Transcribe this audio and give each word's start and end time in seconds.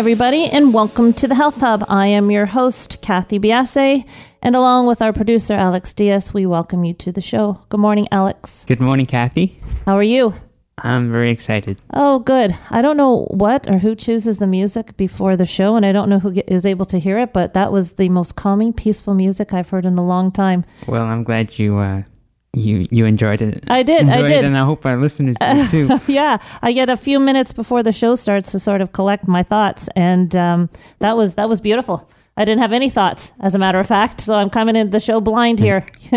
Everybody, 0.00 0.46
and 0.46 0.72
welcome 0.72 1.12
to 1.12 1.28
the 1.28 1.34
Health 1.34 1.60
Hub. 1.60 1.84
I 1.86 2.06
am 2.06 2.30
your 2.30 2.46
host, 2.46 3.02
Kathy 3.02 3.38
Biase, 3.38 4.08
and 4.40 4.56
along 4.56 4.86
with 4.86 5.02
our 5.02 5.12
producer, 5.12 5.52
Alex 5.52 5.92
Diaz, 5.92 6.32
we 6.32 6.46
welcome 6.46 6.84
you 6.84 6.94
to 6.94 7.12
the 7.12 7.20
show. 7.20 7.60
Good 7.68 7.80
morning, 7.80 8.08
Alex. 8.10 8.64
Good 8.66 8.80
morning, 8.80 9.04
Kathy. 9.04 9.60
How 9.84 9.98
are 9.98 10.02
you? 10.02 10.32
I'm 10.78 11.12
very 11.12 11.30
excited. 11.30 11.76
Oh, 11.92 12.20
good. 12.20 12.56
I 12.70 12.80
don't 12.80 12.96
know 12.96 13.26
what 13.26 13.68
or 13.68 13.76
who 13.76 13.94
chooses 13.94 14.38
the 14.38 14.46
music 14.46 14.96
before 14.96 15.36
the 15.36 15.44
show, 15.44 15.76
and 15.76 15.84
I 15.84 15.92
don't 15.92 16.08
know 16.08 16.18
who 16.18 16.32
ge- 16.32 16.44
is 16.48 16.64
able 16.64 16.86
to 16.86 16.98
hear 16.98 17.18
it, 17.18 17.34
but 17.34 17.52
that 17.52 17.70
was 17.70 17.92
the 17.92 18.08
most 18.08 18.36
calming, 18.36 18.72
peaceful 18.72 19.12
music 19.12 19.52
I've 19.52 19.68
heard 19.68 19.84
in 19.84 19.98
a 19.98 20.06
long 20.06 20.32
time. 20.32 20.64
Well, 20.86 21.04
I'm 21.04 21.24
glad 21.24 21.58
you 21.58 21.76
uh, 21.76 22.04
you 22.52 22.86
you 22.90 23.04
enjoyed 23.06 23.42
it. 23.42 23.64
I 23.68 23.82
did, 23.82 24.08
I 24.08 24.22
did. 24.22 24.30
it, 24.30 24.44
and 24.44 24.56
I 24.56 24.64
hope 24.64 24.84
our 24.84 24.96
listeners 24.96 25.36
did 25.40 25.68
too. 25.70 26.00
yeah, 26.06 26.38
I 26.62 26.72
get 26.72 26.88
a 26.88 26.96
few 26.96 27.20
minutes 27.20 27.52
before 27.52 27.82
the 27.82 27.92
show 27.92 28.16
starts 28.16 28.52
to 28.52 28.58
sort 28.58 28.80
of 28.80 28.92
collect 28.92 29.28
my 29.28 29.42
thoughts, 29.42 29.88
and 29.94 30.34
um, 30.34 30.70
that 30.98 31.16
was 31.16 31.34
that 31.34 31.48
was 31.48 31.60
beautiful. 31.60 32.08
I 32.36 32.44
didn't 32.44 32.62
have 32.62 32.72
any 32.72 32.90
thoughts, 32.90 33.32
as 33.40 33.54
a 33.54 33.58
matter 33.58 33.78
of 33.78 33.86
fact, 33.86 34.20
so 34.20 34.34
I'm 34.34 34.50
coming 34.50 34.74
into 34.74 34.90
the 34.90 35.00
show 35.00 35.20
blind 35.20 35.58
here. 35.58 35.84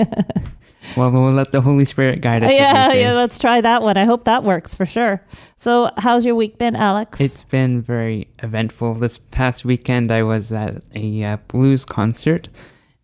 well, 0.95 1.11
we'll 1.11 1.33
let 1.33 1.51
the 1.51 1.61
Holy 1.61 1.85
Spirit 1.85 2.21
guide 2.21 2.43
us. 2.43 2.51
yeah, 2.51 2.93
yeah, 2.93 3.13
let's 3.13 3.37
try 3.37 3.61
that 3.61 3.81
one. 3.81 3.97
I 3.97 4.05
hope 4.05 4.23
that 4.23 4.43
works 4.43 4.73
for 4.73 4.85
sure. 4.85 5.21
So, 5.57 5.91
how's 5.97 6.23
your 6.25 6.35
week 6.35 6.57
been, 6.57 6.75
Alex? 6.75 7.19
It's 7.19 7.43
been 7.43 7.81
very 7.81 8.27
eventful. 8.41 8.95
This 8.95 9.17
past 9.17 9.65
weekend, 9.65 10.11
I 10.11 10.23
was 10.23 10.53
at 10.53 10.81
a 10.95 11.23
uh, 11.23 11.37
blues 11.47 11.83
concert, 11.83 12.47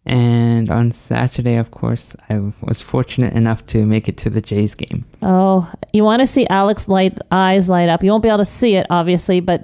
and 0.09 0.69
on 0.71 0.91
Saturday, 0.91 1.55
of 1.55 1.71
course, 1.71 2.15
I 2.29 2.39
was 2.61 2.81
fortunate 2.81 3.33
enough 3.33 3.65
to 3.67 3.85
make 3.85 4.09
it 4.09 4.17
to 4.17 4.29
the 4.29 4.41
Jays 4.41 4.73
game. 4.75 5.05
oh, 5.21 5.69
you 5.93 6.03
want 6.03 6.21
to 6.21 6.27
see 6.27 6.47
Alex 6.47 6.87
light 6.87 7.19
eyes 7.31 7.69
light 7.69 7.89
up? 7.89 8.03
You 8.03 8.11
won't 8.11 8.23
be 8.23 8.29
able 8.29 8.39
to 8.39 8.45
see 8.45 8.75
it, 8.75 8.87
obviously, 8.89 9.39
but 9.39 9.61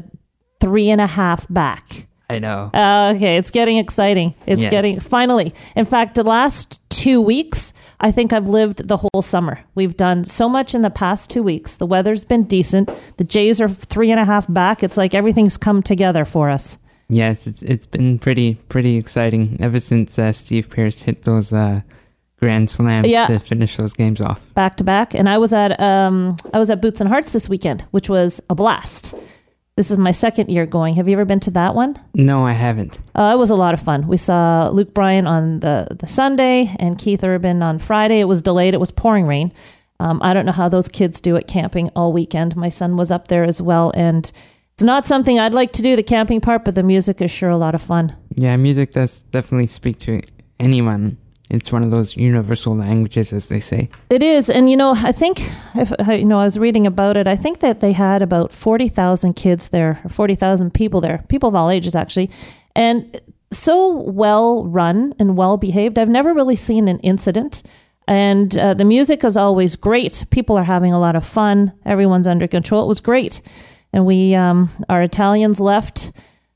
three 0.61 0.89
and 0.89 1.01
a 1.01 1.07
half 1.07 1.47
back. 1.49 2.07
I 2.29 2.39
know. 2.39 2.71
Uh, 2.73 3.13
okay, 3.15 3.37
it's 3.37 3.51
getting 3.51 3.77
exciting. 3.77 4.33
It's 4.47 4.63
Yes. 4.63 4.71
getting 4.71 4.99
finally. 4.99 5.53
In 5.75 5.85
fact, 5.85 6.15
the 6.15 6.23
last 6.23 6.81
two 6.89 7.21
weeks, 7.21 7.71
I 7.99 8.11
think 8.11 8.33
I've 8.33 8.47
lived 8.47 8.87
the 8.87 8.97
whole 8.97 9.21
summer. 9.21 9.59
We've 9.75 9.95
done 9.95 10.23
so 10.23 10.49
much 10.49 10.73
in 10.73 10.81
the 10.81 10.89
past 10.89 11.29
two 11.29 11.43
weeks. 11.43 11.75
The 11.75 11.85
weather's 11.85 12.23
been 12.25 12.43
decent. 12.45 12.89
The 13.17 13.23
Jays 13.23 13.61
are 13.61 13.69
three 13.69 14.09
and 14.11 14.19
a 14.19 14.25
half 14.25 14.51
back. 14.51 14.81
It's 14.83 14.97
like 14.97 15.13
everything's 15.13 15.57
come 15.57 15.83
together 15.83 16.25
for 16.25 16.49
us. 16.49 16.77
Yes, 17.09 17.47
it's 17.47 17.61
it's 17.61 17.85
been 17.85 18.17
pretty 18.19 18.55
pretty 18.69 18.97
exciting 18.97 19.57
ever 19.59 19.79
since 19.79 20.17
uh, 20.17 20.31
Steve 20.31 20.69
Pearce 20.69 21.03
hit 21.03 21.23
those 21.23 21.53
uh, 21.53 21.81
grand 22.39 22.69
slams 22.69 23.07
Yeah. 23.07 23.27
to 23.27 23.39
finish 23.39 23.77
those 23.77 23.93
games 23.93 24.21
off. 24.21 24.41
back 24.55 24.77
to 24.77 24.83
back. 24.83 25.13
And 25.13 25.29
I 25.29 25.37
was 25.37 25.53
at 25.53 25.79
um 25.79 26.35
I 26.53 26.59
was 26.59 26.69
at 26.71 26.81
Boots 26.81 27.01
and 27.01 27.09
Hearts 27.09 27.31
this 27.31 27.47
weekend, 27.47 27.83
which 27.91 28.09
was 28.09 28.41
a 28.49 28.55
blast. 28.55 29.13
This 29.77 29.91
is 29.91 29.97
my 29.97 30.11
second 30.11 30.49
year 30.49 30.65
going. 30.65 30.95
Have 30.95 31.07
you 31.09 31.13
ever 31.13 31.25
been 31.25 31.41
to 31.41 31.51
that 31.51 31.75
one? 31.75 31.99
No, 32.13 32.45
I 32.45 32.53
haven't. 32.53 33.01
Uh, 33.13 33.31
it 33.35 33.37
was 33.37 33.49
a 33.49 33.55
lot 33.57 33.73
of 33.73 33.81
fun. 33.81 34.07
We 34.07 34.15
saw 34.17 34.69
Luke 34.69 34.93
Bryan 34.93 35.27
on 35.27 35.59
the 35.59 35.87
the 35.99 36.07
Sunday 36.07 36.73
and 36.79 36.97
Keith 36.97 37.23
Urban 37.23 37.61
on 37.61 37.77
Friday. 37.79 38.19
It 38.21 38.25
was 38.27 38.41
delayed. 38.41 38.73
It 38.73 38.79
was 38.79 38.91
pouring 38.91 39.27
rain. 39.27 39.51
Um, 39.99 40.21
I 40.23 40.33
don't 40.33 40.45
know 40.45 40.51
how 40.53 40.69
those 40.69 40.87
kids 40.87 41.21
do 41.21 41.35
it 41.35 41.47
camping 41.47 41.89
all 41.95 42.11
weekend. 42.13 42.55
My 42.55 42.69
son 42.69 42.97
was 42.97 43.11
up 43.11 43.27
there 43.27 43.43
as 43.43 43.61
well, 43.61 43.91
and 43.95 44.29
it's 44.75 44.83
not 44.83 45.05
something 45.05 45.39
I'd 45.39 45.53
like 45.53 45.71
to 45.73 45.81
do 45.81 45.95
the 45.95 46.03
camping 46.03 46.41
part, 46.41 46.65
but 46.65 46.75
the 46.75 46.83
music 46.83 47.21
is 47.21 47.31
sure 47.31 47.49
a 47.49 47.55
lot 47.55 47.75
of 47.75 47.81
fun. 47.81 48.13
Yeah, 48.35 48.57
music 48.57 48.91
does 48.91 49.21
definitely 49.31 49.67
speak 49.67 49.99
to 49.99 50.21
anyone. 50.59 51.17
It's 51.49 51.71
one 51.71 51.81
of 51.81 51.91
those 51.91 52.17
universal 52.17 52.75
languages, 52.75 53.31
as 53.31 53.47
they 53.47 53.61
say. 53.61 53.87
It 54.09 54.21
is, 54.21 54.49
and 54.49 54.69
you 54.69 54.75
know, 54.75 54.93
I 54.93 55.13
think 55.13 55.49
if 55.75 55.93
you 56.09 56.25
know, 56.25 56.39
I 56.41 56.43
was 56.43 56.59
reading 56.59 56.85
about 56.85 57.15
it. 57.15 57.25
I 57.25 57.37
think 57.37 57.59
that 57.61 57.79
they 57.79 57.93
had 57.93 58.21
about 58.21 58.51
forty 58.51 58.89
thousand 58.89 59.35
kids 59.35 59.69
there, 59.69 60.01
or 60.03 60.09
forty 60.09 60.35
thousand 60.35 60.73
people 60.73 60.99
there, 60.99 61.23
people 61.29 61.47
of 61.47 61.55
all 61.55 61.69
ages 61.69 61.95
actually, 61.95 62.29
and 62.75 63.21
so 63.51 64.01
well 64.01 64.65
run 64.65 65.13
and 65.19 65.37
well 65.37 65.55
behaved. 65.55 65.97
I've 65.97 66.09
never 66.09 66.33
really 66.33 66.57
seen 66.57 66.89
an 66.89 66.99
incident, 66.99 67.63
and 68.09 68.57
uh, 68.57 68.73
the 68.73 68.83
music 68.83 69.23
is 69.23 69.37
always 69.37 69.77
great. 69.77 70.25
People 70.31 70.57
are 70.57 70.65
having 70.65 70.91
a 70.91 70.99
lot 70.99 71.15
of 71.15 71.23
fun. 71.25 71.71
Everyone's 71.85 72.27
under 72.27 72.47
control. 72.47 72.83
It 72.83 72.87
was 72.87 72.99
great, 72.99 73.41
and 73.95 74.05
we, 74.05 74.35
um, 74.35 74.69
our 74.89 75.01
Italians 75.01 75.59
left 75.59 76.11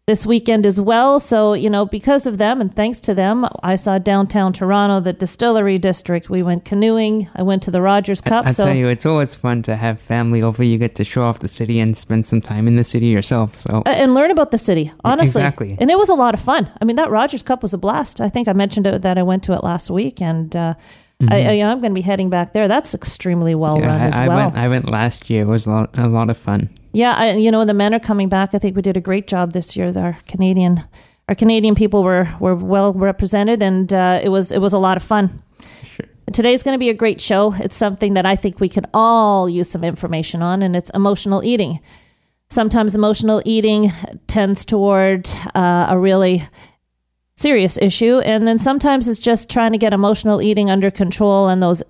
this 0.06 0.26
weekend 0.26 0.66
as 0.66 0.82
well. 0.82 1.20
So, 1.20 1.54
you 1.54 1.70
know, 1.70 1.86
because 1.86 2.26
of 2.26 2.40
them 2.40 2.62
and 2.62 2.76
thanks 2.76 3.00
to 3.02 3.14
them, 3.14 3.46
I 3.62 3.76
saw 3.76 4.00
downtown 4.00 4.54
Toronto, 4.54 5.00
the 5.00 5.14
distillery 5.14 5.78
district. 5.78 6.32
We 6.32 6.42
went 6.42 6.66
canoeing. 6.66 7.30
I 7.36 7.44
went 7.44 7.62
to 7.64 7.72
the 7.72 7.80
Rogers 7.80 8.20
Cup. 8.20 8.48
I 8.48 8.52
so 8.52 8.66
tell 8.66 8.76
you, 8.76 8.88
it's 8.88 9.06
always 9.06 9.36
fun 9.36 9.62
to 9.64 9.76
have 9.76 10.02
family 10.02 10.42
over. 10.42 10.64
You 10.64 10.80
get 10.80 10.96
to 10.96 11.04
show 11.04 11.22
off 11.22 11.40
the 11.40 11.48
city 11.48 11.80
and 11.80 11.96
spend 11.96 12.26
some 12.26 12.42
time 12.42 12.68
in 12.68 12.76
the 12.76 12.84
city 12.84 13.06
yourself. 13.06 13.54
So 13.54 13.84
and 13.86 14.16
learn 14.16 14.32
about 14.32 14.50
the 14.50 14.58
city, 14.58 14.92
honestly. 15.06 15.42
Exactly. 15.42 15.78
And 15.80 15.92
it 15.92 15.98
was 15.98 16.10
a 16.10 16.16
lot 16.16 16.34
of 16.34 16.42
fun. 16.42 16.72
I 16.82 16.86
mean, 16.86 16.96
that 16.96 17.12
Rogers 17.12 17.44
Cup 17.44 17.62
was 17.62 17.76
a 17.76 17.78
blast. 17.78 18.20
I 18.20 18.30
think 18.30 18.48
I 18.48 18.54
mentioned 18.54 18.88
it, 18.88 19.04
that 19.04 19.18
I 19.20 19.24
went 19.24 19.44
to 19.44 19.54
it 19.54 19.64
last 19.64 19.92
week, 19.92 20.24
and 20.24 20.56
uh, 20.56 20.74
I, 21.30 21.50
I, 21.50 21.52
you 21.52 21.64
know, 21.64 21.72
I'm 21.72 21.82
going 21.82 21.92
to 21.92 21.96
be 21.96 22.02
heading 22.02 22.32
back 22.32 22.54
there. 22.54 22.68
That's 22.68 22.96
extremely 22.96 23.54
well 23.54 23.76
Mm-hmm. 23.76 23.84
yeah, 23.84 23.92
run 23.92 24.02
I, 24.02 24.06
as 24.08 24.16
I 24.16 24.28
well. 24.28 24.38
went. 24.38 24.58
I 24.58 24.68
went 24.70 24.90
last 24.90 25.30
year. 25.30 25.44
It 25.44 25.48
was 25.48 25.68
a 25.68 25.70
lot, 25.70 25.98
a 26.00 26.08
lot 26.08 26.30
of 26.32 26.38
fun. 26.38 26.70
Yeah, 26.92 27.14
I, 27.16 27.34
you 27.34 27.52
know, 27.52 27.66
the 27.66 27.74
men 27.74 27.94
are 27.94 28.00
coming 28.00 28.30
back. 28.30 28.54
I 28.54 28.60
think 28.60 28.76
we 28.76 28.82
did 28.82 28.98
a 28.98 29.02
great 29.02 29.28
job 29.28 29.54
this 29.54 29.76
year. 29.76 29.96
Our 29.96 30.18
Canadian, 30.28 30.84
our 31.28 31.36
Canadian 31.36 31.76
people 31.76 32.04
were 32.04 32.34
were 32.40 32.56
well 32.56 32.94
represented, 32.94 33.62
and 33.62 33.92
uh, 33.94 34.20
it 34.24 34.30
was 34.30 34.52
it 34.52 34.60
was 34.60 34.74
a 34.74 34.80
lot 34.80 34.98
of 34.98 35.04
fun. 35.04 35.44
Sure. 35.84 36.06
Today's 36.34 36.64
going 36.64 36.76
to 36.76 36.80
be 36.80 36.90
a 36.90 36.94
great 36.94 37.22
show. 37.22 37.54
It's 37.54 37.76
something 37.76 38.14
that 38.14 38.26
I 38.26 38.36
think 38.36 38.60
we 38.60 38.70
can 38.70 38.86
all 38.94 39.50
use 39.50 39.70
some 39.70 39.84
information 39.84 40.42
on, 40.42 40.62
and 40.62 40.76
it's 40.76 40.90
emotional 40.92 41.44
eating. 41.44 41.80
Sometimes 42.50 42.96
emotional 42.96 43.44
eating 43.46 43.92
tends 44.26 44.66
toward 44.66 45.30
uh, 45.54 45.88
a 45.90 46.00
really 46.00 46.48
serious 47.36 47.78
issue, 47.78 48.20
and 48.20 48.48
then 48.48 48.58
sometimes 48.58 49.08
it's 49.08 49.20
just 49.20 49.50
trying 49.50 49.72
to 49.72 49.78
get 49.78 49.94
emotional 49.94 50.42
eating 50.42 50.72
under 50.72 50.90
control. 50.90 51.48
And 51.48 51.62
those 51.62 51.84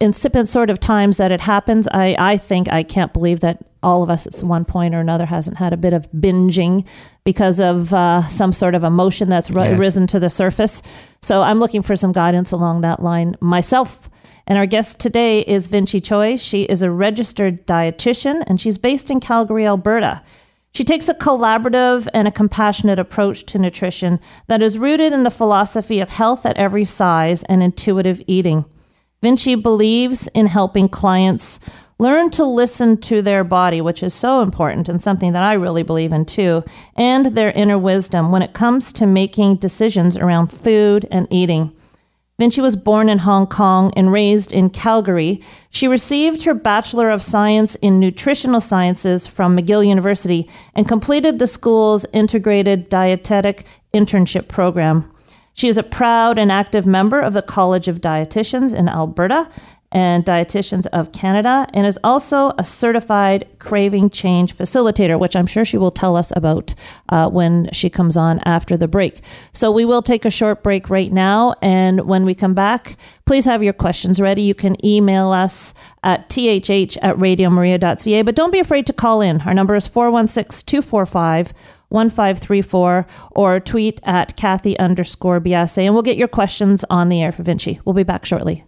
incipient 0.00 0.48
sort 0.48 0.70
of 0.70 0.80
times 0.80 1.18
that 1.18 1.30
it 1.30 1.42
happens, 1.42 1.86
I, 1.88 2.16
I 2.18 2.38
think 2.38 2.72
I 2.72 2.82
can't 2.82 3.12
believe 3.12 3.40
that 3.40 3.62
all 3.82 4.02
of 4.02 4.10
us 4.10 4.26
at 4.26 4.46
one 4.46 4.64
point 4.64 4.94
or 4.94 5.00
another 5.00 5.26
hasn't 5.26 5.56
had 5.58 5.72
a 5.72 5.76
bit 5.76 5.92
of 5.92 6.10
binging 6.12 6.86
because 7.24 7.60
of 7.60 7.92
uh, 7.94 8.26
some 8.28 8.52
sort 8.52 8.74
of 8.74 8.84
emotion 8.84 9.28
that's 9.28 9.50
ri- 9.50 9.64
Yes. 9.70 9.78
risen 9.78 10.06
to 10.08 10.20
the 10.20 10.30
surface. 10.30 10.82
So 11.22 11.42
I'm 11.42 11.58
looking 11.58 11.82
for 11.82 11.96
some 11.96 12.12
guidance 12.12 12.52
along 12.52 12.82
that 12.82 13.02
line 13.02 13.36
myself. 13.40 14.08
And 14.46 14.58
our 14.58 14.66
guest 14.66 14.98
today 14.98 15.40
is 15.40 15.68
Vinci 15.68 16.00
Choi. 16.00 16.36
She 16.36 16.62
is 16.64 16.82
a 16.82 16.90
registered 16.90 17.66
dietitian 17.66 18.42
and 18.46 18.60
she's 18.60 18.78
based 18.78 19.10
in 19.10 19.20
Calgary, 19.20 19.66
Alberta. 19.66 20.22
She 20.72 20.84
takes 20.84 21.08
a 21.08 21.14
collaborative 21.14 22.06
and 22.14 22.28
a 22.28 22.32
compassionate 22.32 22.98
approach 22.98 23.44
to 23.46 23.58
nutrition 23.58 24.20
that 24.46 24.62
is 24.62 24.78
rooted 24.78 25.12
in 25.12 25.24
the 25.24 25.30
philosophy 25.30 26.00
of 26.00 26.10
health 26.10 26.46
at 26.46 26.56
every 26.56 26.84
size 26.84 27.42
and 27.44 27.62
intuitive 27.62 28.22
eating. 28.26 28.64
Vinci 29.22 29.54
believes 29.54 30.28
in 30.28 30.46
helping 30.46 30.88
clients 30.88 31.60
learn 32.00 32.30
to 32.30 32.44
listen 32.44 32.96
to 32.96 33.20
their 33.20 33.44
body, 33.44 33.82
which 33.82 34.02
is 34.02 34.14
so 34.14 34.40
important 34.40 34.88
and 34.88 35.02
something 35.02 35.32
that 35.32 35.42
I 35.42 35.52
really 35.52 35.82
believe 35.82 36.12
in 36.12 36.24
too, 36.24 36.64
and 36.96 37.26
their 37.26 37.52
inner 37.52 37.78
wisdom 37.78 38.32
when 38.32 38.40
it 38.40 38.54
comes 38.54 38.92
to 38.94 39.06
making 39.06 39.56
decisions 39.56 40.16
around 40.16 40.46
food 40.46 41.06
and 41.10 41.28
eating. 41.30 41.76
Vinci 42.38 42.62
was 42.62 42.74
born 42.74 43.10
in 43.10 43.18
Hong 43.18 43.46
Kong 43.46 43.92
and 43.96 44.10
raised 44.10 44.50
in 44.50 44.70
Calgary. 44.70 45.42
She 45.68 45.86
received 45.86 46.42
her 46.44 46.54
Bachelor 46.54 47.10
of 47.10 47.22
Science 47.22 47.74
in 47.76 48.00
Nutritional 48.00 48.62
Sciences 48.62 49.26
from 49.26 49.54
McGill 49.54 49.86
University 49.86 50.48
and 50.74 50.88
completed 50.88 51.38
the 51.38 51.46
school's 51.46 52.06
integrated 52.14 52.88
dietetic 52.88 53.66
internship 53.92 54.48
program. 54.48 55.12
She 55.52 55.68
is 55.68 55.76
a 55.76 55.82
proud 55.82 56.38
and 56.38 56.50
active 56.50 56.86
member 56.86 57.20
of 57.20 57.34
the 57.34 57.42
College 57.42 57.88
of 57.88 58.00
Dietitians 58.00 58.72
in 58.72 58.88
Alberta 58.88 59.46
and 59.92 60.24
Dietitians 60.24 60.86
of 60.92 61.12
Canada, 61.12 61.66
and 61.74 61.86
is 61.86 61.98
also 62.04 62.52
a 62.58 62.64
certified 62.64 63.46
craving 63.58 64.10
change 64.10 64.56
facilitator, 64.56 65.18
which 65.18 65.34
I'm 65.34 65.46
sure 65.46 65.64
she 65.64 65.78
will 65.78 65.90
tell 65.90 66.16
us 66.16 66.32
about 66.36 66.74
uh, 67.08 67.28
when 67.28 67.68
she 67.72 67.90
comes 67.90 68.16
on 68.16 68.40
after 68.44 68.76
the 68.76 68.88
break. 68.88 69.20
So 69.52 69.70
we 69.72 69.84
will 69.84 70.02
take 70.02 70.24
a 70.24 70.30
short 70.30 70.62
break 70.62 70.90
right 70.90 71.12
now, 71.12 71.54
and 71.60 72.02
when 72.06 72.24
we 72.24 72.34
come 72.34 72.54
back, 72.54 72.96
please 73.26 73.44
have 73.44 73.62
your 73.62 73.72
questions 73.72 74.20
ready. 74.20 74.42
You 74.42 74.54
can 74.54 74.84
email 74.84 75.30
us 75.32 75.74
at 76.02 76.28
thh 76.28 76.96
at 77.02 77.16
radiomaria.ca, 77.16 78.22
but 78.22 78.36
don't 78.36 78.52
be 78.52 78.60
afraid 78.60 78.86
to 78.86 78.92
call 78.92 79.20
in. 79.20 79.40
Our 79.42 79.54
number 79.54 79.74
is 79.74 79.88
416 79.88 80.66
245 80.66 81.52
1534 81.88 83.06
or 83.32 83.60
tweet 83.60 84.00
at 84.04 84.36
Kathy 84.36 84.78
underscore 84.78 85.40
Biase, 85.40 85.78
and 85.78 85.92
we'll 85.92 86.04
get 86.04 86.16
your 86.16 86.28
questions 86.28 86.84
on 86.88 87.08
the 87.08 87.20
air 87.20 87.32
for 87.32 87.42
Vinci. 87.42 87.80
We'll 87.84 87.94
be 87.94 88.04
back 88.04 88.24
shortly. 88.24 88.64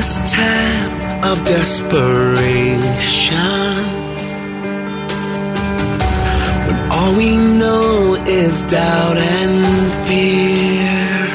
This 0.00 0.16
time 0.32 0.92
of 1.30 1.36
desperation, 1.44 2.80
when 6.66 6.78
all 6.90 7.12
we 7.14 7.36
know 7.36 8.14
is 8.26 8.62
doubt 8.62 9.18
and 9.18 9.92
fear, 10.06 11.28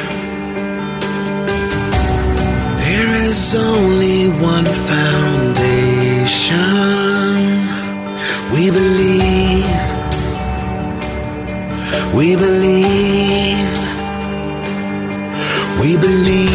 there 2.85 3.11
is 3.29 3.53
only 3.53 4.29
one 4.53 4.67
foundation. 4.89 6.25
We 8.51 8.63
believe, 8.79 9.77
we 12.15 12.35
believe. 12.35 13.05
We 15.81 15.97
believe 15.97 16.54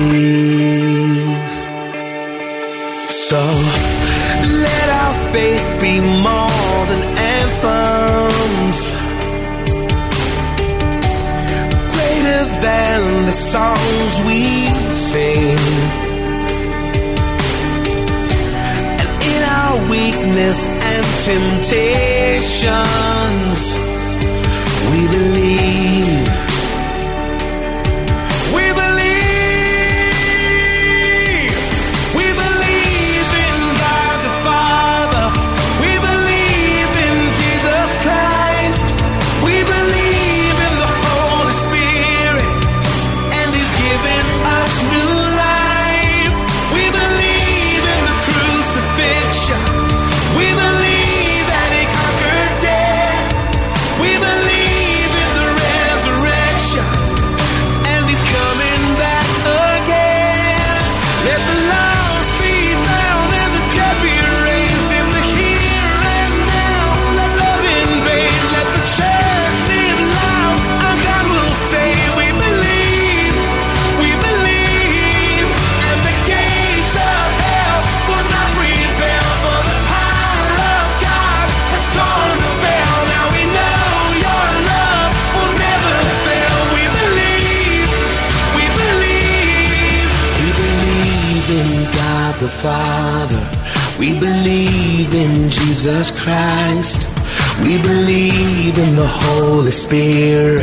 So 3.31 3.43
let 4.67 4.87
our 4.89 5.15
faith 5.31 5.67
be 5.79 6.01
more 6.01 6.85
than 6.91 7.01
anthems, 7.39 8.79
greater 11.93 12.43
than 12.59 12.99
the 13.27 13.31
songs 13.31 14.11
we 14.27 14.41
sing. 14.91 15.57
And 18.99 19.09
in 19.23 19.41
our 19.43 19.75
weakness 19.89 20.59
and 20.67 21.05
temptations, 21.23 22.51
Jesus 95.81 96.11
Christ. 96.11 97.09
We 97.63 97.81
believe 97.81 98.77
in 98.77 98.95
the 98.95 99.07
Holy 99.07 99.71
Spirit. 99.71 100.61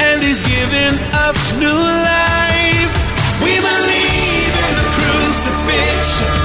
And 0.00 0.22
He's 0.22 0.40
given 0.40 0.94
us 1.12 1.52
new 1.60 1.68
life. 1.68 2.92
We 3.44 3.52
believe 3.60 4.52
in 4.64 4.72
the 4.80 4.88
crucifixion. 4.96 6.41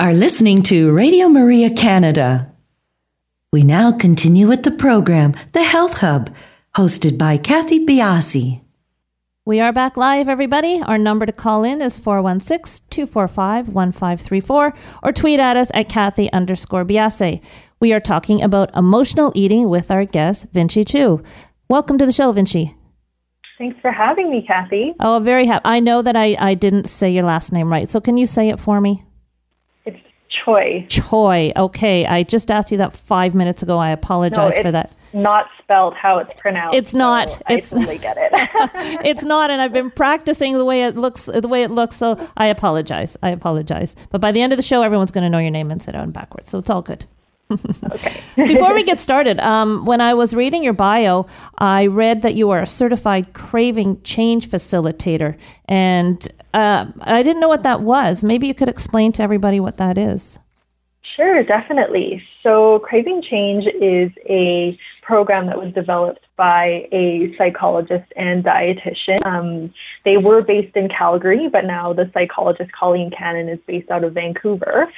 Are 0.00 0.14
listening 0.14 0.62
to 0.62 0.90
Radio 0.92 1.28
Maria 1.28 1.68
Canada. 1.68 2.50
We 3.52 3.64
now 3.64 3.92
continue 3.92 4.48
with 4.48 4.62
the 4.62 4.70
program, 4.70 5.34
The 5.52 5.62
Health 5.62 5.98
Hub, 5.98 6.34
hosted 6.74 7.18
by 7.18 7.36
Kathy 7.36 7.84
Biasi. 7.84 8.62
We 9.44 9.60
are 9.60 9.74
back 9.74 9.98
live, 9.98 10.26
everybody. 10.26 10.80
Our 10.80 10.96
number 10.96 11.26
to 11.26 11.32
call 11.32 11.64
in 11.64 11.82
is 11.82 11.98
416 11.98 12.86
245 12.88 13.68
1534 13.68 14.74
or 15.02 15.12
tweet 15.12 15.38
at 15.38 15.58
us 15.58 15.70
at 15.74 15.90
Kathy 15.90 16.32
underscore 16.32 16.86
Biasi. 16.86 17.42
We 17.78 17.92
are 17.92 18.00
talking 18.00 18.40
about 18.40 18.74
emotional 18.74 19.32
eating 19.34 19.68
with 19.68 19.90
our 19.90 20.06
guest, 20.06 20.46
Vinci 20.50 20.82
Chu. 20.82 21.22
Welcome 21.68 21.98
to 21.98 22.06
the 22.06 22.12
show, 22.12 22.32
Vinci. 22.32 22.74
Thanks 23.58 23.78
for 23.82 23.92
having 23.92 24.30
me, 24.30 24.46
Kathy. 24.46 24.94
Oh, 24.98 25.20
very 25.22 25.44
happy. 25.44 25.66
I 25.66 25.80
know 25.80 26.00
that 26.00 26.16
I, 26.16 26.38
I 26.40 26.54
didn't 26.54 26.86
say 26.86 27.12
your 27.12 27.24
last 27.24 27.52
name 27.52 27.70
right. 27.70 27.86
So 27.86 28.00
can 28.00 28.16
you 28.16 28.24
say 28.24 28.48
it 28.48 28.58
for 28.58 28.80
me? 28.80 29.04
Choi. 30.30 30.86
Choi. 30.88 31.52
Okay. 31.56 32.06
I 32.06 32.22
just 32.22 32.50
asked 32.50 32.70
you 32.70 32.78
that 32.78 32.92
five 32.92 33.34
minutes 33.34 33.62
ago. 33.62 33.78
I 33.78 33.90
apologize 33.90 34.54
it's 34.54 34.62
for 34.62 34.70
that. 34.72 34.92
Not 35.12 35.46
spelled 35.60 35.94
how 35.94 36.18
it's 36.18 36.30
pronounced. 36.40 36.74
It's 36.74 36.94
not. 36.94 37.30
so 37.30 37.36
It's- 37.50 37.72
I 37.74 37.78
totally 37.78 37.98
get 37.98 38.16
it. 38.16 38.30
it's 39.04 39.24
not, 39.24 39.50
and 39.50 39.60
I've 39.60 39.72
been 39.72 39.90
practicing 39.90 40.56
the 40.56 40.64
way 40.64 40.84
it 40.84 40.96
looks. 40.96 41.24
The 41.26 41.48
way 41.48 41.64
it 41.64 41.70
looks. 41.72 41.96
So 41.96 42.16
I 42.36 42.46
apologize. 42.46 43.16
I 43.22 43.30
apologize. 43.30 43.96
But 44.10 44.20
by 44.20 44.30
the 44.30 44.40
end 44.40 44.52
of 44.52 44.56
the 44.56 44.62
show, 44.62 44.82
everyone's 44.82 45.10
going 45.10 45.24
to 45.24 45.30
know 45.30 45.38
your 45.38 45.50
name 45.50 45.70
inside 45.72 45.96
out 45.96 46.04
and 46.04 46.12
backwards. 46.12 46.48
So 46.48 46.58
it's 46.58 46.70
all 46.70 46.82
good. 46.82 47.06
Okay. 47.92 48.22
Before 48.36 48.74
we 48.74 48.82
get 48.82 48.98
started, 48.98 49.40
um, 49.40 49.84
when 49.84 50.00
I 50.00 50.14
was 50.14 50.34
reading 50.34 50.62
your 50.62 50.72
bio, 50.72 51.26
I 51.58 51.86
read 51.86 52.22
that 52.22 52.34
you 52.34 52.50
are 52.50 52.60
a 52.60 52.66
certified 52.66 53.32
craving 53.32 54.02
change 54.02 54.48
facilitator, 54.48 55.36
and 55.66 56.26
uh, 56.54 56.86
I 57.02 57.22
didn't 57.22 57.40
know 57.40 57.48
what 57.48 57.62
that 57.62 57.80
was. 57.80 58.24
Maybe 58.24 58.46
you 58.46 58.54
could 58.54 58.68
explain 58.68 59.12
to 59.12 59.22
everybody 59.22 59.60
what 59.60 59.76
that 59.78 59.98
is. 59.98 60.38
Sure, 61.16 61.42
definitely. 61.42 62.22
So, 62.42 62.78
Craving 62.78 63.22
Change 63.28 63.64
is 63.80 64.10
a 64.28 64.78
program 65.02 65.46
that 65.46 65.58
was 65.58 65.72
developed 65.74 66.24
by 66.36 66.88
a 66.92 67.34
psychologist 67.36 68.10
and 68.16 68.42
dietitian. 68.44 69.26
Um, 69.26 69.74
they 70.04 70.16
were 70.16 70.40
based 70.40 70.76
in 70.76 70.88
Calgary, 70.88 71.48
but 71.50 71.64
now 71.64 71.92
the 71.92 72.10
psychologist 72.14 72.70
Colleen 72.72 73.10
Cannon 73.10 73.48
is 73.48 73.58
based 73.66 73.90
out 73.90 74.04
of 74.04 74.14
Vancouver. 74.14 74.90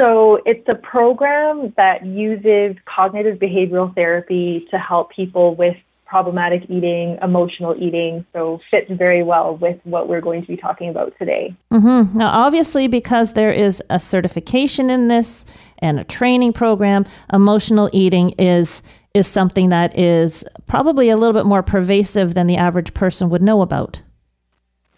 So, 0.00 0.40
it's 0.44 0.68
a 0.68 0.74
program 0.74 1.72
that 1.76 2.04
uses 2.04 2.76
cognitive 2.84 3.38
behavioral 3.38 3.94
therapy 3.94 4.66
to 4.70 4.78
help 4.78 5.10
people 5.10 5.54
with 5.54 5.76
problematic 6.06 6.62
eating, 6.70 7.18
emotional 7.20 7.74
eating, 7.78 8.24
so 8.32 8.60
fits 8.70 8.90
very 8.92 9.22
well 9.22 9.56
with 9.56 9.78
what 9.84 10.08
we're 10.08 10.20
going 10.20 10.40
to 10.40 10.46
be 10.46 10.56
talking 10.56 10.88
about 10.88 11.12
today. 11.18 11.54
Mm-hmm. 11.72 12.16
Now, 12.16 12.30
obviously, 12.30 12.86
because 12.86 13.32
there 13.32 13.52
is 13.52 13.82
a 13.90 13.98
certification 13.98 14.88
in 14.88 15.08
this 15.08 15.44
and 15.78 15.98
a 15.98 16.04
training 16.04 16.52
program, 16.52 17.04
emotional 17.32 17.90
eating 17.92 18.30
is 18.38 18.82
is 19.14 19.26
something 19.26 19.70
that 19.70 19.98
is 19.98 20.44
probably 20.66 21.08
a 21.08 21.16
little 21.16 21.32
bit 21.32 21.46
more 21.46 21.62
pervasive 21.62 22.34
than 22.34 22.46
the 22.46 22.56
average 22.56 22.92
person 22.92 23.30
would 23.30 23.40
know 23.40 23.62
about. 23.62 23.98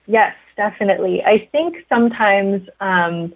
Yes, 0.07 0.35
definitely. 0.57 1.23
I 1.25 1.49
think 1.53 1.77
sometimes 1.89 2.69
um, 2.81 3.33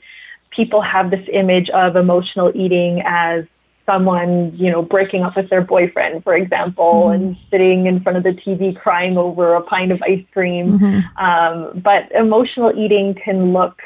people 0.55 0.83
have 0.83 1.11
this 1.11 1.27
image 1.33 1.69
of 1.71 1.97
emotional 1.97 2.53
eating 2.55 3.03
as 3.07 3.45
someone, 3.91 4.53
you 4.57 4.71
know, 4.71 4.83
breaking 4.83 5.23
up 5.23 5.37
with 5.37 5.51
their 5.51 5.61
boyfriend, 5.61 6.23
for 6.23 6.35
example, 6.35 7.05
mm-hmm. 7.07 7.25
and 7.25 7.37
sitting 7.51 7.87
in 7.87 8.01
front 8.03 8.19
of 8.19 8.25
the 8.25 8.31
TV 8.31 8.77
crying 8.77 9.17
over 9.17 9.55
a 9.55 9.63
pint 9.63 9.93
of 9.93 10.01
ice 10.03 10.25
cream. 10.33 10.79
Mm-hmm. 10.79 11.25
Um, 11.25 11.83
but 11.83 12.11
emotional 12.13 12.73
eating 12.77 13.15
can 13.15 13.53
look 13.53 13.81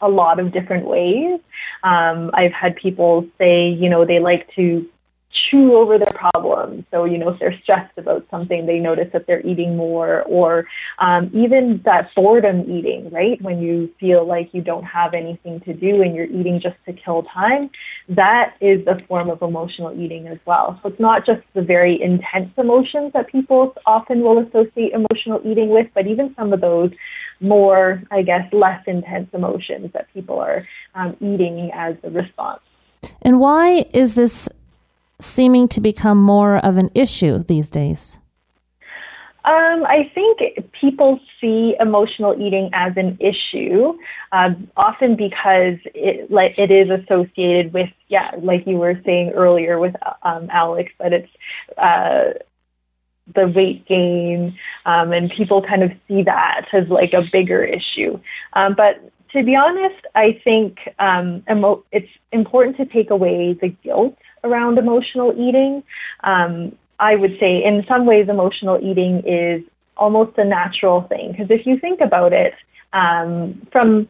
a 0.00 0.08
lot 0.08 0.38
of 0.38 0.52
different 0.52 0.86
ways. 0.86 1.40
Um, 1.82 2.30
I've 2.34 2.52
had 2.52 2.76
people 2.76 3.26
say, 3.38 3.68
you 3.68 3.88
know, 3.88 4.04
they 4.04 4.20
like 4.20 4.48
to 4.54 4.86
chew 5.34 5.76
over 5.76 5.98
their 5.98 6.12
problems. 6.12 6.84
So, 6.90 7.04
you 7.04 7.18
know, 7.18 7.30
if 7.30 7.40
they're 7.40 7.58
stressed 7.62 7.96
about 7.98 8.26
something, 8.30 8.66
they 8.66 8.78
notice 8.78 9.08
that 9.12 9.26
they're 9.26 9.44
eating 9.44 9.76
more, 9.76 10.22
or 10.22 10.66
um, 10.98 11.30
even 11.34 11.82
that 11.84 12.10
boredom 12.14 12.60
eating, 12.70 13.10
right? 13.10 13.40
When 13.42 13.60
you 13.60 13.90
feel 13.98 14.26
like 14.26 14.50
you 14.52 14.62
don't 14.62 14.84
have 14.84 15.14
anything 15.14 15.60
to 15.60 15.74
do 15.74 16.02
and 16.02 16.14
you're 16.14 16.26
eating 16.26 16.60
just 16.62 16.76
to 16.86 16.92
kill 16.92 17.24
time, 17.24 17.70
that 18.08 18.54
is 18.60 18.86
a 18.86 19.04
form 19.06 19.28
of 19.28 19.42
emotional 19.42 19.92
eating 19.98 20.28
as 20.28 20.38
well. 20.46 20.78
So 20.82 20.88
it's 20.90 21.00
not 21.00 21.26
just 21.26 21.42
the 21.54 21.62
very 21.62 22.00
intense 22.00 22.50
emotions 22.56 23.12
that 23.14 23.28
people 23.28 23.74
often 23.86 24.22
will 24.22 24.38
associate 24.38 24.92
emotional 24.92 25.40
eating 25.44 25.70
with, 25.70 25.88
but 25.94 26.06
even 26.06 26.34
some 26.36 26.52
of 26.52 26.60
those 26.60 26.90
more, 27.40 28.02
I 28.10 28.22
guess, 28.22 28.52
less 28.52 28.82
intense 28.86 29.28
emotions 29.32 29.90
that 29.94 30.06
people 30.14 30.38
are 30.38 30.66
um, 30.94 31.16
eating 31.20 31.70
as 31.74 31.96
a 32.04 32.10
response. 32.10 32.60
And 33.22 33.40
why 33.40 33.84
is 33.92 34.14
this 34.14 34.48
seeming 35.20 35.68
to 35.68 35.80
become 35.80 36.18
more 36.18 36.58
of 36.58 36.76
an 36.76 36.90
issue 36.94 37.38
these 37.38 37.70
days? 37.70 38.18
Um, 39.44 39.84
I 39.84 40.10
think 40.14 40.38
people 40.80 41.20
see 41.38 41.74
emotional 41.78 42.34
eating 42.40 42.70
as 42.72 42.94
an 42.96 43.18
issue, 43.20 43.92
uh, 44.32 44.50
often 44.74 45.16
because 45.16 45.76
it 45.94 46.30
like 46.30 46.54
it 46.56 46.70
is 46.70 46.88
associated 46.88 47.74
with 47.74 47.90
yeah, 48.08 48.30
like 48.40 48.66
you 48.66 48.76
were 48.76 48.98
saying 49.04 49.32
earlier 49.34 49.78
with 49.78 49.94
um, 50.22 50.48
Alex, 50.50 50.92
that 50.98 51.12
it's 51.12 51.28
uh, 51.76 52.38
the 53.34 53.46
weight 53.46 53.86
gain, 53.86 54.56
um, 54.86 55.12
and 55.12 55.30
people 55.36 55.60
kind 55.60 55.82
of 55.82 55.90
see 56.08 56.22
that 56.22 56.66
as 56.72 56.88
like 56.88 57.12
a 57.12 57.22
bigger 57.30 57.62
issue. 57.62 58.18
Um, 58.54 58.74
but 58.74 59.12
to 59.32 59.42
be 59.42 59.56
honest, 59.56 60.06
I 60.14 60.40
think 60.42 60.78
um, 60.98 61.42
emo- 61.50 61.84
it's 61.92 62.08
important 62.32 62.78
to 62.78 62.86
take 62.86 63.10
away 63.10 63.52
the 63.60 63.68
guilt 63.68 64.16
around 64.44 64.78
emotional 64.78 65.32
eating. 65.32 65.82
Um, 66.22 66.76
I 67.00 67.16
would 67.16 67.36
say, 67.40 67.62
in 67.64 67.84
some 67.90 68.06
ways, 68.06 68.28
emotional 68.28 68.78
eating 68.80 69.22
is 69.26 69.62
almost 69.96 70.36
a 70.38 70.44
natural 70.44 71.02
thing 71.02 71.32
because 71.32 71.48
if 71.50 71.66
you 71.66 71.78
think 71.78 72.00
about 72.00 72.32
it, 72.32 72.54
um, 72.92 73.66
from 73.72 74.08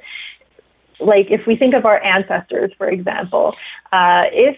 like 1.01 1.27
if 1.31 1.47
we 1.47 1.57
think 1.57 1.75
of 1.75 1.85
our 1.87 2.01
ancestors, 2.07 2.73
for 2.77 2.89
example, 2.89 3.55
uh, 3.93 4.25
if 4.33 4.57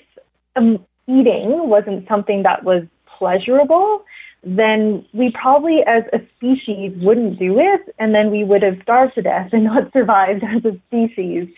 um, 0.57 0.85
eating 1.07 1.69
wasn't 1.69 2.07
something 2.09 2.43
that 2.43 2.65
was 2.65 2.85
pleasurable, 3.19 4.05
then 4.43 5.05
we 5.13 5.33
probably 5.33 5.81
as 5.87 6.05
a 6.13 6.19
species 6.37 6.93
wouldn't 7.03 7.39
do 7.39 7.59
it, 7.59 7.95
and 7.99 8.15
then 8.15 8.31
we 8.31 8.45
would 8.45 8.63
have 8.63 8.79
starved 8.83 9.15
to 9.15 9.23
death 9.23 9.51
and 9.53 9.65
not 9.73 9.93
survived 9.93 10.45
as 10.45 10.65
a 10.65 10.77
species. 10.89 11.49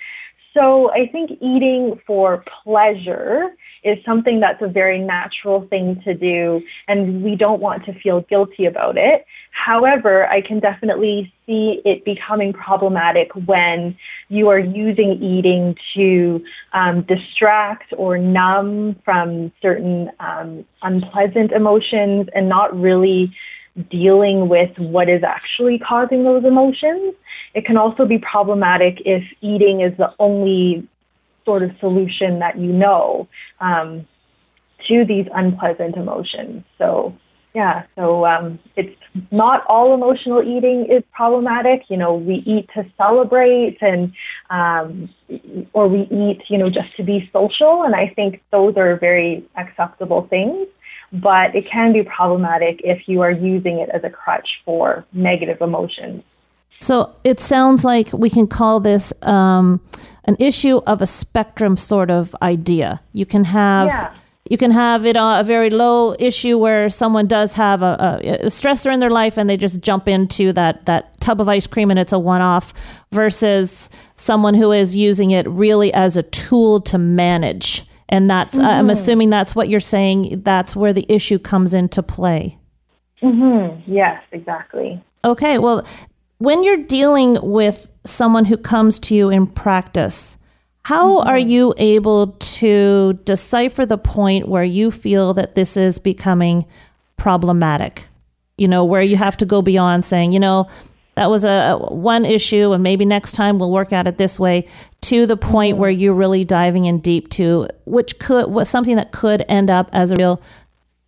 So 0.58 0.90
I 0.90 1.06
think 1.10 1.30
eating 1.40 2.00
for 2.06 2.44
pleasure 2.64 3.50
is 3.84 3.98
something 4.04 4.40
that's 4.40 4.62
a 4.62 4.68
very 4.68 4.98
natural 4.98 5.66
thing 5.68 6.00
to 6.04 6.14
do, 6.14 6.62
and 6.86 7.22
we 7.22 7.36
don't 7.36 7.60
want 7.60 7.84
to 7.86 7.92
feel 8.00 8.22
guilty 8.22 8.66
about 8.66 8.96
it. 8.96 9.24
However, 9.50 10.26
I 10.26 10.40
can 10.40 10.60
definitely 10.60 11.32
see 11.46 11.80
it 11.84 12.04
becoming 12.04 12.52
problematic 12.52 13.30
when 13.46 13.96
you 14.28 14.48
are 14.48 14.58
using 14.58 15.22
eating 15.22 15.76
to 15.94 16.42
um, 16.72 17.02
distract 17.02 17.92
or 17.96 18.18
numb 18.18 18.96
from 19.04 19.52
certain 19.60 20.10
um, 20.20 20.64
unpleasant 20.82 21.52
emotions 21.52 22.28
and 22.34 22.48
not 22.48 22.78
really 22.78 23.34
dealing 23.90 24.48
with 24.48 24.76
what 24.78 25.08
is 25.08 25.22
actually 25.22 25.78
causing 25.78 26.24
those 26.24 26.44
emotions. 26.44 27.14
It 27.54 27.64
can 27.64 27.76
also 27.76 28.04
be 28.04 28.18
problematic 28.18 29.00
if 29.04 29.24
eating 29.40 29.80
is 29.80 29.96
the 29.96 30.12
only 30.18 30.86
sort 31.48 31.62
of 31.62 31.70
solution 31.80 32.40
that 32.40 32.58
you 32.58 32.70
know 32.70 33.26
um, 33.60 34.06
to 34.86 35.04
these 35.06 35.26
unpleasant 35.34 35.96
emotions. 35.96 36.62
So, 36.76 37.16
yeah, 37.54 37.84
so 37.96 38.26
um, 38.26 38.58
it's 38.76 38.94
not 39.30 39.64
all 39.66 39.94
emotional 39.94 40.42
eating 40.42 40.86
is 40.94 41.02
problematic. 41.14 41.84
You 41.88 41.96
know, 41.96 42.12
we 42.14 42.36
eat 42.54 42.68
to 42.74 42.84
celebrate 42.98 43.78
and, 43.80 44.12
um, 44.50 45.08
or 45.72 45.88
we 45.88 46.02
eat, 46.02 46.42
you 46.50 46.58
know, 46.58 46.68
just 46.68 46.94
to 46.98 47.02
be 47.02 47.30
social. 47.32 47.82
And 47.84 47.94
I 47.94 48.12
think 48.14 48.42
those 48.52 48.76
are 48.76 48.98
very 48.98 49.48
acceptable 49.56 50.26
things. 50.28 50.68
But 51.10 51.56
it 51.56 51.64
can 51.72 51.94
be 51.94 52.02
problematic 52.02 52.82
if 52.84 53.08
you 53.08 53.22
are 53.22 53.30
using 53.30 53.78
it 53.78 53.88
as 53.88 54.04
a 54.04 54.10
crutch 54.10 54.48
for 54.66 55.06
negative 55.14 55.62
emotions. 55.62 56.22
So 56.80 57.16
it 57.24 57.40
sounds 57.40 57.82
like 57.82 58.12
we 58.12 58.30
can 58.30 58.46
call 58.46 58.78
this 58.80 59.12
um, 59.22 59.80
an 60.28 60.36
issue 60.38 60.76
of 60.86 61.00
a 61.02 61.06
spectrum 61.06 61.76
sort 61.76 62.10
of 62.10 62.36
idea. 62.42 63.00
You 63.12 63.26
can 63.26 63.44
have. 63.44 63.88
Yeah. 63.88 64.14
You 64.50 64.56
can 64.56 64.70
have 64.70 65.04
it 65.04 65.14
on 65.14 65.40
a 65.40 65.44
very 65.44 65.68
low 65.68 66.16
issue 66.18 66.56
where 66.56 66.88
someone 66.88 67.26
does 67.26 67.52
have 67.52 67.82
a, 67.82 68.18
a, 68.24 68.28
a 68.30 68.46
stressor 68.46 68.90
in 68.90 68.98
their 68.98 69.10
life 69.10 69.36
and 69.36 69.50
they 69.50 69.58
just 69.58 69.82
jump 69.82 70.08
into 70.08 70.54
that, 70.54 70.86
that 70.86 71.20
tub 71.20 71.42
of 71.42 71.50
ice 71.50 71.66
cream 71.66 71.90
and 71.90 71.98
it's 71.98 72.14
a 72.14 72.18
one 72.18 72.40
off 72.40 72.72
versus 73.12 73.90
someone 74.14 74.54
who 74.54 74.72
is 74.72 74.96
using 74.96 75.32
it 75.32 75.46
really 75.50 75.92
as 75.92 76.16
a 76.16 76.22
tool 76.22 76.80
to 76.80 76.96
manage. 76.96 77.84
And 78.08 78.30
that's, 78.30 78.54
mm-hmm. 78.54 78.64
I'm 78.64 78.88
assuming 78.88 79.28
that's 79.28 79.54
what 79.54 79.68
you're 79.68 79.80
saying. 79.80 80.40
That's 80.44 80.74
where 80.74 80.94
the 80.94 81.04
issue 81.10 81.38
comes 81.38 81.74
into 81.74 82.02
play. 82.02 82.56
Mm-hmm. 83.22 83.92
Yes, 83.92 84.22
exactly. 84.32 85.02
Okay. 85.24 85.58
Well, 85.58 85.86
when 86.38 86.62
you're 86.62 86.76
dealing 86.76 87.38
with 87.42 87.88
someone 88.04 88.44
who 88.44 88.56
comes 88.56 88.98
to 89.00 89.14
you 89.14 89.28
in 89.28 89.46
practice, 89.46 90.36
how 90.84 91.18
mm-hmm. 91.18 91.28
are 91.28 91.38
you 91.38 91.74
able 91.76 92.28
to 92.38 93.18
decipher 93.24 93.84
the 93.84 93.98
point 93.98 94.48
where 94.48 94.64
you 94.64 94.90
feel 94.90 95.34
that 95.34 95.54
this 95.54 95.76
is 95.76 95.98
becoming 95.98 96.64
problematic? 97.16 98.04
You 98.56 98.68
know, 98.68 98.84
where 98.84 99.02
you 99.02 99.16
have 99.16 99.36
to 99.38 99.46
go 99.46 99.62
beyond 99.62 100.04
saying, 100.04 100.32
you 100.32 100.40
know, 100.40 100.68
that 101.14 101.30
was 101.30 101.44
a 101.44 101.76
one 101.76 102.24
issue 102.24 102.72
and 102.72 102.82
maybe 102.82 103.04
next 103.04 103.32
time 103.32 103.58
we'll 103.58 103.72
work 103.72 103.92
at 103.92 104.06
it 104.06 104.18
this 104.18 104.38
way 104.38 104.68
to 105.00 105.26
the 105.26 105.36
point 105.36 105.74
mm-hmm. 105.74 105.80
where 105.80 105.90
you're 105.90 106.14
really 106.14 106.44
diving 106.44 106.84
in 106.84 107.00
deep 107.00 107.28
to 107.30 107.66
which 107.86 108.20
could 108.20 108.48
was 108.48 108.68
something 108.68 108.94
that 108.94 109.10
could 109.10 109.44
end 109.48 109.68
up 109.68 109.90
as 109.92 110.12
a 110.12 110.16
real 110.16 110.40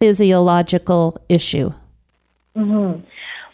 physiological 0.01 1.21
issue. 1.29 1.73
Mm-hmm. 2.57 3.01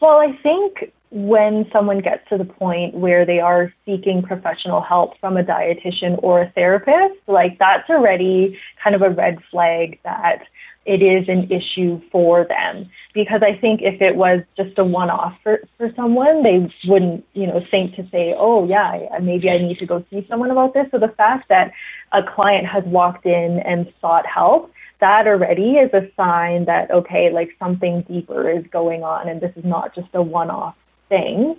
Well, 0.01 0.19
I 0.19 0.39
think 0.43 0.93
when 1.17 1.65
someone 1.73 2.01
gets 2.01 2.29
to 2.29 2.37
the 2.37 2.45
point 2.45 2.95
where 2.95 3.25
they 3.25 3.41
are 3.41 3.73
seeking 3.87 4.23
professional 4.23 4.83
help 4.83 5.19
from 5.19 5.39
a 5.39 5.43
dietitian 5.43 6.23
or 6.23 6.43
a 6.43 6.51
therapist, 6.51 7.19
like 7.27 7.59
that's 7.59 7.89
already 7.89 8.59
kind 8.85 8.95
of 8.95 9.01
a 9.01 9.09
red 9.09 9.39
flag 9.51 9.99
that 10.05 10.43
it 10.85 11.01
is 11.01 11.27
an 11.27 11.51
issue 11.51 12.03
for 12.13 12.45
them. 12.45 12.91
Because 13.15 13.41
I 13.43 13.59
think 13.59 13.81
if 13.83 14.03
it 14.03 14.15
was 14.15 14.43
just 14.59 14.79
a 14.79 14.85
one 14.85 15.09
off 15.09 15.33
for, 15.43 15.61
for 15.79 15.91
someone, 15.97 16.43
they 16.43 16.71
wouldn't, 16.87 17.25
you 17.33 17.47
know, 17.47 17.63
think 17.71 17.97
to 17.97 18.07
say, 18.13 18.35
oh, 18.37 18.69
yeah, 18.69 19.19
maybe 19.23 19.49
I 19.49 19.57
need 19.57 19.79
to 19.79 19.87
go 19.87 20.05
see 20.11 20.27
someone 20.29 20.51
about 20.51 20.75
this. 20.75 20.85
So 20.91 20.99
the 20.99 21.15
fact 21.17 21.49
that 21.49 21.73
a 22.13 22.21
client 22.23 22.67
has 22.67 22.85
walked 22.85 23.25
in 23.25 23.63
and 23.65 23.91
sought 24.03 24.27
help, 24.27 24.71
that 25.01 25.27
already 25.27 25.77
is 25.77 25.91
a 25.95 26.11
sign 26.15 26.67
that, 26.67 26.91
okay, 26.91 27.31
like 27.33 27.57
something 27.59 28.03
deeper 28.03 28.51
is 28.51 28.67
going 28.71 29.03
on 29.03 29.31
and 29.31 29.41
this 29.41 29.53
is 29.57 29.65
not 29.65 29.95
just 29.95 30.09
a 30.13 30.21
one 30.21 30.51
off 30.51 30.75
thing. 31.09 31.57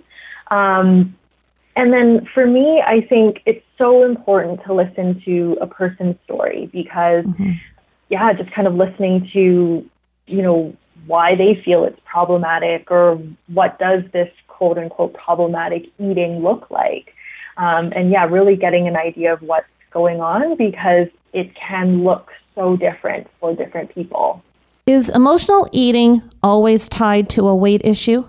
Um, 0.50 1.16
and 1.76 1.92
then 1.92 2.26
for 2.34 2.46
me, 2.46 2.82
I 2.84 3.02
think 3.02 3.40
it's 3.46 3.64
so 3.76 4.04
important 4.04 4.60
to 4.66 4.74
listen 4.74 5.22
to 5.24 5.56
a 5.60 5.66
person's 5.66 6.16
story 6.24 6.68
because, 6.72 7.24
mm-hmm. 7.24 7.52
yeah, 8.08 8.32
just 8.32 8.50
kind 8.50 8.66
of 8.66 8.74
listening 8.74 9.28
to, 9.32 9.88
you 10.26 10.42
know, 10.42 10.76
why 11.06 11.36
they 11.36 11.60
feel 11.64 11.84
it's 11.84 12.00
problematic 12.04 12.90
or 12.90 13.20
what 13.46 13.78
does 13.78 14.02
this 14.12 14.28
quote 14.48 14.76
unquote 14.76 15.14
problematic 15.14 15.84
eating 15.98 16.42
look 16.42 16.68
like. 16.70 17.14
Um, 17.56 17.92
and 17.94 18.10
yeah, 18.10 18.24
really 18.24 18.56
getting 18.56 18.88
an 18.88 18.96
idea 18.96 19.32
of 19.32 19.40
what's 19.42 19.66
going 19.92 20.20
on 20.20 20.56
because 20.56 21.06
it 21.32 21.54
can 21.54 22.04
look 22.04 22.30
so 22.54 22.76
different 22.76 23.28
for 23.38 23.54
different 23.54 23.94
people. 23.94 24.42
Is 24.86 25.08
emotional 25.10 25.68
eating 25.70 26.22
always 26.42 26.88
tied 26.88 27.28
to 27.30 27.46
a 27.46 27.54
weight 27.54 27.82
issue? 27.84 28.24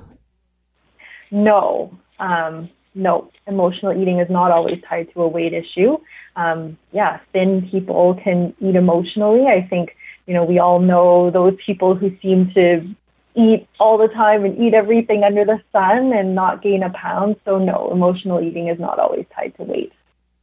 No. 1.31 1.97
Um, 2.19 2.69
no, 2.95 3.31
emotional 3.47 3.99
eating 3.99 4.19
is 4.19 4.29
not 4.29 4.51
always 4.51 4.81
tied 4.87 5.13
to 5.13 5.21
a 5.21 5.27
weight 5.27 5.53
issue. 5.53 5.97
Um, 6.35 6.77
yeah, 6.91 7.19
thin 7.33 7.67
people 7.69 8.19
can 8.23 8.53
eat 8.59 8.75
emotionally. 8.75 9.45
I 9.47 9.65
think, 9.67 9.95
you 10.25 10.33
know, 10.33 10.43
we 10.43 10.59
all 10.59 10.79
know 10.79 11.31
those 11.31 11.55
people 11.65 11.95
who 11.95 12.15
seem 12.21 12.51
to 12.53 12.87
eat 13.35 13.67
all 13.79 13.97
the 13.97 14.07
time 14.07 14.43
and 14.43 14.57
eat 14.57 14.73
everything 14.73 15.23
under 15.23 15.45
the 15.45 15.61
sun 15.71 16.11
and 16.13 16.35
not 16.35 16.61
gain 16.61 16.83
a 16.83 16.89
pound. 16.89 17.35
So, 17.45 17.57
no, 17.57 17.89
emotional 17.91 18.41
eating 18.41 18.67
is 18.67 18.79
not 18.79 18.99
always 18.99 19.25
tied 19.35 19.55
to 19.57 19.63
weight. 19.63 19.93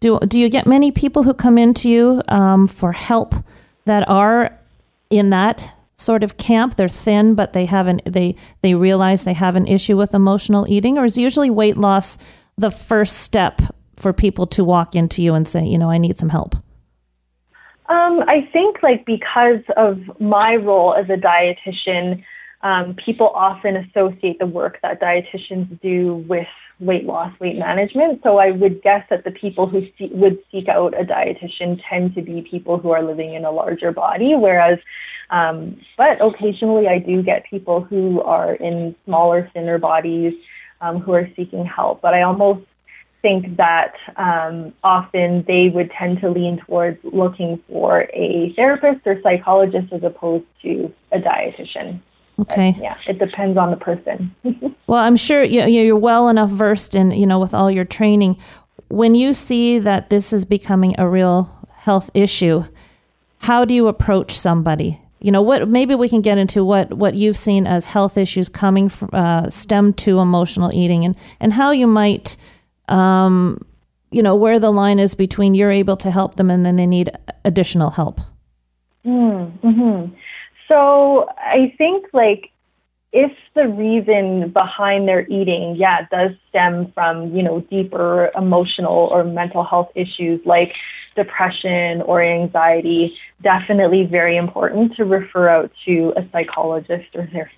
Do, 0.01 0.19
do 0.21 0.39
you 0.39 0.49
get 0.49 0.67
many 0.67 0.93
people 0.93 1.23
who 1.23 1.35
come 1.35 1.59
into 1.59 1.89
you 1.89 2.23
um, 2.29 2.69
for 2.69 2.93
help 2.93 3.35
that 3.87 4.09
are 4.09 4.57
in 5.11 5.31
that 5.31 5.76
sort 5.97 6.23
of 6.23 6.37
camp. 6.37 6.77
They're 6.77 6.89
thin, 6.89 7.35
but 7.35 7.53
they 7.53 7.67
haven't 7.67 8.03
they 8.05 8.37
they 8.63 8.75
realize 8.75 9.25
they 9.25 9.33
have 9.33 9.57
an 9.57 9.67
issue 9.67 9.97
with 9.97 10.15
emotional 10.15 10.67
eating, 10.69 10.99
or 10.99 11.05
is 11.05 11.19
usually 11.19 11.51
weight 11.51 11.77
loss 11.77 12.19
the 12.57 12.71
first 12.71 13.19
step 13.19 13.61
for 13.95 14.13
people 14.13 14.47
to 14.47 14.63
walk 14.63 14.95
into 14.95 15.23
you 15.23 15.35
and 15.35 15.49
say, 15.49 15.65
you 15.65 15.79
know, 15.79 15.91
I 15.91 15.99
need 15.99 16.19
some 16.19 16.29
help? 16.29 16.55
Um, 17.89 18.21
I 18.27 18.49
think 18.53 18.83
like 18.83 19.07
because 19.07 19.63
of 19.77 19.99
my 20.21 20.57
role 20.57 20.95
as 20.95 21.07
a 21.09 21.17
dietitian, 21.17 22.23
um, 22.63 22.97
people 23.05 23.29
often 23.29 23.77
associate 23.77 24.39
the 24.39 24.47
work 24.47 24.79
that 24.83 25.01
dietitians 25.01 25.81
do 25.81 26.17
with 26.29 26.49
weight 26.81 27.05
loss, 27.05 27.33
weight 27.41 27.57
management. 27.57 28.21
So 28.23 28.39
I 28.39 28.51
would 28.51 28.83
guess 28.83 29.05
that 29.09 29.25
the 29.25 29.31
people 29.31 29.67
who 29.67 29.87
see- 29.97 30.11
would 30.13 30.39
seek 30.51 30.69
out 30.69 30.99
a 31.01 31.05
dietitian 31.05 31.81
tend 31.89 32.15
to 32.17 32.23
be 32.23 32.43
people 32.43 32.77
who 32.77 32.91
are 32.91 33.03
living 33.03 33.35
in 33.35 33.45
a 33.45 33.51
larger 33.51 33.93
body, 33.93 34.35
whereas 34.35 34.79
um, 35.31 35.81
but 35.97 36.19
occasionally 36.21 36.89
I 36.89 36.99
do 36.99 37.23
get 37.23 37.45
people 37.49 37.83
who 37.83 38.21
are 38.23 38.55
in 38.55 38.95
smaller, 39.05 39.51
thinner 39.53 39.79
bodies 39.79 40.35
um, 40.81 41.01
who 41.01 41.13
are 41.13 41.29
seeking 41.37 41.65
help. 41.65 42.01
But 42.01 42.15
I 42.15 42.23
almost 42.23 42.67
think 43.23 43.57
that 43.57 43.95
um, 44.17 44.73
often 44.85 45.45
they 45.49 45.69
would 45.69 45.91
tend 45.91 46.21
to 46.21 46.31
lean 46.31 46.59
towards 46.59 46.99
looking 47.03 47.61
for 47.69 48.03
a 48.13 48.53
therapist 48.55 49.07
or 49.07 49.21
psychologist 49.23 49.93
as 49.93 50.03
opposed 50.05 50.45
to 50.63 50.93
a 51.13 51.19
dietitian. 51.19 52.01
Okay. 52.39 52.73
But, 52.73 52.83
yeah, 52.83 52.97
it 53.09 53.19
depends 53.19 53.57
on 53.57 53.71
the 53.71 53.77
person. 53.77 54.35
well, 54.87 55.01
I'm 55.03 55.17
sure 55.17 55.43
you're 55.43 55.97
well 55.97 56.29
enough 56.29 56.51
versed 56.51 56.95
in, 56.95 57.11
you 57.11 57.27
know, 57.27 57.41
with 57.41 57.55
all 57.55 57.71
your 57.71 57.85
training. 57.85 58.37
When 58.89 59.15
you 59.15 59.33
see 59.33 59.79
that 59.81 60.11
this 60.11 60.33
is 60.33 60.45
becoming 60.45 60.95
a 60.99 61.09
real 61.09 61.51
health 61.73 62.11
issue, 62.15 62.65
how 63.39 63.65
do 63.65 63.75
you 63.75 63.89
approach 63.89 64.33
somebody? 64.33 65.01
You 65.21 65.33
know 65.33 65.43
what 65.43 65.69
maybe 65.69 65.95
we 65.95 66.09
can 66.09 66.21
get 66.21 66.39
into 66.39 66.65
what 66.65 66.93
what 66.93 67.15
you've 67.15 67.37
seen 67.37 67.67
as 67.67 67.85
health 67.85 68.19
issues 68.19 68.49
coming 68.49 68.89
from 68.89 69.11
uh, 69.13 69.49
stem 69.49 69.93
to 69.95 70.21
emotional 70.21 70.71
eating 70.75 71.05
and 71.05 71.17
and 71.41 71.53
how 71.53 71.71
you 71.71 71.87
might 71.87 72.37
um, 72.89 73.65
you 74.11 74.23
know 74.23 74.35
where 74.37 74.59
the 74.59 74.71
line 74.71 74.99
is 74.99 75.15
between 75.15 75.55
you're 75.55 75.71
able 75.71 75.97
to 75.97 76.11
help 76.11 76.37
them 76.37 76.51
and 76.51 76.65
then 76.65 76.77
they 76.77 76.87
need 76.87 77.11
additional 77.45 77.91
help 77.91 78.21
mm-hmm. 79.05 80.13
so 80.71 81.29
i 81.39 81.75
think 81.79 82.07
like 82.13 82.51
if 83.13 83.33
the 83.55 83.67
reason 83.67 84.51
behind 84.51 85.09
their 85.09 85.27
eating 85.29 85.75
yeah 85.77 86.07
does 86.11 86.33
stem 86.49 86.93
from 86.93 87.35
you 87.35 87.43
know 87.43 87.61
deeper 87.71 88.31
emotional 88.37 89.09
or 89.11 89.25
mental 89.25 89.65
health 89.65 89.91
issues 89.95 90.41
like 90.45 90.73
depression 91.17 92.03
or 92.03 92.23
anxiety, 92.23 93.17
definitely 93.43 94.05
very 94.05 94.37
important 94.37 94.95
to 94.97 95.05
refer 95.05 95.49
out 95.49 95.71
to 95.87 96.13
a 96.17 96.23
psychologist 96.31 97.09
or 97.15 97.27
ther- 97.33 97.51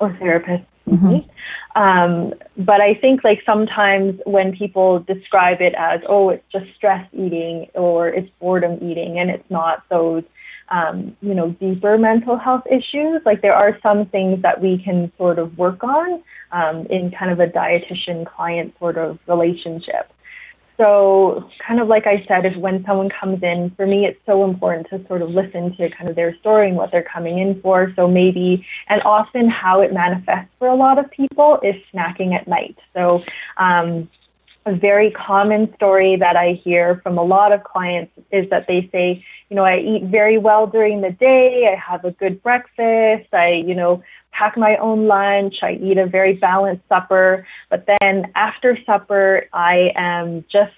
or 0.00 0.16
therapist. 0.18 0.64
Mm-hmm. 0.88 1.80
Um, 1.80 2.34
but 2.56 2.80
I 2.80 2.94
think 2.94 3.24
like 3.24 3.40
sometimes 3.48 4.20
when 4.26 4.54
people 4.54 5.00
describe 5.00 5.60
it 5.60 5.74
as, 5.78 6.00
oh, 6.08 6.30
it's 6.30 6.44
just 6.52 6.66
stress 6.76 7.06
eating 7.12 7.68
or 7.74 8.08
it's 8.08 8.28
boredom 8.40 8.78
eating, 8.82 9.18
and 9.18 9.30
it's 9.30 9.50
not 9.50 9.82
those, 9.88 10.24
um, 10.68 11.16
you 11.20 11.34
know, 11.34 11.50
deeper 11.50 11.96
mental 11.96 12.36
health 12.36 12.64
issues. 12.70 13.22
Like 13.24 13.40
there 13.40 13.54
are 13.54 13.78
some 13.82 14.06
things 14.06 14.42
that 14.42 14.60
we 14.60 14.82
can 14.84 15.10
sort 15.16 15.38
of 15.38 15.56
work 15.56 15.82
on 15.82 16.22
um, 16.52 16.86
in 16.90 17.10
kind 17.10 17.32
of 17.32 17.40
a 17.40 17.46
dietitian 17.46 18.26
client 18.26 18.74
sort 18.78 18.98
of 18.98 19.18
relationship. 19.26 20.12
So, 20.76 21.48
kind 21.64 21.80
of 21.80 21.86
like 21.86 22.06
I 22.06 22.24
said, 22.26 22.44
if 22.44 22.56
when 22.56 22.84
someone 22.84 23.08
comes 23.08 23.42
in, 23.42 23.72
for 23.76 23.86
me, 23.86 24.06
it's 24.06 24.18
so 24.26 24.44
important 24.44 24.88
to 24.90 25.06
sort 25.06 25.22
of 25.22 25.30
listen 25.30 25.76
to 25.76 25.88
kind 25.90 26.10
of 26.10 26.16
their 26.16 26.36
story 26.38 26.68
and 26.68 26.76
what 26.76 26.90
they're 26.90 27.08
coming 27.12 27.38
in 27.38 27.60
for. 27.60 27.92
So, 27.94 28.08
maybe, 28.08 28.66
and 28.88 29.00
often 29.02 29.48
how 29.48 29.82
it 29.82 29.92
manifests 29.92 30.50
for 30.58 30.66
a 30.68 30.74
lot 30.74 30.98
of 30.98 31.10
people 31.10 31.60
is 31.62 31.76
snacking 31.92 32.34
at 32.34 32.48
night. 32.48 32.76
So, 32.92 33.22
um, 33.56 34.08
a 34.66 34.74
very 34.74 35.10
common 35.10 35.72
story 35.74 36.16
that 36.16 36.36
I 36.36 36.60
hear 36.64 37.00
from 37.02 37.18
a 37.18 37.22
lot 37.22 37.52
of 37.52 37.64
clients 37.64 38.12
is 38.32 38.48
that 38.50 38.66
they 38.66 38.88
say, 38.90 39.24
you 39.50 39.56
know, 39.56 39.64
I 39.64 39.78
eat 39.78 40.04
very 40.04 40.38
well 40.38 40.66
during 40.66 41.02
the 41.02 41.10
day, 41.10 41.68
I 41.70 41.76
have 41.78 42.04
a 42.04 42.12
good 42.12 42.42
breakfast, 42.42 43.32
I, 43.32 43.62
you 43.66 43.74
know, 43.74 44.02
pack 44.32 44.56
my 44.56 44.76
own 44.76 45.06
lunch, 45.06 45.56
I 45.62 45.72
eat 45.72 45.98
a 45.98 46.06
very 46.06 46.34
balanced 46.34 46.88
supper, 46.88 47.46
but 47.68 47.84
then 47.86 48.32
after 48.34 48.78
supper, 48.86 49.44
I 49.52 49.90
am 49.96 50.44
just 50.50 50.72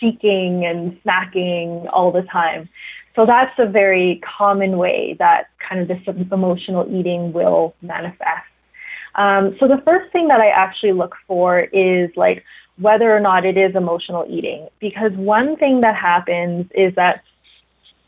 seeking 0.00 0.64
and 0.66 1.00
snacking 1.02 1.88
all 1.92 2.10
the 2.10 2.22
time. 2.22 2.68
So 3.14 3.26
that's 3.26 3.54
a 3.58 3.66
very 3.66 4.20
common 4.38 4.76
way 4.76 5.16
that 5.18 5.50
kind 5.66 5.80
of 5.80 5.88
this 5.88 6.00
emotional 6.32 6.86
eating 6.92 7.32
will 7.32 7.74
manifest. 7.80 8.46
Um, 9.14 9.56
so 9.58 9.66
the 9.66 9.82
first 9.84 10.12
thing 10.12 10.28
that 10.28 10.40
I 10.40 10.48
actually 10.48 10.92
look 10.92 11.14
for 11.26 11.60
is 11.60 12.10
like 12.16 12.44
whether 12.80 13.14
or 13.14 13.20
not 13.20 13.44
it 13.44 13.56
is 13.56 13.74
emotional 13.74 14.26
eating, 14.28 14.68
because 14.80 15.12
one 15.12 15.56
thing 15.56 15.82
that 15.82 15.96
happens 15.96 16.66
is 16.74 16.94
that 16.94 17.22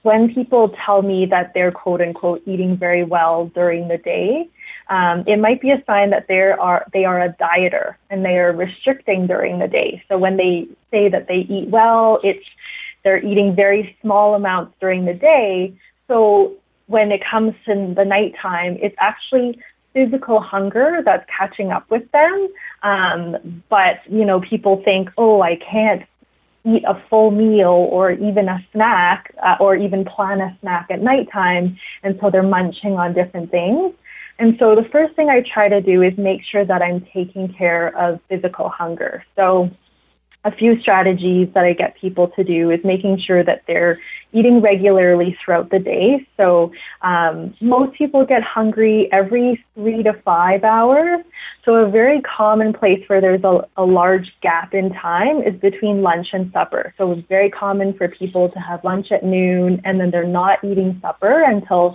when 0.02 0.34
people 0.34 0.74
tell 0.84 1.02
me 1.02 1.26
that 1.26 1.52
they're 1.54 1.70
quote 1.70 2.00
unquote 2.00 2.42
eating 2.46 2.76
very 2.76 3.04
well 3.04 3.46
during 3.54 3.88
the 3.88 3.98
day, 3.98 4.48
um, 4.88 5.24
it 5.26 5.38
might 5.38 5.60
be 5.60 5.70
a 5.70 5.82
sign 5.86 6.10
that 6.10 6.26
they 6.28 6.40
are 6.40 6.84
they 6.92 7.04
are 7.04 7.22
a 7.22 7.32
dieter 7.34 7.94
and 8.10 8.24
they 8.24 8.36
are 8.38 8.52
restricting 8.52 9.26
during 9.26 9.58
the 9.58 9.68
day. 9.68 10.02
So 10.08 10.18
when 10.18 10.36
they 10.36 10.66
say 10.90 11.08
that 11.08 11.28
they 11.28 11.46
eat 11.48 11.68
well, 11.68 12.18
it's 12.22 12.44
they're 13.04 13.24
eating 13.24 13.54
very 13.54 13.96
small 14.00 14.34
amounts 14.34 14.74
during 14.80 15.04
the 15.04 15.14
day. 15.14 15.74
So 16.08 16.54
when 16.86 17.12
it 17.12 17.22
comes 17.28 17.54
to 17.66 17.94
the 17.96 18.04
nighttime, 18.04 18.76
it's 18.80 18.94
actually 18.98 19.58
physical 19.92 20.40
hunger 20.40 21.02
that's 21.04 21.24
catching 21.36 21.70
up 21.70 21.90
with 21.90 22.10
them. 22.12 22.48
Um, 22.82 23.62
but 23.68 24.00
you 24.08 24.24
know, 24.24 24.40
people 24.40 24.82
think, 24.84 25.10
oh, 25.16 25.42
I 25.42 25.56
can't 25.56 26.02
eat 26.64 26.84
a 26.86 27.02
full 27.10 27.30
meal 27.30 27.88
or 27.90 28.12
even 28.12 28.48
a 28.48 28.64
snack 28.72 29.34
uh, 29.42 29.56
or 29.60 29.74
even 29.74 30.04
plan 30.04 30.40
a 30.40 30.56
snack 30.60 30.86
at 30.90 31.00
nighttime, 31.00 31.76
and 32.02 32.18
so 32.20 32.30
they're 32.30 32.42
munching 32.42 32.92
on 32.92 33.14
different 33.14 33.50
things. 33.50 33.92
And 34.38 34.56
so 34.58 34.74
the 34.74 34.88
first 34.90 35.14
thing 35.14 35.28
I 35.28 35.42
try 35.52 35.68
to 35.68 35.80
do 35.80 36.02
is 36.02 36.16
make 36.16 36.40
sure 36.50 36.64
that 36.64 36.82
I'm 36.82 37.06
taking 37.12 37.52
care 37.52 37.96
of 37.96 38.20
physical 38.28 38.68
hunger. 38.68 39.24
So 39.36 39.70
a 40.44 40.50
few 40.50 40.80
strategies 40.80 41.48
that 41.54 41.64
I 41.64 41.72
get 41.72 41.96
people 42.00 42.28
to 42.28 42.42
do 42.42 42.70
is 42.70 42.80
making 42.84 43.20
sure 43.24 43.44
that 43.44 43.62
they're 43.66 44.00
eating 44.32 44.60
regularly 44.60 45.36
throughout 45.44 45.70
the 45.70 45.78
day. 45.78 46.26
So 46.40 46.72
um, 47.02 47.54
most 47.60 47.96
people 47.96 48.24
get 48.24 48.42
hungry 48.42 49.08
every 49.12 49.64
three 49.74 50.02
to 50.02 50.14
five 50.24 50.64
hours. 50.64 51.20
So 51.64 51.74
a 51.76 51.88
very 51.88 52.20
common 52.22 52.72
place 52.72 53.02
where 53.08 53.20
there's 53.20 53.44
a, 53.44 53.66
a 53.76 53.84
large 53.84 54.32
gap 54.42 54.74
in 54.74 54.92
time 54.94 55.42
is 55.42 55.54
between 55.60 56.02
lunch 56.02 56.28
and 56.32 56.50
supper. 56.52 56.94
So 56.98 57.12
it's 57.12 57.28
very 57.28 57.50
common 57.50 57.94
for 57.94 58.08
people 58.08 58.48
to 58.50 58.58
have 58.58 58.82
lunch 58.84 59.12
at 59.12 59.24
noon 59.24 59.80
and 59.84 60.00
then 60.00 60.10
they're 60.10 60.24
not 60.24 60.64
eating 60.64 60.98
supper 61.02 61.42
until 61.42 61.94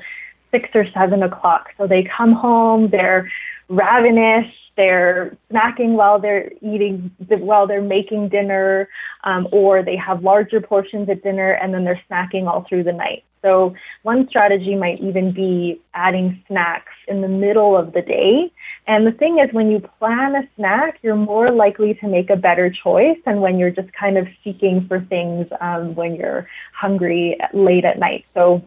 six 0.53 0.69
or 0.75 0.85
seven 0.93 1.23
o'clock. 1.23 1.69
So 1.77 1.87
they 1.87 2.07
come 2.15 2.33
home, 2.33 2.89
they're 2.89 3.29
ravenous, 3.69 4.45
they're 4.77 5.35
snacking 5.51 5.93
while 5.93 6.19
they're 6.19 6.51
eating, 6.61 7.11
while 7.27 7.67
they're 7.67 7.81
making 7.81 8.29
dinner, 8.29 8.87
um, 9.23 9.47
or 9.51 9.83
they 9.83 9.95
have 9.95 10.23
larger 10.23 10.61
portions 10.61 11.09
at 11.09 11.23
dinner 11.23 11.51
and 11.51 11.73
then 11.73 11.83
they're 11.83 12.01
snacking 12.09 12.47
all 12.47 12.65
through 12.67 12.83
the 12.83 12.93
night. 12.93 13.23
So 13.41 13.75
one 14.03 14.27
strategy 14.29 14.75
might 14.75 14.99
even 14.99 15.31
be 15.31 15.81
adding 15.93 16.43
snacks 16.47 16.91
in 17.07 17.21
the 17.21 17.27
middle 17.27 17.77
of 17.77 17.93
the 17.93 18.01
day. 18.01 18.51
And 18.87 19.05
the 19.05 19.11
thing 19.11 19.39
is, 19.39 19.53
when 19.53 19.69
you 19.69 19.79
plan 19.79 20.35
a 20.35 20.47
snack, 20.55 20.99
you're 21.01 21.15
more 21.15 21.51
likely 21.51 21.93
to 21.95 22.07
make 22.07 22.29
a 22.29 22.35
better 22.35 22.69
choice 22.83 23.17
than 23.25 23.41
when 23.41 23.57
you're 23.59 23.71
just 23.71 23.91
kind 23.93 24.17
of 24.17 24.27
seeking 24.43 24.85
for 24.87 25.01
things 25.01 25.47
um, 25.61 25.95
when 25.95 26.15
you're 26.15 26.47
hungry 26.73 27.37
late 27.53 27.85
at 27.85 27.99
night. 27.99 28.25
So 28.33 28.63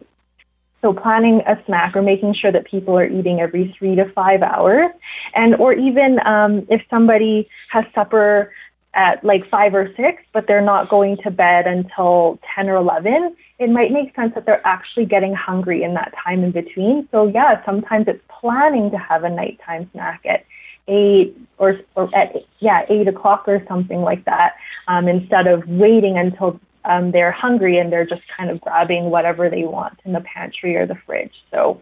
so 0.81 0.93
planning 0.93 1.41
a 1.47 1.63
snack 1.65 1.95
or 1.95 2.01
making 2.01 2.33
sure 2.33 2.51
that 2.51 2.65
people 2.65 2.97
are 2.97 3.05
eating 3.05 3.39
every 3.39 3.75
three 3.77 3.95
to 3.95 4.11
five 4.13 4.41
hours, 4.41 4.89
and 5.35 5.55
or 5.55 5.73
even 5.73 6.17
um, 6.25 6.65
if 6.69 6.81
somebody 6.89 7.47
has 7.69 7.85
supper 7.93 8.51
at 8.93 9.23
like 9.23 9.49
five 9.49 9.73
or 9.73 9.89
six, 9.95 10.21
but 10.33 10.47
they're 10.47 10.61
not 10.61 10.89
going 10.89 11.17
to 11.23 11.31
bed 11.31 11.65
until 11.65 12.39
ten 12.55 12.69
or 12.69 12.75
eleven, 12.75 13.35
it 13.59 13.69
might 13.69 13.91
make 13.91 14.13
sense 14.15 14.33
that 14.35 14.45
they're 14.45 14.65
actually 14.65 15.05
getting 15.05 15.33
hungry 15.33 15.83
in 15.83 15.93
that 15.93 16.13
time 16.23 16.43
in 16.43 16.51
between. 16.51 17.07
So 17.11 17.27
yeah, 17.27 17.63
sometimes 17.65 18.07
it's 18.07 18.23
planning 18.27 18.91
to 18.91 18.97
have 18.97 19.23
a 19.23 19.29
nighttime 19.29 19.89
snack 19.93 20.21
at 20.25 20.45
eight 20.87 21.37
or, 21.57 21.79
or 21.95 22.13
at 22.15 22.35
yeah 22.59 22.85
eight 22.89 23.07
o'clock 23.07 23.45
or 23.47 23.63
something 23.67 24.01
like 24.01 24.25
that, 24.25 24.55
um, 24.87 25.07
instead 25.07 25.47
of 25.47 25.67
waiting 25.67 26.17
until 26.17 26.59
um, 26.83 27.11
they're 27.11 27.31
hungry 27.31 27.77
and 27.77 27.93
they're 27.93 28.05
just 28.05 28.23
kind 28.35 28.49
of 28.49 28.59
grabbing 28.59 29.05
whatever 29.05 29.49
they 29.49 29.63
want 29.63 29.99
in 30.03 30.13
the 30.13 30.21
pantry 30.21 30.75
or 30.75 30.85
the 30.85 30.95
fridge. 31.05 31.33
So 31.51 31.79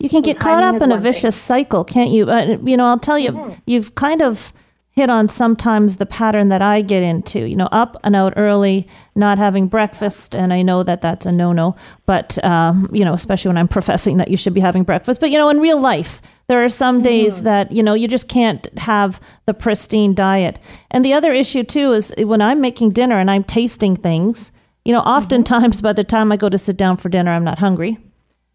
you 0.00 0.08
can 0.08 0.22
get 0.22 0.40
caught 0.40 0.64
up 0.64 0.82
in 0.82 0.90
a 0.90 0.98
vicious 0.98 1.36
thing. 1.36 1.64
cycle, 1.64 1.84
can't 1.84 2.10
you? 2.10 2.28
Uh, 2.28 2.58
you 2.64 2.76
know, 2.76 2.86
I'll 2.86 2.98
tell 2.98 3.18
you, 3.18 3.30
mm-hmm. 3.30 3.54
you've 3.66 3.94
kind 3.94 4.22
of 4.22 4.52
hit 4.92 5.08
on 5.08 5.26
sometimes 5.26 5.96
the 5.96 6.06
pattern 6.06 6.48
that 6.50 6.62
I 6.62 6.82
get 6.82 7.02
into. 7.02 7.48
You 7.48 7.56
know, 7.56 7.68
up 7.72 7.96
and 8.04 8.14
out 8.14 8.34
early, 8.36 8.86
not 9.14 9.38
having 9.38 9.66
breakfast, 9.66 10.34
and 10.34 10.52
I 10.52 10.62
know 10.62 10.82
that 10.82 11.02
that's 11.02 11.26
a 11.26 11.32
no-no. 11.32 11.76
But 12.06 12.42
um, 12.44 12.88
you 12.92 13.04
know, 13.04 13.14
especially 13.14 13.48
when 13.48 13.58
I'm 13.58 13.68
professing 13.68 14.18
that 14.18 14.28
you 14.28 14.36
should 14.36 14.54
be 14.54 14.60
having 14.60 14.84
breakfast. 14.84 15.20
But 15.20 15.30
you 15.30 15.38
know, 15.38 15.48
in 15.48 15.60
real 15.60 15.80
life, 15.80 16.22
there 16.48 16.62
are 16.64 16.68
some 16.68 17.02
days 17.02 17.36
mm-hmm. 17.36 17.44
that 17.44 17.72
you 17.72 17.82
know 17.82 17.94
you 17.94 18.06
just 18.08 18.28
can't 18.28 18.66
have 18.78 19.20
the 19.46 19.54
pristine 19.54 20.14
diet. 20.14 20.58
And 20.90 21.04
the 21.04 21.14
other 21.14 21.32
issue 21.32 21.64
too 21.64 21.92
is 21.92 22.14
when 22.18 22.42
I'm 22.42 22.60
making 22.60 22.90
dinner 22.90 23.18
and 23.18 23.30
I'm 23.30 23.44
tasting 23.44 23.96
things. 23.96 24.52
You 24.84 24.92
know, 24.92 25.00
mm-hmm. 25.00 25.10
oftentimes 25.10 25.76
mm-hmm. 25.76 25.84
by 25.84 25.92
the 25.92 26.04
time 26.04 26.32
I 26.32 26.36
go 26.36 26.48
to 26.48 26.58
sit 26.58 26.76
down 26.76 26.96
for 26.98 27.08
dinner, 27.08 27.30
I'm 27.30 27.44
not 27.44 27.58
hungry. 27.58 27.98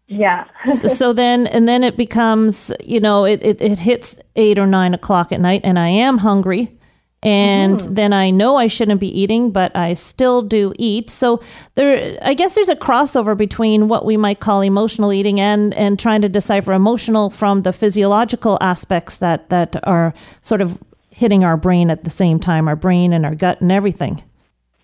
Yeah. 0.08 0.46
so, 0.64 0.88
so, 0.88 1.12
then, 1.12 1.46
and 1.46 1.68
then 1.68 1.84
it 1.84 1.96
becomes, 1.96 2.72
you 2.82 2.98
know, 2.98 3.26
it, 3.26 3.42
it, 3.42 3.60
it, 3.60 3.78
hits 3.78 4.18
eight 4.36 4.58
or 4.58 4.66
nine 4.66 4.94
o'clock 4.94 5.32
at 5.32 5.40
night 5.40 5.60
and 5.64 5.78
I 5.78 5.88
am 5.88 6.18
hungry. 6.18 6.74
And 7.22 7.78
mm-hmm. 7.78 7.94
then 7.94 8.12
I 8.12 8.30
know 8.30 8.56
I 8.56 8.68
shouldn't 8.68 9.00
be 9.00 9.20
eating, 9.20 9.50
but 9.50 9.76
I 9.76 9.94
still 9.94 10.40
do 10.40 10.72
eat. 10.78 11.10
So 11.10 11.42
there, 11.74 12.16
I 12.22 12.32
guess 12.32 12.54
there's 12.54 12.68
a 12.68 12.76
crossover 12.76 13.36
between 13.36 13.88
what 13.88 14.06
we 14.06 14.16
might 14.16 14.40
call 14.40 14.62
emotional 14.62 15.12
eating 15.12 15.40
and, 15.40 15.74
and 15.74 15.98
trying 15.98 16.22
to 16.22 16.28
decipher 16.28 16.72
emotional 16.72 17.28
from 17.28 17.62
the 17.62 17.72
physiological 17.72 18.56
aspects 18.60 19.18
that, 19.18 19.50
that 19.50 19.76
are 19.84 20.14
sort 20.40 20.62
of 20.62 20.78
hitting 21.10 21.44
our 21.44 21.56
brain 21.56 21.90
at 21.90 22.04
the 22.04 22.10
same 22.10 22.38
time, 22.38 22.68
our 22.68 22.76
brain 22.76 23.12
and 23.12 23.26
our 23.26 23.34
gut 23.34 23.60
and 23.60 23.72
everything. 23.72 24.22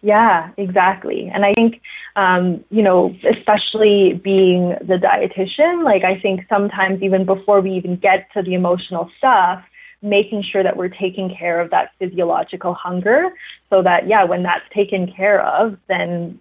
Yeah, 0.05 0.51
exactly. 0.59 1.31
And 1.33 1.47
I 1.47 1.55
think 1.55 1.81
um, 2.15 2.63
you 2.71 2.83
know, 2.83 3.15
especially 3.29 4.21
being 4.23 4.75
the 4.81 4.99
dietitian, 5.03 5.83
like 5.83 6.05
I 6.05 6.21
think 6.21 6.43
sometimes 6.49 7.03
even 7.03 7.25
before 7.25 7.61
we 7.63 7.73
even 7.73 7.97
get 7.97 8.29
to 8.35 8.43
the 8.43 8.55
emotional 8.55 9.11
stuff, 9.19 9.65
making 10.03 10.45
sure 10.53 10.63
that 10.63 10.77
we're 10.77 10.91
taking 10.91 11.35
care 11.35 11.59
of 11.61 11.71
that 11.71 11.91
physiological 11.99 12.75
hunger 12.75 13.31
so 13.73 13.83
that, 13.83 14.07
yeah, 14.07 14.25
when 14.25 14.43
that's 14.43 14.65
taken 14.75 15.11
care 15.11 15.41
of, 15.45 15.79
then, 15.89 16.39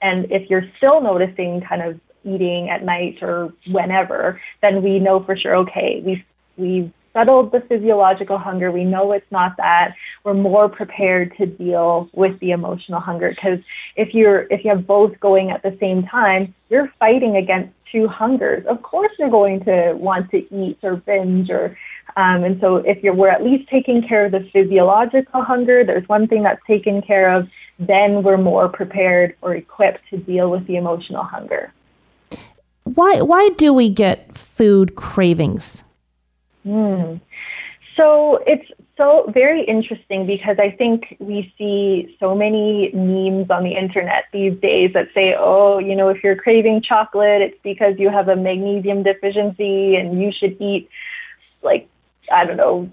and 0.00 0.30
if 0.30 0.48
you're 0.48 0.64
still 0.78 1.02
noticing 1.02 1.60
kind 1.68 1.82
of 1.82 2.00
eating 2.24 2.70
at 2.70 2.84
night 2.84 3.18
or 3.20 3.52
whenever, 3.66 4.40
then 4.62 4.82
we 4.82 5.00
know 5.00 5.22
for 5.24 5.36
sure, 5.36 5.56
okay, 5.56 6.00
we've, 6.06 6.24
we've 6.56 6.92
settled 7.12 7.52
the 7.52 7.60
physiological 7.68 8.38
hunger. 8.38 8.70
We 8.70 8.84
know 8.84 9.12
it's 9.12 9.30
not 9.30 9.56
that. 9.58 9.94
We're 10.24 10.34
more 10.34 10.68
prepared 10.68 11.36
to 11.38 11.46
deal 11.46 12.08
with 12.12 12.38
the 12.40 12.50
emotional 12.50 13.00
hunger 13.00 13.30
because 13.30 13.58
if 13.96 14.14
you're 14.14 14.42
if 14.50 14.64
you 14.64 14.70
have 14.70 14.86
both 14.86 15.18
going 15.20 15.50
at 15.50 15.62
the 15.62 15.76
same 15.80 16.04
time, 16.04 16.54
you're 16.68 16.92
fighting 16.98 17.36
against 17.36 17.72
two 17.90 18.08
hungers. 18.08 18.64
Of 18.66 18.82
course, 18.82 19.12
you're 19.18 19.30
going 19.30 19.64
to 19.64 19.92
want 19.94 20.30
to 20.30 20.38
eat 20.54 20.78
or 20.82 20.96
binge 20.96 21.50
or 21.50 21.76
um, 22.16 22.44
and 22.44 22.60
so 22.60 22.76
if 22.76 23.02
you're 23.02 23.14
we're 23.14 23.30
at 23.30 23.44
least 23.44 23.68
taking 23.68 24.06
care 24.06 24.26
of 24.26 24.32
the 24.32 24.48
physiological 24.52 25.42
hunger, 25.42 25.84
there's 25.84 26.08
one 26.08 26.26
thing 26.26 26.42
that's 26.42 26.60
taken 26.66 27.02
care 27.02 27.34
of, 27.34 27.48
then 27.78 28.22
we're 28.22 28.36
more 28.38 28.68
prepared 28.68 29.36
or 29.40 29.54
equipped 29.54 30.00
to 30.10 30.16
deal 30.16 30.50
with 30.50 30.66
the 30.66 30.76
emotional 30.76 31.22
hunger. 31.22 31.72
Why 32.84 33.22
why 33.22 33.50
do 33.50 33.72
we 33.72 33.88
get 33.88 34.36
food 34.36 34.96
cravings? 34.96 35.84
Mm. 36.66 37.20
So 37.98 38.42
it's 38.46 38.70
so 38.96 39.30
very 39.32 39.64
interesting 39.64 40.26
because 40.26 40.56
I 40.58 40.70
think 40.70 41.16
we 41.18 41.52
see 41.58 42.16
so 42.18 42.34
many 42.34 42.90
memes 42.94 43.50
on 43.50 43.64
the 43.64 43.76
internet 43.76 44.24
these 44.32 44.58
days 44.60 44.92
that 44.94 45.08
say, 45.14 45.34
oh, 45.38 45.78
you 45.78 45.94
know, 45.94 46.08
if 46.08 46.22
you're 46.24 46.36
craving 46.36 46.82
chocolate, 46.82 47.42
it's 47.42 47.58
because 47.62 47.94
you 47.98 48.10
have 48.10 48.28
a 48.28 48.36
magnesium 48.36 49.02
deficiency 49.02 49.96
and 49.96 50.20
you 50.20 50.32
should 50.32 50.60
eat 50.60 50.88
like, 51.62 51.88
I 52.32 52.44
don't 52.46 52.56
know, 52.56 52.90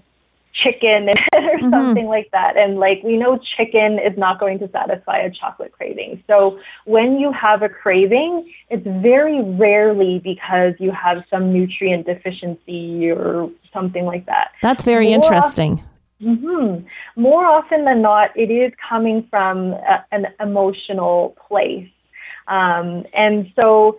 chicken 0.52 1.08
or 1.34 1.58
mm-hmm. 1.58 1.70
something 1.70 2.06
like 2.06 2.30
that. 2.32 2.60
And 2.60 2.78
like 2.78 3.02
we 3.02 3.16
know 3.16 3.38
chicken 3.56 3.98
is 3.98 4.16
not 4.16 4.40
going 4.40 4.58
to 4.60 4.70
satisfy 4.70 5.18
a 5.18 5.30
chocolate 5.30 5.72
craving. 5.72 6.22
So 6.28 6.58
when 6.84 7.18
you 7.18 7.32
have 7.32 7.62
a 7.62 7.68
craving, 7.68 8.52
it's 8.68 8.86
very 9.02 9.42
rarely 9.42 10.20
because 10.22 10.74
you 10.78 10.92
have 10.92 11.24
some 11.30 11.52
nutrient 11.52 12.06
deficiency 12.06 13.10
or 13.10 13.50
something 13.72 14.04
like 14.04 14.26
that. 14.26 14.52
That's 14.62 14.84
very 14.84 15.06
More 15.06 15.14
interesting. 15.16 15.72
Often, 16.20 16.38
mm-hmm. 16.38 17.20
More 17.20 17.46
often 17.46 17.84
than 17.84 18.02
not, 18.02 18.36
it 18.36 18.50
is 18.50 18.72
coming 18.88 19.26
from 19.30 19.72
a, 19.72 20.04
an 20.12 20.26
emotional 20.40 21.36
place. 21.48 21.88
Um, 22.48 23.04
and 23.14 23.52
so 23.54 23.98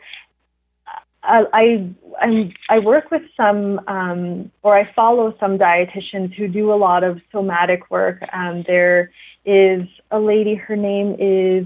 uh, 1.24 1.44
I 1.54 1.94
I, 2.20 2.54
I 2.70 2.80
work 2.80 3.12
with 3.12 3.24
some, 3.38 3.80
um, 3.88 4.52
or 4.64 4.78
I 4.78 4.92
follow 4.94 5.36
some 5.40 5.58
dietitians 5.58 6.34
who 6.34 6.48
do 6.48 6.74
a 6.74 6.76
lot 6.76 7.04
of 7.04 7.20
somatic 7.32 7.90
work. 7.90 8.22
Um, 8.34 8.64
there 8.68 9.12
is 9.46 9.88
a 10.12 10.20
lady, 10.20 10.56
her 10.56 10.76
name 10.76 11.16
is, 11.20 11.66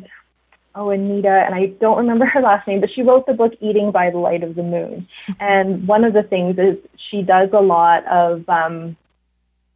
oh, 0.76 0.90
Anita, 0.90 1.44
and 1.46 1.56
I 1.56 1.68
don't 1.80 1.98
remember 1.98 2.26
her 2.26 2.42
last 2.42 2.68
name, 2.68 2.82
but 2.82 2.90
she 2.94 3.02
wrote 3.02 3.26
the 3.26 3.34
book 3.34 3.54
Eating 3.60 3.92
by 3.92 4.10
the 4.12 4.18
Light 4.18 4.44
of 4.44 4.56
the 4.56 4.64
Moon. 4.64 5.08
And 5.40 5.88
one 5.88 6.04
of 6.04 6.14
the 6.14 6.24
things 6.24 6.58
is 6.58 6.78
she 7.10 7.22
does 7.22 7.50
a 7.54 7.62
lot 7.62 8.06
of, 8.08 8.48
um, 8.50 8.96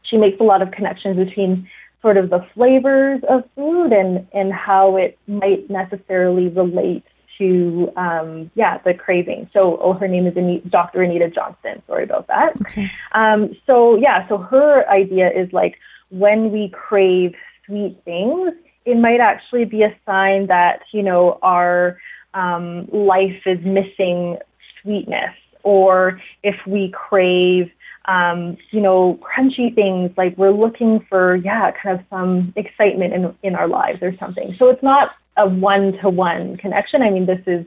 she 0.04 0.18
makes 0.18 0.40
a 0.40 0.44
lot 0.44 0.62
of 0.62 0.72
connections 0.72 1.18
between 1.18 1.68
sort 2.02 2.18
of 2.18 2.30
the 2.30 2.46
flavors 2.54 3.22
of 3.30 3.44
food 3.56 3.92
and, 3.92 4.26
and 4.34 4.54
how 4.54 4.96
it 4.96 5.18
might 5.28 5.70
necessarily 5.70 6.48
relate 6.48 7.04
to 7.40 7.92
um, 7.98 8.52
yeah 8.56 8.78
the 8.86 8.94
craving. 8.94 9.50
So 9.54 9.78
oh, 9.82 9.94
her 9.94 10.08
name 10.08 10.28
is 10.28 10.38
Anita, 10.38 10.68
Dr. 10.70 11.02
Anita 11.02 11.30
Johnston. 11.30 11.82
Sorry 11.88 12.04
about 12.04 12.28
that. 12.28 12.54
Okay. 12.62 12.92
Um, 13.14 13.56
so 13.68 13.98
yeah, 13.98 14.28
so 14.28 14.38
her 14.38 14.88
idea 14.90 15.30
is 15.30 15.52
like 15.52 15.80
when 16.10 16.52
we 16.52 16.70
crave 16.70 17.34
sweet 17.66 17.98
things, 18.06 18.52
it 18.86 18.98
might 18.98 19.20
actually 19.20 19.66
be 19.66 19.84
a 19.84 19.96
sign 20.06 20.48
that 20.48 20.82
you 20.94 21.02
know 21.02 21.40
our 21.42 22.00
um, 22.34 22.88
life 22.92 23.42
is 23.46 23.60
missing 23.64 24.38
sweetness, 24.82 25.34
or 25.64 26.22
if 26.44 26.56
we 26.68 26.92
crave 26.92 27.72
um, 28.10 28.58
you 28.72 28.82
know, 28.82 29.20
crunchy 29.22 29.74
things 29.74 30.12
like 30.18 30.36
we're 30.36 30.52
looking 30.52 31.06
for, 31.10 31.36
yeah, 31.36 31.72
kind 31.72 32.00
of 32.00 32.06
some 32.10 32.54
excitement 32.56 33.14
in 33.14 33.36
in 33.44 33.56
our 33.56 33.68
lives 33.68 34.00
or 34.02 34.16
something. 34.18 34.56
So 34.58 34.70
it's 34.70 34.82
not 34.82 35.12
a 35.40 35.48
one 35.48 35.94
to 36.02 36.10
one 36.10 36.58
connection. 36.58 37.02
I 37.02 37.10
mean, 37.10 37.26
this 37.26 37.42
is 37.48 37.66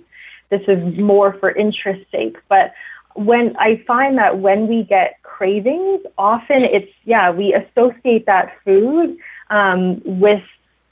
this 0.51 0.63
is 0.69 0.99
more 0.99 1.33
for 1.41 1.51
interest 1.51 2.05
sake, 2.11 2.37
but 2.49 2.73
when 3.15 3.57
I 3.59 3.83
find 3.87 4.19
that 4.19 4.39
when 4.39 4.69
we 4.69 4.85
get 4.85 5.23
cravings, 5.23 6.01
often 6.19 6.63
it's 6.63 6.93
yeah 7.05 7.31
we 7.31 7.55
associate 7.55 8.27
that 8.27 8.53
food 8.65 9.17
um, 9.51 10.01
with 10.05 10.43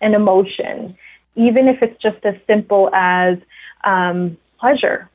an 0.01 0.15
emotion, 0.15 0.97
even 1.37 1.69
if 1.69 1.79
it's 1.83 2.01
just 2.03 2.25
as 2.25 2.35
simple 2.47 2.91
as 2.95 3.39
um, 3.85 4.37
pleasure. 4.59 5.09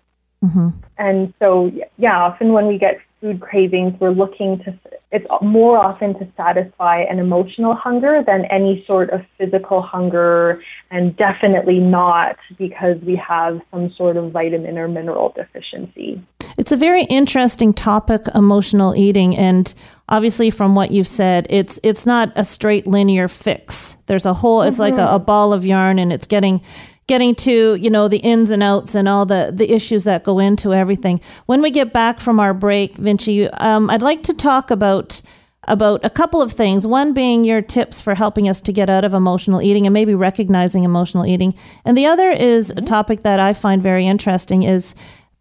Mm-hmm. 0.44 0.70
And 0.98 1.34
so 1.42 1.72
yeah, 1.98 2.18
often 2.18 2.54
when 2.54 2.68
we 2.68 2.78
get 2.78 3.00
food 3.22 3.42
cravings, 3.42 3.94
we're 4.00 4.12
looking 4.12 4.60
to, 4.66 4.78
it's 5.12 5.26
more 5.42 5.78
often 5.78 6.14
to 6.20 6.28
satisfy 6.36 7.02
an 7.02 7.20
emotional 7.20 7.74
hunger 7.76 8.24
than 8.26 8.46
any 8.46 8.84
sort 8.86 9.10
of 9.10 9.22
physical 9.38 9.82
hunger, 9.82 10.62
and 10.92 11.16
definitely 11.18 11.80
not 11.80 12.36
because 12.58 12.98
we 13.06 13.16
have 13.16 13.62
some 13.72 13.94
sort 13.98 14.18
of 14.18 14.32
vitamin 14.32 14.78
or 14.78 14.88
mineral 14.88 15.34
deficiency. 15.36 16.22
it's 16.58 16.72
a 16.72 16.78
very 16.78 17.04
interesting 17.04 17.74
topic, 17.74 18.22
emotional 18.34 18.96
eating, 18.96 19.36
and 19.36 19.74
obviously 20.08 20.50
from 20.50 20.76
what 20.76 20.92
you've 20.92 21.08
said, 21.08 21.48
it's 21.50 21.80
it's 21.84 22.06
not 22.06 22.32
a 22.36 22.44
straight 22.44 22.88
linear 22.88 23.28
fix. 23.28 23.98
There's 24.06 24.26
a 24.26 24.34
whole. 24.34 24.62
It's 24.62 24.80
like 24.80 24.96
mm-hmm. 24.96 25.14
a, 25.14 25.16
a 25.16 25.20
ball 25.20 25.54
of 25.54 25.66
yarn, 25.66 26.00
and 26.00 26.14
it's 26.14 26.28
getting 26.28 26.62
getting 27.08 27.36
to 27.36 27.76
you 27.76 27.90
know 27.90 28.08
the 28.08 28.18
ins 28.18 28.52
and 28.52 28.64
outs 28.64 28.96
and 28.96 29.08
all 29.08 29.26
the 29.26 29.52
the 29.54 29.72
issues 29.72 30.04
that 30.06 30.24
go 30.24 30.40
into 30.40 30.74
everything. 30.74 31.22
When 31.46 31.62
we 31.62 31.72
get 31.72 31.94
back 31.94 32.20
from 32.20 32.40
our 32.40 32.54
break, 32.54 32.96
Vinci, 32.96 33.48
um, 33.50 33.90
I'd 33.90 34.02
like 34.02 34.24
to 34.24 34.34
talk 34.34 34.72
about 34.72 35.22
about 35.68 36.04
a 36.06 36.10
couple 36.10 36.42
of 36.42 36.52
things. 36.52 36.86
One 36.86 37.14
being 37.14 37.44
your 37.44 37.62
tips 37.62 38.00
for 38.00 38.16
helping 38.16 38.48
us 38.48 38.62
to 38.62 38.74
get 38.74 38.90
out 38.90 39.04
of 39.04 39.14
emotional 39.14 39.62
eating 39.62 39.88
and 39.88 39.94
maybe 39.94 40.14
recognizing 40.14 40.84
emotional 40.84 41.26
eating. 41.26 41.56
And 41.84 41.98
the 41.98 42.06
other 42.06 42.30
is 42.30 42.70
a 42.70 42.82
topic 42.82 43.24
that 43.24 43.40
I 43.40 43.54
find 43.54 43.82
very 43.82 44.06
interesting 44.06 44.64
is 44.64 44.94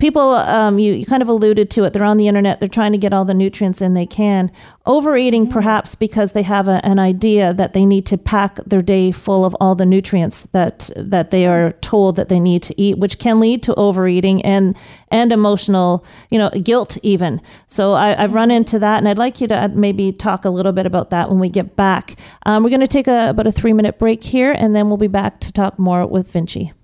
people 0.05 0.33
um, 0.33 0.79
you, 0.79 0.93
you 0.93 1.07
kind 1.07 1.23
of 1.23 1.31
alluded 1.31 1.71
to 1.71 1.85
it 1.85 1.95
they're 1.95 2.05
on 2.05 2.19
the 2.19 2.29
internet 2.29 2.61
they're 2.61 2.69
trying 2.69 2.93
to 2.93 2.99
get 2.99 3.15
all 3.15 3.25
the 3.25 3.33
nutrients 3.33 3.81
in 3.81 3.95
they 3.95 4.05
can. 4.05 4.53
Overeating 4.85 5.49
perhaps 5.49 5.95
because 5.95 6.33
they 6.33 6.43
have 6.43 6.69
a, 6.69 6.85
an 6.85 6.99
idea 6.99 7.55
that 7.55 7.73
they 7.73 7.87
need 7.87 8.05
to 8.05 8.19
pack 8.19 8.57
their 8.67 8.83
day 8.83 9.13
full 9.13 9.47
of 9.47 9.57
all 9.61 9.75
the 9.75 9.87
nutrients 9.87 10.43
that 10.53 10.91
that 10.95 11.31
they 11.31 11.47
are 11.47 11.73
told 11.81 12.17
that 12.17 12.29
they 12.29 12.39
need 12.39 12.63
to 12.65 12.79
eat 12.79 12.99
which 12.99 13.19
can 13.19 13.41
lead 13.41 13.63
to 13.63 13.75
overeating 13.77 14.45
and 14.45 14.77
and 15.09 15.33
emotional 15.33 16.05
you 16.29 16.39
know 16.39 16.51
guilt 16.51 16.99
even. 17.03 17.41
So 17.67 17.95
I, 17.95 18.15
have 18.21 18.35
run 18.35 18.51
into 18.51 18.79
that 18.81 18.99
and 18.99 19.09
i'd 19.09 19.17
like 19.17 19.41
you 19.41 19.49
to 19.49 19.55
uh, 19.55 19.69
maybe 19.69 20.13
talk 20.13 20.45
a 20.45 20.51
little 20.51 20.73
bit 20.73 20.85
about 20.85 21.09
that 21.11 21.31
when 21.31 21.39
we 21.39 21.49
get 21.49 21.77
back. 21.77 22.17
Um, 22.45 22.63
we're 22.63 22.69
going 22.69 22.81
to 22.81 22.87
take 22.87 23.09
a, 23.09 23.31
about 23.31 23.47
a 23.47 23.53
three 23.53 23.73
minute 23.73 23.99
break 23.99 24.23
here 24.23 24.53
and 24.53 24.77
then 24.77 24.89
we'll 24.89 24.99
be 24.99 25.07
back 25.07 25.41
to 25.41 25.51
talk 25.51 25.79
more 25.79 26.07
with 26.07 26.31
vinci 26.31 26.75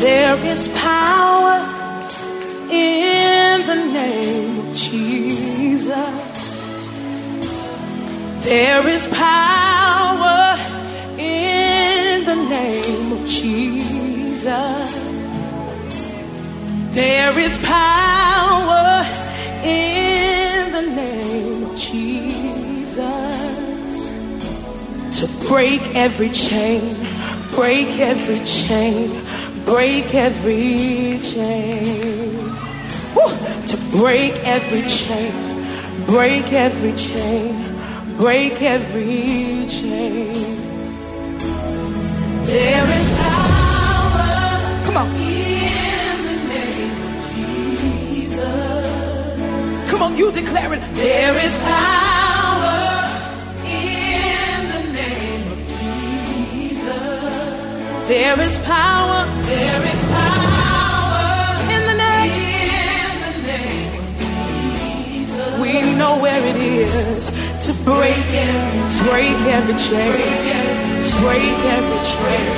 There 0.00 0.38
is 0.44 0.68
power 0.68 1.58
in 2.70 3.66
the 3.66 3.74
name 3.74 4.60
of 4.60 4.72
Jesus. 4.72 5.92
There 8.44 8.86
is 8.86 9.08
power 9.08 10.56
in 11.18 12.24
the 12.24 12.36
name 12.36 13.12
of 13.12 13.26
Jesus. 13.26 14.88
There 16.94 17.36
is 17.36 17.58
power 17.58 19.04
in 19.64 20.70
the 20.70 20.82
name 20.82 21.64
of 21.64 21.76
Jesus 21.76 23.18
to 25.18 25.26
break 25.48 25.82
every 25.96 26.30
chain, 26.30 26.94
break 27.50 27.88
every 27.98 28.44
chain 28.44 29.24
break 29.68 30.14
every 30.14 31.18
chain. 31.20 32.34
Woo! 33.14 33.28
To 33.70 33.76
break 33.92 34.34
every 34.56 34.84
chain, 34.88 35.32
break 36.06 36.50
every 36.54 36.94
chain, 36.94 37.52
break 38.16 38.62
every 38.62 39.66
chain. 39.68 40.32
There 42.46 42.88
is 43.00 43.08
power. 43.24 44.58
Come 44.86 44.96
on. 45.02 45.06
In 45.16 46.16
the 46.28 46.36
name 46.54 46.98
of 47.08 47.16
Jesus. 47.34 48.86
Come 49.90 50.02
on, 50.02 50.16
you 50.16 50.32
declare 50.32 50.72
it. 50.72 50.80
There 50.94 51.36
is 51.46 51.54
power 51.58 52.80
in 53.66 54.60
the 54.74 54.82
name 55.00 55.44
of 55.54 55.60
Jesus. 55.78 56.88
There 58.08 58.40
is 58.40 58.56
power. 58.64 59.17
Is 67.16 67.26
to 67.66 67.72
break 67.84 68.26
every 68.46 68.84
chain, 68.94 69.06
break 69.08 69.38
every 69.56 69.76
chain. 69.76 70.08
Break 71.22 71.56
every 71.78 72.00
chain. 72.08 72.48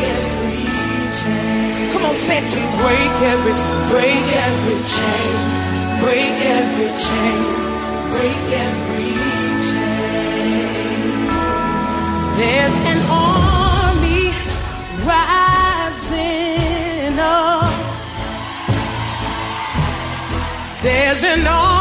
Come 1.93 2.05
on, 2.05 2.17
say 2.17 2.41
to 2.41 2.61
break 2.83 3.15
every 3.33 3.55
break 3.93 4.27
every 4.47 4.79
chain. 4.93 5.33
Break 6.03 6.37
every 6.59 6.91
chain. 7.05 7.39
Break 8.13 8.45
every 8.67 9.11
chain. 9.67 11.21
There's 12.41 12.77
an 12.93 13.01
army 13.11 14.25
rising 15.11 16.27
up. 17.19 17.73
There's 20.83 21.23
an 21.25 21.47
army 21.47 21.80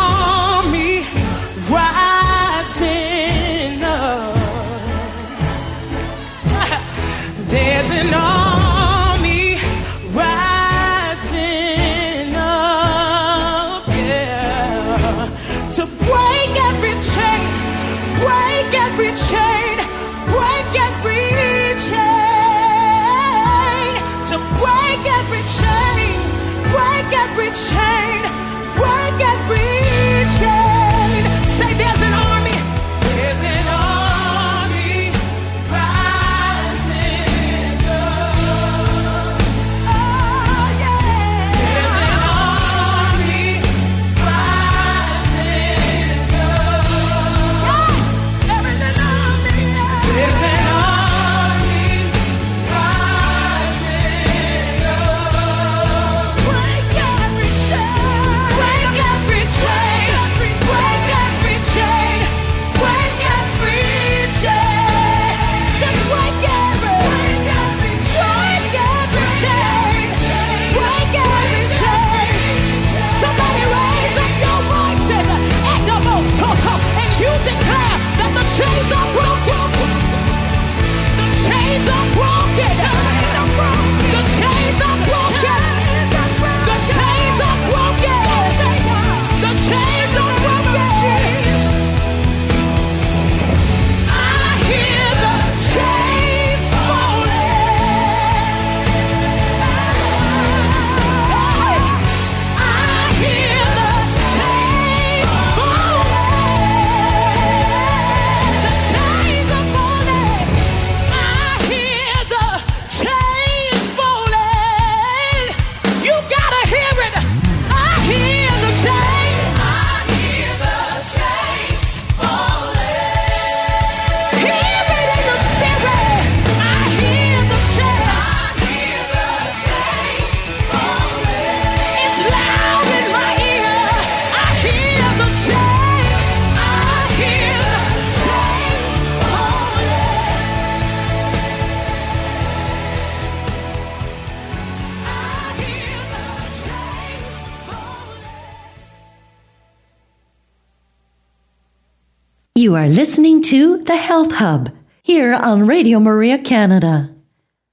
You 152.60 152.76
are 152.76 152.90
listening 152.90 153.42
to 153.44 153.78
The 153.86 153.96
Health 153.96 154.34
Hub 154.34 154.76
here 155.02 155.34
on 155.34 155.66
Radio 155.66 155.98
Maria 155.98 156.38
Canada, 156.38 157.16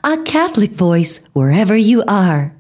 a 0.05 0.17
Catholic 0.19 0.71
voice 0.71 1.27
wherever 1.33 1.77
you 1.77 2.05
are. 2.07 2.55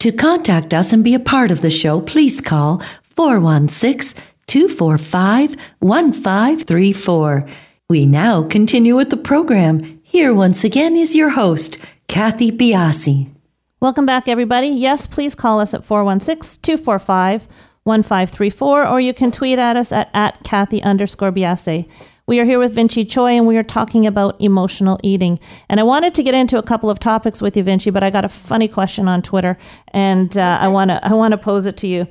To 0.00 0.10
contact 0.10 0.74
us 0.74 0.92
and 0.92 1.04
be 1.04 1.14
a 1.14 1.20
part 1.20 1.52
of 1.52 1.60
the 1.60 1.70
show, 1.70 2.00
please 2.00 2.40
call 2.40 2.82
416 3.04 4.20
245 4.48 5.54
1534. 5.78 7.48
We 7.88 8.06
now 8.06 8.42
continue 8.42 8.96
with 8.96 9.10
the 9.10 9.16
program. 9.16 10.00
Here 10.02 10.34
once 10.34 10.64
again 10.64 10.96
is 10.96 11.14
your 11.14 11.30
host, 11.30 11.78
Kathy 12.08 12.50
Biasi. 12.50 13.30
Welcome 13.78 14.04
back, 14.04 14.26
everybody. 14.26 14.66
Yes, 14.66 15.06
please 15.06 15.36
call 15.36 15.60
us 15.60 15.74
at 15.74 15.84
416 15.84 16.60
245 16.60 17.46
1534, 17.84 18.86
or 18.86 19.00
you 19.00 19.12
can 19.12 19.30
tweet 19.30 19.58
at 19.58 19.76
us 19.76 19.92
at, 19.92 20.08
at 20.14 20.42
Kathy 20.44 20.82
underscore 20.82 21.32
Biase. 21.32 21.88
We 22.24 22.38
are 22.38 22.44
here 22.44 22.60
with 22.60 22.76
Vincci 22.76 23.04
Tsui, 23.04 23.36
and 23.36 23.48
we 23.48 23.56
are 23.56 23.64
talking 23.64 24.06
about 24.06 24.40
emotional 24.40 25.00
eating. 25.02 25.40
And 25.68 25.80
I 25.80 25.82
wanted 25.82 26.14
to 26.14 26.22
get 26.22 26.34
into 26.34 26.56
a 26.56 26.62
couple 26.62 26.88
of 26.88 27.00
topics 27.00 27.42
with 27.42 27.56
you, 27.56 27.64
Vincci, 27.64 27.92
but 27.92 28.04
I 28.04 28.10
got 28.10 28.24
a 28.24 28.28
funny 28.28 28.68
question 28.68 29.08
on 29.08 29.22
Twitter, 29.22 29.58
and 29.88 30.38
uh, 30.38 30.58
I 30.60 30.68
want 30.68 30.90
to 30.90 31.04
I 31.04 31.12
want 31.14 31.32
to 31.32 31.38
pose 31.38 31.66
it 31.66 31.76
to 31.78 31.88
you. 31.88 32.06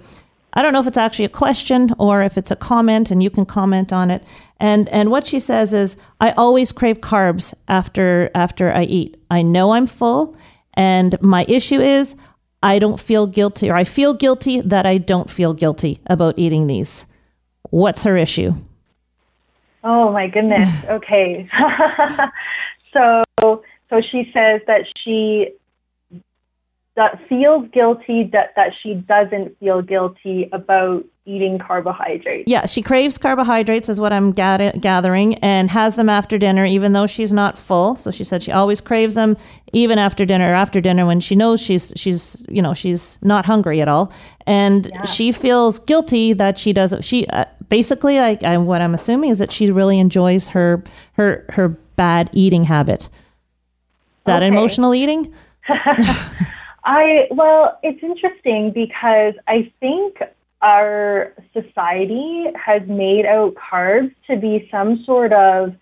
I 0.53 0.61
don't 0.61 0.73
know 0.73 0.81
if 0.81 0.87
it's 0.87 0.97
actually 0.97 1.25
a 1.25 1.29
question 1.29 1.93
or 1.97 2.21
if 2.21 2.37
it's 2.37 2.51
a 2.51 2.57
comment, 2.57 3.09
and 3.09 3.23
you 3.23 3.29
can 3.29 3.45
comment 3.45 3.93
on 3.93 4.11
it. 4.11 4.21
And 4.59 4.89
and 4.89 5.09
what 5.09 5.25
she 5.25 5.39
says 5.39 5.73
is, 5.73 5.95
I 6.19 6.31
always 6.31 6.73
crave 6.73 6.99
carbs 6.99 7.53
after 7.69 8.29
after 8.35 8.69
I 8.69 8.83
eat. 8.83 9.15
I 9.31 9.43
know 9.43 9.71
I'm 9.71 9.87
full, 9.87 10.35
and 10.73 11.19
my 11.21 11.45
issue 11.47 11.79
is 11.79 12.15
I 12.63 12.79
don't 12.79 12.99
feel 12.99 13.27
guilty, 13.27 13.69
or 13.69 13.75
I 13.75 13.83
feel 13.83 14.13
guilty 14.13 14.61
that 14.61 14.85
I 14.85 14.97
don't 14.97 15.29
feel 15.29 15.53
guilty 15.53 15.99
about 16.05 16.35
eating 16.37 16.67
these. 16.67 17.05
What's 17.69 18.03
her 18.03 18.17
issue? 18.17 18.53
Oh 19.83 20.11
my 20.11 20.27
goodness. 20.27 20.69
Okay. 20.89 21.49
so 22.93 23.23
so 23.39 24.01
she 24.11 24.29
says 24.33 24.61
that 24.67 24.85
she 25.03 25.53
that 26.95 27.19
feels 27.27 27.67
guilty 27.71 28.29
that 28.33 28.53
that 28.55 28.73
she 28.81 28.95
doesn't 28.95 29.57
feel 29.59 29.81
guilty 29.81 30.49
about 30.51 31.05
eating 31.25 31.59
carbohydrates. 31.59 32.45
Yeah, 32.47 32.65
she 32.65 32.81
craves 32.81 33.17
carbohydrates, 33.17 33.89
is 33.89 33.99
what 33.99 34.11
I'm 34.11 34.31
gather- 34.31 34.71
gathering, 34.79 35.35
and 35.35 35.69
has 35.69 35.95
them 35.95 36.09
after 36.09 36.37
dinner, 36.37 36.65
even 36.65 36.93
though 36.93 37.05
she's 37.05 37.31
not 37.31 37.57
full. 37.59 37.95
So 37.95 38.09
she 38.09 38.23
said 38.23 38.41
she 38.41 38.51
always 38.51 38.81
craves 38.81 39.13
them, 39.15 39.37
even 39.71 39.99
after 39.99 40.25
dinner. 40.25 40.53
After 40.55 40.81
dinner, 40.81 41.05
when 41.05 41.19
she 41.19 41.35
knows 41.35 41.61
she's 41.61 41.93
she's 41.95 42.43
you 42.49 42.61
know 42.61 42.73
she's 42.73 43.19
not 43.21 43.45
hungry 43.45 43.81
at 43.81 43.87
all, 43.87 44.11
and 44.47 44.87
Yeah. 44.91 45.03
she 45.05 45.31
feels 45.31 45.77
guilty 45.79 46.33
that 46.33 46.57
she 46.57 46.73
doesn't. 46.73 47.03
She 47.03 47.27
uh, 47.27 47.45
basically, 47.69 48.19
I, 48.19 48.37
I 48.43 48.57
what 48.57 48.81
I'm 48.81 48.95
assuming 48.95 49.29
is 49.29 49.37
that 49.39 49.51
she 49.51 49.69
really 49.71 49.99
enjoys 49.99 50.47
her 50.49 50.83
her 51.13 51.45
her 51.49 51.69
bad 51.95 52.31
eating 52.33 52.63
habit. 52.63 53.09
That 54.25 54.37
Okay. 54.41 54.47
emotional 54.47 54.95
eating? 54.95 55.31
I 56.83 57.27
well, 57.31 57.77
it's 57.83 58.01
interesting 58.01 58.71
because 58.73 59.35
I 59.47 59.71
think 59.79 60.17
our 60.61 61.33
society 61.53 62.45
has 62.55 62.81
made 62.87 63.25
out 63.25 63.55
carbs 63.55 64.13
to 64.27 64.37
be 64.37 64.67
some 64.71 65.03
sort 65.05 65.33
of 65.33 65.73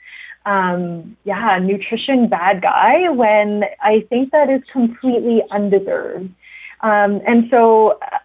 um, 0.46 1.18
yeah, 1.26 1.60
nutrition 1.62 2.28
bad 2.28 2.62
guy 2.62 3.10
when 3.10 3.64
I 3.82 4.06
think 4.10 4.32
that 4.32 4.50
is 4.50 4.62
completely 4.72 5.42
undeserved. 5.52 6.30
Um, 6.82 7.22
and 7.28 7.50
so 7.54 8.00
uh, 8.02 8.18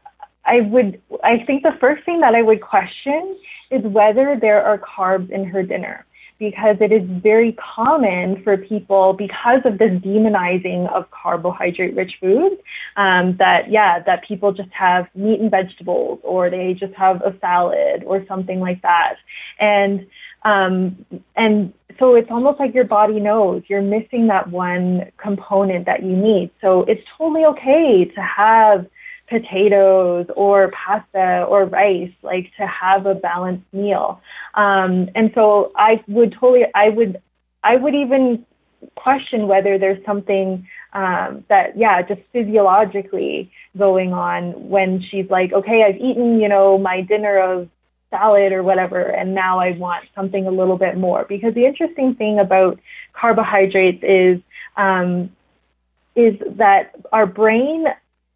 I 0.45 0.61
would, 0.61 1.01
I 1.23 1.45
think 1.45 1.65
the 1.65 1.77
first 1.81 2.05
thing 2.05 2.21
that 2.21 2.35
I 2.35 2.43
would 2.43 2.61
question 2.61 3.37
is 3.71 3.83
whether 3.83 4.39
there 4.41 4.63
are 4.65 4.79
carbs 4.79 5.31
in 5.31 5.45
her 5.45 5.63
dinner 5.63 6.07
because 6.39 6.77
it 6.81 6.93
is 6.93 7.03
very 7.23 7.53
common 7.53 8.43
for 8.43 8.57
people 8.57 9.13
because 9.13 9.61
of 9.65 9.79
this 9.79 9.93
demonizing 10.01 10.91
of 10.93 11.11
carbohydrate 11.11 11.95
rich 11.95 12.13
foods 12.21 12.57
um, 12.97 13.37
that 13.39 13.71
yeah 13.71 14.01
that 14.01 14.25
people 14.27 14.53
just 14.53 14.71
have 14.71 15.07
meat 15.15 15.41
and 15.41 15.51
vegetables 15.51 16.19
or 16.23 16.51
they 16.51 16.75
just 16.75 16.95
have 16.95 17.23
a 17.23 17.37
salad 17.41 18.03
or 18.05 18.25
something 18.27 18.61
like 18.61 18.83
that. 18.83 19.17
And 19.61 20.07
um, 20.43 21.05
and 21.37 21.73
so 21.99 22.15
it's 22.17 22.31
almost 22.31 22.59
like 22.59 22.75
your 22.75 22.85
body 22.85 23.21
knows 23.21 23.63
you're 23.69 23.83
missing 23.83 24.27
that 24.27 24.51
one 24.51 25.11
component 25.17 25.87
that 25.87 26.03
you 26.03 26.17
need. 26.17 26.51
So 26.61 26.83
it's 26.83 27.03
totally 27.17 27.45
okay 27.47 28.05
to 28.05 28.21
have 28.21 28.87
potatoes 29.29 30.27
or 30.37 30.71
pasta 30.73 31.45
or 31.49 31.65
rice, 31.65 32.13
like 32.23 32.51
to 32.59 32.67
have 32.67 33.07
a 33.07 33.15
balanced 33.15 33.65
meal. 33.73 34.21
Um, 34.55 35.09
and 35.15 35.33
so 35.35 35.73
I 35.77 36.03
would 36.09 36.33
totally, 36.33 36.65
I 36.75 36.91
would, 36.91 37.21
I 37.63 37.77
would 37.77 37.95
even 37.95 38.45
question 38.97 39.49
whether 39.49 39.79
there's 39.79 40.05
something 40.05 40.69
um, 40.93 41.45
that, 41.49 41.77
yeah, 41.77 42.03
just 42.03 42.21
physiologically 42.33 43.51
going 43.77 44.13
on 44.13 44.69
when 44.69 45.03
she's 45.11 45.29
like, 45.31 45.53
okay, 45.53 45.83
I've 45.83 45.97
eaten, 45.97 46.41
you 46.41 46.49
know, 46.49 46.79
my 46.79 47.01
dinner 47.01 47.39
of 47.39 47.69
salad 48.11 48.53
or 48.53 48.63
whatever, 48.63 49.01
and 49.01 49.35
now 49.35 49.59
I 49.59 49.73
want 49.73 50.05
something 50.15 50.47
a 50.47 50.51
little 50.51 50.77
bit 50.77 50.97
more. 50.97 51.25
Because 51.29 51.55
the 51.55 51.65
interesting 51.65 52.15
thing 52.15 52.39
about 52.39 52.79
carbohydrates 53.13 54.05
is, 54.05 54.41
um, 54.77 55.31
is 56.15 56.35
that 56.59 56.95
our 57.13 57.27
brain 57.27 57.87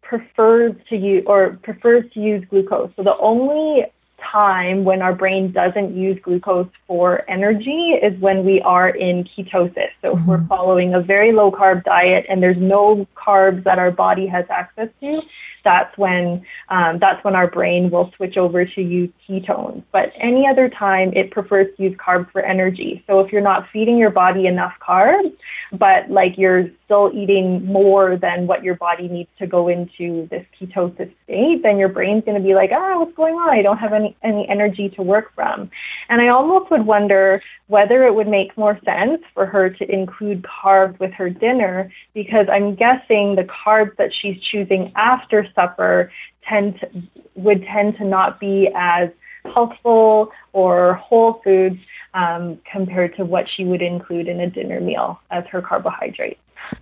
prefers 0.09 0.73
to 0.89 0.95
use 0.95 1.23
or 1.27 1.59
prefers 1.61 2.03
to 2.13 2.19
use 2.19 2.43
glucose. 2.49 2.89
So 2.95 3.03
the 3.03 3.15
only 3.17 3.85
time 4.19 4.83
when 4.83 5.01
our 5.01 5.13
brain 5.13 5.51
doesn't 5.51 5.95
use 5.95 6.19
glucose 6.23 6.67
for 6.87 7.29
energy 7.29 7.91
is 8.01 8.19
when 8.19 8.43
we 8.43 8.59
are 8.61 8.89
in 8.89 9.23
ketosis. 9.23 9.91
So 10.01 10.17
if 10.17 10.25
we're 10.25 10.37
mm-hmm. 10.37 10.47
following 10.47 10.93
a 10.95 11.01
very 11.01 11.31
low 11.31 11.51
carb 11.51 11.83
diet 11.83 12.25
and 12.27 12.41
there's 12.41 12.57
no 12.57 13.07
carbs 13.15 13.63
that 13.65 13.77
our 13.77 13.91
body 13.91 14.25
has 14.25 14.45
access 14.49 14.89
to, 15.01 15.21
that's 15.63 15.97
when 15.97 16.45
um, 16.69 16.99
that's 16.99 17.23
when 17.23 17.35
our 17.35 17.49
brain 17.49 17.89
will 17.89 18.11
switch 18.15 18.37
over 18.37 18.65
to 18.65 18.81
use 18.81 19.09
ketones. 19.27 19.83
But 19.91 20.11
any 20.19 20.45
other 20.49 20.69
time, 20.69 21.11
it 21.13 21.31
prefers 21.31 21.67
to 21.77 21.83
use 21.83 21.97
carbs 21.97 22.31
for 22.31 22.41
energy. 22.41 23.03
So 23.07 23.19
if 23.19 23.31
you're 23.31 23.41
not 23.41 23.67
feeding 23.71 23.97
your 23.97 24.09
body 24.09 24.47
enough 24.47 24.73
carbs, 24.87 25.35
but 25.71 26.09
like 26.09 26.37
you're 26.37 26.69
still 26.85 27.11
eating 27.13 27.65
more 27.65 28.17
than 28.17 28.47
what 28.47 28.63
your 28.63 28.75
body 28.75 29.07
needs 29.07 29.29
to 29.39 29.47
go 29.47 29.67
into 29.67 30.27
this 30.29 30.45
ketosis 30.59 31.11
state, 31.23 31.61
then 31.63 31.77
your 31.77 31.89
brain's 31.89 32.23
going 32.25 32.37
to 32.37 32.45
be 32.45 32.55
like, 32.55 32.71
ah, 32.73 32.99
what's 32.99 33.15
going 33.15 33.35
on? 33.35 33.49
I 33.49 33.61
don't 33.61 33.77
have 33.77 33.93
any 33.93 34.15
any 34.23 34.47
energy 34.49 34.89
to 34.95 35.01
work 35.01 35.33
from. 35.35 35.69
And 36.09 36.21
I 36.21 36.29
almost 36.29 36.71
would 36.71 36.85
wonder 36.85 37.41
whether 37.69 38.03
it 38.03 38.15
would 38.15 38.27
make 38.27 38.57
more 38.57 38.79
sense 38.83 39.21
for 39.35 39.45
her 39.45 39.69
to 39.69 39.93
include 39.93 40.43
carbs 40.43 40.99
with 40.99 41.13
her 41.13 41.29
dinner 41.29 41.91
because 42.15 42.47
I'm 42.51 42.73
guessing 42.73 43.35
the 43.35 43.47
carbs 43.47 43.95
that 43.97 44.09
she's 44.19 44.41
choosing 44.51 44.91
after 44.95 45.47
supper 45.53 46.11
tend 46.47 46.79
to, 46.79 46.89
would 47.35 47.63
tend 47.63 47.95
to 47.97 48.05
not 48.05 48.39
be 48.39 48.69
as 48.75 49.09
healthful 49.45 50.31
or 50.51 50.95
whole 50.95 51.41
foods 51.43 51.77
um, 52.13 52.59
compared 52.71 53.15
to 53.17 53.25
what 53.25 53.45
she 53.55 53.63
would 53.63 53.81
include 53.81 54.27
in 54.27 54.39
a 54.39 54.49
dinner 54.49 54.79
meal 54.79 55.19
as 55.31 55.45
her 55.47 55.61
carbohydrates. 55.61 56.39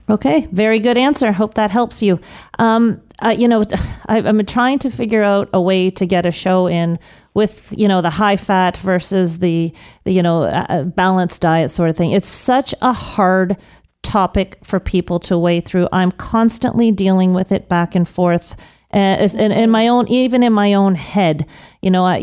Okay, 0.09 0.47
very 0.51 0.79
good 0.79 0.97
answer. 0.97 1.31
Hope 1.31 1.53
that 1.55 1.71
helps 1.71 2.01
you. 2.01 2.19
Um, 2.59 3.01
uh, 3.23 3.29
you 3.29 3.47
know, 3.47 3.63
I, 4.07 4.17
I'm 4.17 4.45
trying 4.45 4.79
to 4.79 4.89
figure 4.89 5.23
out 5.23 5.49
a 5.53 5.61
way 5.61 5.89
to 5.91 6.05
get 6.05 6.25
a 6.25 6.31
show 6.31 6.67
in 6.67 6.99
with 7.33 7.71
you 7.77 7.87
know 7.87 8.01
the 8.01 8.09
high 8.09 8.37
fat 8.37 8.77
versus 8.77 9.39
the, 9.39 9.71
the 10.05 10.11
you 10.11 10.23
know 10.23 10.43
uh, 10.43 10.83
balanced 10.83 11.41
diet 11.41 11.71
sort 11.71 11.89
of 11.89 11.97
thing. 11.97 12.11
It's 12.11 12.29
such 12.29 12.73
a 12.81 12.93
hard 12.93 13.57
topic 14.01 14.57
for 14.63 14.79
people 14.79 15.19
to 15.19 15.37
weigh 15.37 15.61
through. 15.61 15.87
I'm 15.91 16.11
constantly 16.11 16.91
dealing 16.91 17.33
with 17.33 17.51
it 17.51 17.67
back 17.69 17.93
and 17.93 18.07
forth. 18.07 18.55
Uh, 18.93 19.17
is- 19.19 19.35
in, 19.35 19.51
in 19.51 19.69
my 19.69 19.89
own, 19.89 20.07
even 20.07 20.41
in 20.43 20.53
my 20.53 20.73
own 20.73 20.95
head, 20.95 21.45
you 21.81 21.91
know, 21.91 22.05
I, 22.05 22.17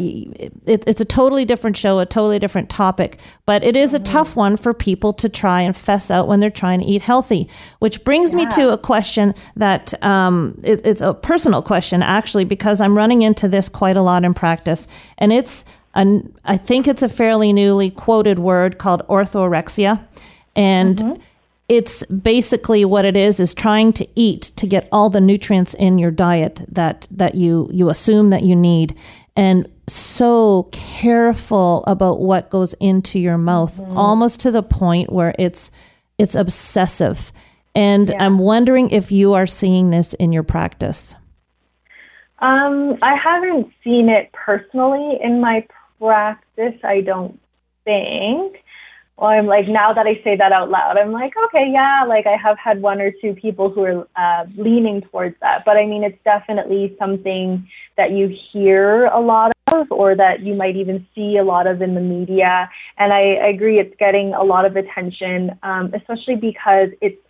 it, 0.66 0.84
it's 0.86 1.00
a 1.00 1.04
totally 1.04 1.44
different 1.44 1.76
show, 1.76 1.98
a 1.98 2.06
totally 2.06 2.38
different 2.38 2.70
topic, 2.70 3.18
but 3.44 3.62
it 3.62 3.76
is 3.76 3.92
a 3.92 3.98
tough 3.98 4.34
one 4.34 4.56
for 4.56 4.72
people 4.72 5.12
to 5.12 5.28
try 5.28 5.60
and 5.60 5.76
fess 5.76 6.10
out 6.10 6.26
when 6.26 6.40
they're 6.40 6.50
trying 6.50 6.80
to 6.80 6.86
eat 6.86 7.02
healthy. 7.02 7.48
Which 7.80 8.02
brings 8.02 8.32
me 8.32 8.46
to 8.46 8.72
a 8.72 8.78
question 8.78 9.34
that 9.56 9.92
um, 10.02 10.58
it, 10.64 10.80
it's 10.86 11.02
a 11.02 11.12
personal 11.12 11.60
question, 11.62 12.02
actually, 12.02 12.44
because 12.46 12.80
I'm 12.80 12.96
running 12.96 13.20
into 13.22 13.46
this 13.46 13.68
quite 13.68 13.98
a 13.98 14.02
lot 14.02 14.24
in 14.24 14.32
practice, 14.32 14.88
and 15.18 15.32
it's 15.34 15.66
an, 15.94 16.34
I 16.46 16.56
think 16.56 16.88
it's 16.88 17.02
a 17.02 17.08
fairly 17.08 17.52
newly 17.52 17.90
quoted 17.90 18.38
word 18.38 18.78
called 18.78 19.06
orthorexia, 19.08 20.02
and 20.56 21.20
it's 21.68 22.04
basically 22.06 22.84
what 22.84 23.04
it 23.04 23.16
is 23.16 23.40
is 23.40 23.54
trying 23.54 23.92
to 23.94 24.06
eat 24.14 24.42
to 24.56 24.66
get 24.66 24.88
all 24.92 25.08
the 25.08 25.20
nutrients 25.20 25.74
in 25.74 25.98
your 25.98 26.10
diet 26.10 26.60
that 26.68 27.08
that 27.10 27.34
you 27.34 27.68
you 27.72 27.88
assume 27.88 28.30
that 28.30 28.42
you 28.42 28.54
need 28.54 28.94
and 29.36 29.68
so 29.86 30.68
careful 30.72 31.84
about 31.86 32.20
what 32.20 32.50
goes 32.50 32.74
into 32.74 33.18
your 33.18 33.38
mouth 33.38 33.78
almost 33.80 34.40
to 34.40 34.50
the 34.50 34.62
point 34.62 35.12
where 35.12 35.34
it's 35.38 35.70
it's 36.18 36.34
obsessive. 36.34 37.32
And 37.74 38.14
i'm 38.20 38.38
wondering 38.38 38.90
if 38.90 39.10
you 39.10 39.34
are 39.34 39.46
seeing 39.46 39.90
this 39.90 40.14
in 40.14 40.32
your 40.32 40.44
practice. 40.44 41.16
Um, 42.38 42.98
I 43.02 43.16
haven't 43.16 43.72
seen 43.82 44.08
it 44.08 44.30
personally 44.32 45.18
in 45.22 45.40
my 45.40 45.66
practice. 45.98 46.74
I 46.84 47.00
don't 47.00 47.40
think, 47.84 48.62
I'm 49.18 49.46
like, 49.46 49.68
now 49.68 49.92
that 49.92 50.06
I 50.06 50.20
say 50.24 50.36
that 50.36 50.50
out 50.52 50.70
loud, 50.70 50.96
I'm 50.96 51.12
like, 51.12 51.34
okay, 51.46 51.70
yeah, 51.72 52.04
like 52.06 52.26
I 52.26 52.36
have 52.36 52.58
had 52.58 52.82
one 52.82 53.00
or 53.00 53.12
two 53.12 53.34
people 53.34 53.70
who 53.70 53.82
are 53.84 54.08
uh, 54.16 54.46
leaning 54.56 55.02
towards 55.02 55.36
that. 55.40 55.64
But 55.64 55.76
I 55.76 55.86
mean, 55.86 56.02
it's 56.02 56.18
definitely 56.24 56.96
something 56.98 57.68
that 57.96 58.10
you 58.10 58.36
hear 58.52 59.06
a 59.06 59.20
lot 59.20 59.52
of 59.72 59.86
or 59.90 60.16
that 60.16 60.40
you 60.40 60.54
might 60.54 60.76
even 60.76 61.06
see 61.14 61.36
a 61.36 61.44
lot 61.44 61.68
of 61.68 61.80
in 61.80 61.94
the 61.94 62.00
media. 62.00 62.68
And 62.98 63.12
I, 63.12 63.34
I 63.44 63.50
agree, 63.50 63.78
it's 63.78 63.94
getting 63.98 64.34
a 64.34 64.42
lot 64.42 64.64
of 64.64 64.74
attention, 64.76 65.58
um, 65.62 65.92
especially 65.94 66.36
because 66.36 66.88
it's 67.00 67.20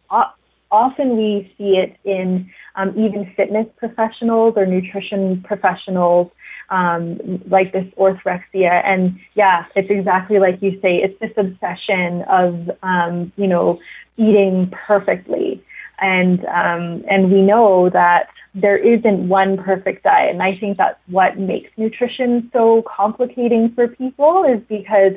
often 0.70 1.16
we 1.16 1.52
see 1.56 1.76
it 1.76 1.96
in 2.04 2.50
um, 2.74 2.90
even 2.98 3.32
fitness 3.36 3.66
professionals 3.76 4.54
or 4.56 4.66
nutrition 4.66 5.42
professionals 5.42 6.30
um, 6.70 7.42
like 7.48 7.72
this 7.72 7.86
orthorexia. 7.96 8.84
And 8.84 9.18
yeah, 9.34 9.66
it's 9.74 9.90
exactly 9.90 10.38
like 10.38 10.60
you 10.62 10.72
say, 10.80 10.96
it's 10.96 11.18
this 11.20 11.32
obsession 11.36 12.22
of, 12.22 12.70
um, 12.82 13.32
you 13.36 13.46
know, 13.46 13.80
eating 14.16 14.72
perfectly. 14.86 15.62
And, 16.00 16.44
um, 16.46 17.04
and 17.08 17.30
we 17.32 17.40
know 17.40 17.88
that 17.90 18.28
there 18.54 18.76
isn't 18.76 19.28
one 19.28 19.56
perfect 19.58 20.04
diet. 20.04 20.30
And 20.32 20.42
I 20.42 20.56
think 20.56 20.76
that's 20.76 20.98
what 21.08 21.38
makes 21.38 21.70
nutrition 21.76 22.50
so 22.52 22.82
complicating 22.82 23.72
for 23.74 23.88
people 23.88 24.44
is 24.44 24.60
because 24.68 25.12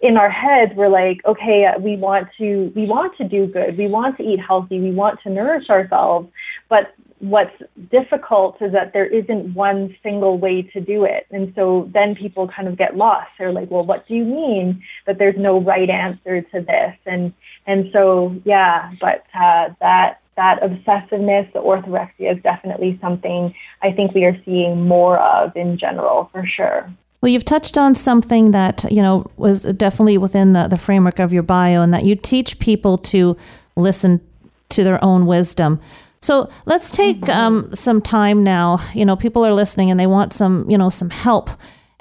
in 0.00 0.16
our 0.16 0.30
heads 0.30 0.72
we're 0.76 0.88
like 0.88 1.18
okay 1.24 1.66
we 1.80 1.96
want 1.96 2.28
to 2.38 2.72
we 2.76 2.86
want 2.86 3.16
to 3.16 3.24
do 3.24 3.46
good 3.46 3.76
we 3.76 3.88
want 3.88 4.16
to 4.16 4.22
eat 4.22 4.38
healthy 4.38 4.78
we 4.78 4.92
want 4.92 5.18
to 5.22 5.30
nourish 5.30 5.68
ourselves 5.68 6.28
but 6.68 6.94
what's 7.20 7.54
difficult 7.90 8.60
is 8.60 8.72
that 8.72 8.92
there 8.92 9.06
isn't 9.06 9.54
one 9.54 9.96
single 10.02 10.38
way 10.38 10.62
to 10.62 10.80
do 10.80 11.04
it. 11.04 11.26
And 11.30 11.52
so 11.54 11.90
then 11.92 12.14
people 12.14 12.48
kind 12.48 12.68
of 12.68 12.76
get 12.76 12.96
lost. 12.96 13.28
They're 13.38 13.52
like, 13.52 13.70
well, 13.70 13.84
what 13.84 14.06
do 14.06 14.14
you 14.14 14.24
mean 14.24 14.82
that 15.06 15.18
there's 15.18 15.36
no 15.36 15.60
right 15.60 15.90
answer 15.90 16.42
to 16.42 16.60
this? 16.60 16.94
And, 17.06 17.32
and 17.66 17.90
so, 17.92 18.36
yeah, 18.44 18.92
but, 19.00 19.24
uh, 19.34 19.70
that, 19.80 20.20
that 20.36 20.60
obsessiveness, 20.62 21.52
the 21.52 21.60
orthorexia 21.60 22.36
is 22.36 22.42
definitely 22.42 22.98
something 23.00 23.54
I 23.82 23.92
think 23.92 24.14
we 24.14 24.24
are 24.24 24.36
seeing 24.44 24.86
more 24.86 25.18
of 25.18 25.56
in 25.56 25.78
general 25.78 26.28
for 26.32 26.46
sure. 26.46 26.88
Well, 27.20 27.30
you've 27.30 27.44
touched 27.44 27.76
on 27.76 27.96
something 27.96 28.52
that, 28.52 28.84
you 28.92 29.02
know, 29.02 29.28
was 29.36 29.62
definitely 29.64 30.18
within 30.18 30.52
the, 30.52 30.68
the 30.68 30.76
framework 30.76 31.18
of 31.18 31.32
your 31.32 31.42
bio 31.42 31.82
and 31.82 31.92
that 31.92 32.04
you 32.04 32.14
teach 32.14 32.60
people 32.60 32.96
to 32.98 33.36
listen 33.74 34.20
to 34.68 34.84
their 34.84 35.02
own 35.02 35.26
wisdom. 35.26 35.80
So 36.20 36.50
let's 36.66 36.90
take 36.90 37.28
um, 37.28 37.72
some 37.74 38.02
time 38.02 38.42
now. 38.42 38.80
You 38.94 39.04
know, 39.04 39.16
people 39.16 39.46
are 39.46 39.52
listening 39.52 39.90
and 39.90 39.98
they 39.98 40.06
want 40.06 40.32
some, 40.32 40.68
you 40.68 40.76
know, 40.76 40.90
some 40.90 41.10
help. 41.10 41.50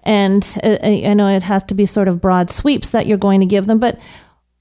And 0.04 0.44
uh, 0.64 0.78
I 0.82 1.14
know 1.14 1.28
it 1.28 1.44
has 1.44 1.64
to 1.64 1.76
be 1.76 1.86
sort 1.86 2.08
of 2.08 2.22
broad 2.22 2.50
sweeps 2.50 2.92
that 2.92 3.08
you're 3.08 3.18
going 3.18 3.42
to 3.42 3.46
give 3.46 3.68
them, 3.68 3.80
but 3.80 4.00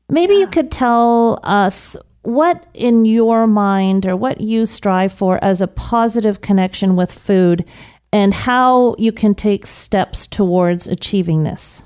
maybe 0.09 0.35
you 0.35 0.47
could 0.47 0.71
tell 0.71 1.39
us 1.43 1.97
what 2.23 2.67
in 2.75 3.05
your 3.05 3.47
mind 3.47 4.05
or 4.05 4.17
what 4.17 4.41
you 4.41 4.67
strive 4.67 5.13
for 5.13 5.43
as 5.45 5.61
a 5.61 5.69
positive 5.69 6.41
connection 6.41 6.97
with 6.97 7.13
food 7.13 7.65
and 8.13 8.35
how 8.35 8.97
you 8.99 9.13
can 9.13 9.35
take 9.35 9.67
steps 9.67 10.27
towards 10.27 10.89
achieving 10.89 11.45
this. 11.45 11.83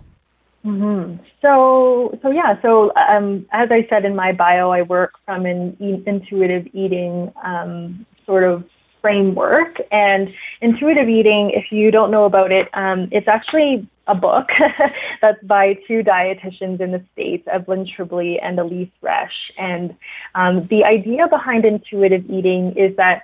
Mm-hmm. 0.64 1.22
So, 1.40 2.18
so 2.22 2.30
yeah. 2.30 2.60
So, 2.60 2.92
um, 2.96 3.46
as 3.52 3.70
I 3.70 3.86
said 3.88 4.04
in 4.04 4.14
my 4.14 4.32
bio, 4.32 4.70
I 4.70 4.82
work 4.82 5.14
from 5.24 5.46
an 5.46 5.76
e- 5.80 6.02
intuitive 6.06 6.66
eating 6.74 7.32
um, 7.42 8.04
sort 8.26 8.44
of 8.44 8.64
framework. 9.00 9.76
And 9.90 10.28
intuitive 10.60 11.08
eating, 11.08 11.50
if 11.54 11.72
you 11.72 11.90
don't 11.90 12.10
know 12.10 12.24
about 12.24 12.52
it, 12.52 12.68
um, 12.74 13.08
it's 13.10 13.28
actually 13.28 13.88
a 14.06 14.14
book 14.14 14.48
that's 15.22 15.42
by 15.44 15.74
two 15.86 16.02
dietitians 16.02 16.80
in 16.80 16.90
the 16.90 17.02
States, 17.12 17.46
Evelyn 17.50 17.86
Tribole 17.86 18.38
and 18.42 18.58
Elyse 18.58 18.90
Resch. 19.02 19.28
And 19.56 19.96
um, 20.34 20.66
the 20.68 20.84
idea 20.84 21.28
behind 21.28 21.64
intuitive 21.64 22.28
eating 22.28 22.74
is 22.76 22.94
that 22.96 23.22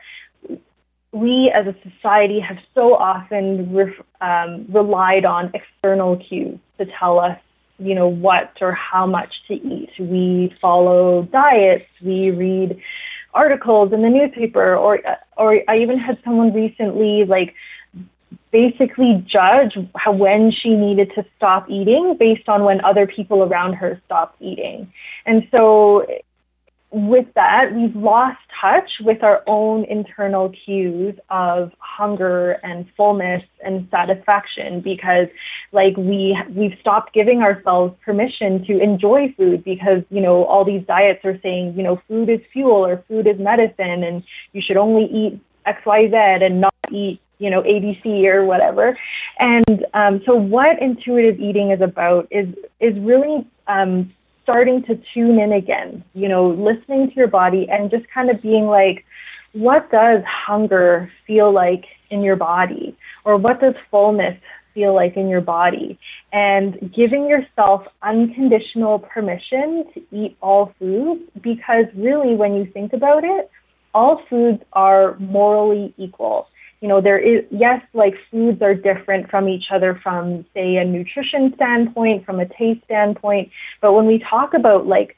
we 1.17 1.51
as 1.55 1.67
a 1.67 1.75
society 1.89 2.41
have 2.41 2.59
so 2.75 2.95
often 2.95 3.75
um, 4.21 4.67
relied 4.69 5.25
on 5.25 5.51
external 5.55 6.17
cues 6.17 6.59
to 6.79 6.87
tell 6.99 7.19
us, 7.19 7.39
you 7.79 7.95
know, 7.95 8.09
what 8.09 8.53
or 8.61 8.73
how 8.73 9.07
much 9.07 9.33
to 9.49 9.55
eat. 9.55 9.91
We 9.99 10.55
follow 10.61 11.23
diets, 11.23 11.87
we 12.03 12.31
read 12.31 12.81
articles 13.33 13.93
in 13.93 14.03
the 14.03 14.09
newspaper, 14.11 14.77
or 14.77 15.01
or 15.37 15.61
I 15.69 15.79
even 15.79 15.99
had 15.99 16.19
someone 16.25 16.53
recently 16.53 17.25
like 17.25 17.55
basically 18.51 19.25
judge 19.27 19.77
how, 19.97 20.13
when 20.13 20.51
she 20.51 20.71
needed 20.71 21.13
to 21.15 21.25
stop 21.37 21.69
eating 21.69 22.17
based 22.19 22.49
on 22.49 22.65
when 22.65 22.85
other 22.85 23.07
people 23.07 23.43
around 23.43 23.75
her 23.75 24.01
stopped 24.07 24.41
eating. 24.41 24.93
And 25.25 25.47
so 25.51 26.07
with 26.93 27.27
that, 27.35 27.75
we've 27.75 27.97
lost 27.97 28.39
touch 28.61 28.89
with 29.01 29.23
our 29.23 29.43
own 29.47 29.85
internal 29.85 30.53
cues 30.65 31.15
of 31.31 31.73
hunger 31.79 32.53
and 32.63 32.87
fullness 32.97 33.43
and 33.65 33.89
satisfaction 33.91 34.81
because 34.81 35.27
like 35.73 35.97
we 35.97 36.39
we've 36.55 36.79
stopped 36.81 37.13
giving 37.13 37.43
ourselves 37.43 37.95
permission 38.05 38.65
to 38.67 38.81
enjoy 38.81 39.35
food 39.37 39.65
because 39.65 40.03
you 40.11 40.21
know 40.21 40.45
all 40.45 40.65
these 40.65 40.85
diets 40.87 41.25
are 41.25 41.39
saying 41.43 41.75
you 41.77 41.83
know 41.83 42.01
food 42.09 42.31
is 42.31 42.41
fuel 42.53 42.87
or 42.87 43.05
food 43.09 43.27
is 43.27 43.39
medicine 43.39 44.05
and 44.05 44.23
you 44.53 44.63
should 44.65 44.77
only 44.77 45.05
eat 45.05 45.41
xyz 45.67 46.43
and 46.43 46.61
not 46.61 46.75
eat 46.93 47.21
you 47.39 47.51
know 47.51 47.63
abc 47.63 48.25
or 48.27 48.45
whatever. 48.45 48.97
And 49.39 49.87
um, 49.93 50.23
so 50.25 50.35
what 50.35 50.81
intuitive 50.81 51.41
eating 51.41 51.73
is 51.73 51.81
about 51.81 52.29
is 52.31 52.49
is 52.81 52.99
really 53.01 53.47
um, 53.67 54.13
starting 54.47 54.81
to 54.85 54.97
tune 55.13 55.41
in 55.41 55.53
again, 55.53 56.05
you 56.15 56.29
know, 56.29 56.51
listening 56.51 57.09
to 57.09 57.17
your 57.17 57.27
body 57.27 57.67
and 57.69 57.91
just 57.91 58.05
kind 58.15 58.31
of 58.31 58.41
being 58.41 58.67
like, 58.67 59.05
what 59.55 59.91
does 59.91 60.23
hunger 60.25 61.11
feel 61.27 61.53
like 61.53 61.85
in 62.11 62.23
your 62.23 62.37
body? 62.37 62.97
Or 63.25 63.37
what 63.37 63.61
does 63.61 63.75
fullness 63.91 64.39
feel 64.73 64.95
like 64.95 65.17
in 65.17 65.29
your 65.29 65.41
body? 65.41 65.99
And 66.33 66.95
giving 66.95 67.27
yourself 67.27 67.83
unconditional 68.03 69.01
permission 69.01 69.85
to 69.95 70.01
eat 70.13 70.37
all 70.41 70.73
foods 70.79 71.23
because 71.43 71.87
really, 71.97 72.37
when 72.37 72.55
you 72.55 72.67
think 72.73 72.93
about 72.93 73.25
it, 73.25 73.51
all 73.95 74.23
foods 74.31 74.63
are 74.75 75.17
morally 75.19 75.93
equal 75.97 76.47
you 76.87 76.93
know, 76.93 77.01
there 77.01 77.19
is, 77.19 77.45
yes, 77.51 77.83
like 77.95 78.15
foods 78.31 78.63
are 78.63 78.73
different 78.73 79.29
from 79.29 79.49
each 79.49 79.73
other 79.73 79.99
from, 80.05 80.47
say, 80.55 80.77
a 80.77 80.85
nutrition 80.85 81.53
standpoint, 81.57 82.25
from 82.25 82.39
a 82.39 82.47
taste 82.47 82.85
standpoint. 82.85 83.51
But 83.81 83.95
when 83.95 84.07
we 84.07 84.21
talk 84.21 84.55
about 84.55 84.87
like 84.87 85.17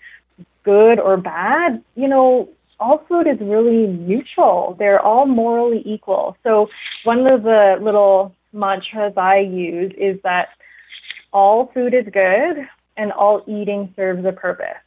good 0.64 0.98
or 0.98 1.18
bad, 1.18 1.84
you 1.94 2.08
know, 2.08 2.48
all 2.80 3.04
food 3.06 3.26
is 3.26 3.38
really 3.42 3.86
neutral. 3.86 4.76
They're 4.78 4.98
all 4.98 5.26
morally 5.26 5.82
equal. 5.84 6.38
So 6.42 6.70
one 7.04 7.26
of 7.26 7.42
the 7.42 7.76
little 7.82 8.34
mantras 8.54 9.12
I 9.18 9.40
use 9.40 9.92
is 9.98 10.18
that 10.22 10.48
all 11.34 11.70
food 11.74 11.92
is 11.92 12.06
good 12.10 12.66
and 12.96 13.12
all 13.12 13.44
eating 13.46 13.92
serves 13.94 14.24
a 14.24 14.32
purpose. 14.32 14.80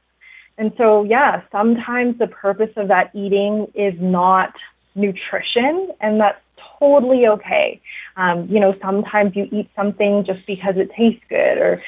And 0.58 0.72
so, 0.80 1.04
yeah, 1.04 1.44
sometimes 1.52 2.18
the 2.18 2.26
purpose 2.26 2.72
of 2.76 2.88
that 2.88 3.12
eating 3.14 3.68
is 3.76 3.94
not 4.02 4.56
nutrition, 4.96 5.92
and 6.02 6.20
that's 6.20 6.42
totally 6.82 7.28
okay. 7.28 7.80
Um, 8.18 8.48
you 8.50 8.60
know, 8.60 8.76
sometimes 8.82 9.36
you 9.36 9.48
eat 9.52 9.70
something 9.76 10.26
just 10.26 10.46
because 10.48 10.76
it 10.78 10.92
tastes 10.98 11.24
good, 11.30 11.58
or 11.58 11.84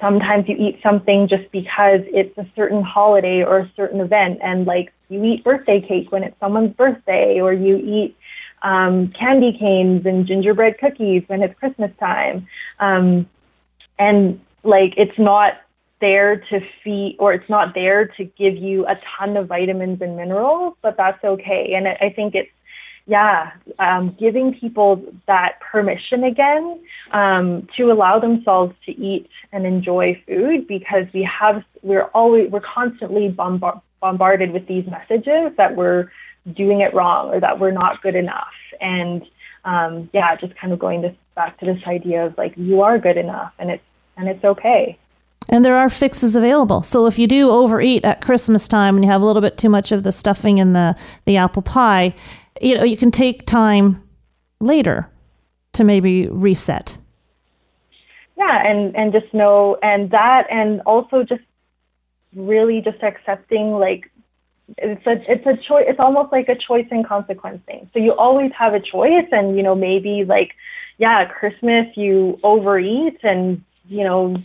sometimes 0.00 0.48
you 0.48 0.56
eat 0.56 0.80
something 0.82 1.28
just 1.28 1.50
because 1.52 2.00
it's 2.06 2.36
a 2.38 2.46
certain 2.56 2.82
holiday 2.82 3.44
or 3.44 3.58
a 3.58 3.72
certain 3.76 4.00
event, 4.00 4.40
and 4.42 4.66
like 4.66 4.92
you 5.08 5.22
eat 5.24 5.44
birthday 5.44 5.80
cake 5.80 6.10
when 6.10 6.24
it's 6.24 6.38
someone's 6.40 6.74
birthday, 6.74 7.40
or 7.40 7.52
you 7.52 7.76
eat 7.76 8.16
um, 8.62 9.12
candy 9.18 9.56
canes 9.58 10.06
and 10.06 10.26
gingerbread 10.26 10.78
cookies 10.78 11.22
when 11.26 11.42
it's 11.42 11.58
Christmas 11.58 11.90
time. 12.00 12.46
Um, 12.78 13.28
and 13.98 14.40
like 14.62 14.94
it's 14.96 15.18
not 15.18 15.54
there 16.00 16.36
to 16.36 16.60
feed 16.82 17.16
or 17.18 17.34
it's 17.34 17.48
not 17.50 17.74
there 17.74 18.06
to 18.06 18.24
give 18.24 18.56
you 18.56 18.86
a 18.86 18.98
ton 19.18 19.36
of 19.36 19.48
vitamins 19.48 20.00
and 20.00 20.16
minerals, 20.16 20.74
but 20.82 20.96
that's 20.96 21.22
okay. 21.22 21.74
And 21.76 21.86
I 21.86 22.10
think 22.14 22.34
it's 22.34 22.50
yeah, 23.06 23.52
um, 23.78 24.16
giving 24.18 24.54
people 24.54 25.02
that 25.26 25.60
permission 25.60 26.24
again 26.24 26.80
um, 27.12 27.68
to 27.76 27.90
allow 27.90 28.18
themselves 28.18 28.74
to 28.86 28.92
eat 28.92 29.28
and 29.52 29.66
enjoy 29.66 30.22
food 30.26 30.66
because 30.66 31.06
we 31.12 31.22
have 31.22 31.64
we're 31.82 32.04
always 32.14 32.50
we're 32.50 32.60
constantly 32.60 33.28
bombard, 33.28 33.80
bombarded 34.00 34.52
with 34.52 34.66
these 34.66 34.86
messages 34.86 35.52
that 35.56 35.76
we're 35.76 36.10
doing 36.54 36.80
it 36.80 36.94
wrong 36.94 37.30
or 37.30 37.40
that 37.40 37.58
we're 37.58 37.70
not 37.70 38.00
good 38.02 38.14
enough 38.14 38.48
and 38.80 39.26
um, 39.64 40.08
yeah, 40.12 40.36
just 40.36 40.56
kind 40.56 40.72
of 40.72 40.78
going 40.78 41.02
this 41.02 41.14
back 41.34 41.58
to 41.60 41.66
this 41.66 41.82
idea 41.86 42.26
of 42.26 42.38
like 42.38 42.54
you 42.56 42.82
are 42.82 42.98
good 42.98 43.16
enough 43.16 43.52
and 43.58 43.70
it's 43.70 43.84
and 44.16 44.28
it's 44.28 44.44
okay. 44.44 44.98
And 45.48 45.64
there 45.64 45.76
are 45.76 45.88
fixes 45.88 46.36
available. 46.36 46.82
So 46.82 47.06
if 47.06 47.18
you 47.18 47.26
do 47.26 47.50
overeat 47.50 48.04
at 48.04 48.20
Christmas 48.20 48.68
time 48.68 48.96
and 48.96 49.04
you 49.04 49.10
have 49.10 49.22
a 49.22 49.24
little 49.24 49.42
bit 49.42 49.58
too 49.58 49.68
much 49.68 49.90
of 49.90 50.04
the 50.04 50.12
stuffing 50.12 50.58
in 50.58 50.74
the, 50.74 50.94
the 51.24 51.38
apple 51.38 51.62
pie, 51.62 52.14
you 52.60 52.76
know, 52.76 52.84
you 52.84 52.96
can 52.96 53.10
take 53.10 53.46
time 53.46 54.02
later 54.60 55.10
to 55.72 55.84
maybe 55.84 56.28
reset. 56.28 56.98
yeah, 58.36 58.66
and 58.66 58.94
and 58.96 59.12
just 59.12 59.32
know 59.32 59.76
and 59.82 60.10
that 60.10 60.46
and 60.50 60.80
also 60.86 61.22
just 61.22 61.42
really 62.34 62.80
just 62.80 63.02
accepting 63.02 63.72
like 63.72 64.10
it's 64.78 65.04
a 65.06 65.16
it's 65.30 65.46
a 65.46 65.56
choice 65.66 65.84
it's 65.88 65.98
almost 65.98 66.30
like 66.32 66.48
a 66.48 66.54
choice 66.56 66.86
and 66.90 67.06
consequence 67.06 67.60
thing. 67.66 67.88
So 67.92 67.98
you 67.98 68.12
always 68.12 68.52
have 68.58 68.74
a 68.74 68.80
choice 68.80 69.26
and 69.32 69.56
you 69.56 69.62
know 69.62 69.74
maybe 69.74 70.24
like 70.24 70.52
yeah, 70.98 71.24
Christmas 71.24 71.86
you 71.96 72.38
overeat 72.42 73.18
and 73.22 73.64
you 73.88 74.04
know 74.04 74.36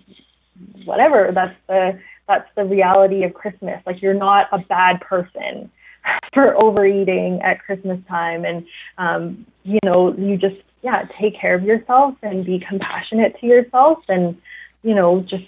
whatever 0.86 1.32
that's 1.34 1.55
the 1.68 1.99
that's 2.28 2.49
the 2.55 2.66
reality 2.66 3.24
of 3.24 3.34
Christmas. 3.34 3.82
Like 3.86 4.01
you're 4.01 4.13
not 4.13 4.47
a 4.51 4.59
bad 4.59 5.01
person 5.01 5.70
for 6.34 6.56
overeating 6.64 7.41
at 7.41 7.62
Christmas 7.62 7.99
time 8.08 8.45
and 8.45 8.66
um 8.97 9.45
you 9.64 9.80
know 9.84 10.16
you 10.18 10.38
just 10.38 10.58
yeah, 10.86 11.08
take 11.20 11.36
care 11.39 11.56
of 11.56 11.64
yourself 11.64 12.14
and 12.22 12.45
be 12.45 12.60
compassionate 12.60 13.36
to 13.39 13.47
yourself 13.47 13.99
and 14.08 14.38
you 14.84 14.93
know 14.93 15.22
just 15.22 15.43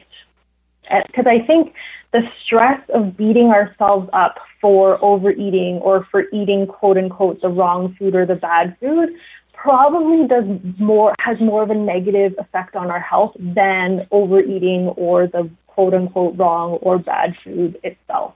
because 1.05 1.25
I 1.27 1.45
think 1.45 1.75
the 2.11 2.23
stress 2.43 2.81
of 2.91 3.15
beating 3.15 3.51
ourselves 3.51 4.09
up 4.13 4.39
for 4.59 4.97
overeating 5.03 5.75
or 5.83 6.07
for 6.09 6.23
eating 6.33 6.65
quote 6.65 6.97
unquote 6.97 7.39
the 7.41 7.49
wrong 7.49 7.95
food 7.99 8.15
or 8.15 8.25
the 8.25 8.35
bad 8.35 8.75
food 8.79 9.09
probably 9.53 10.27
does 10.27 10.45
more 10.79 11.13
has 11.21 11.39
more 11.39 11.61
of 11.61 11.69
a 11.69 11.75
negative 11.75 12.33
effect 12.39 12.75
on 12.75 12.89
our 12.89 12.99
health 12.99 13.35
than 13.37 14.07
overeating 14.09 14.87
or 14.97 15.27
the 15.27 15.47
quote 15.67 15.93
unquote 15.93 16.35
wrong 16.35 16.79
or 16.81 16.97
bad 16.97 17.35
food 17.43 17.79
itself. 17.83 18.33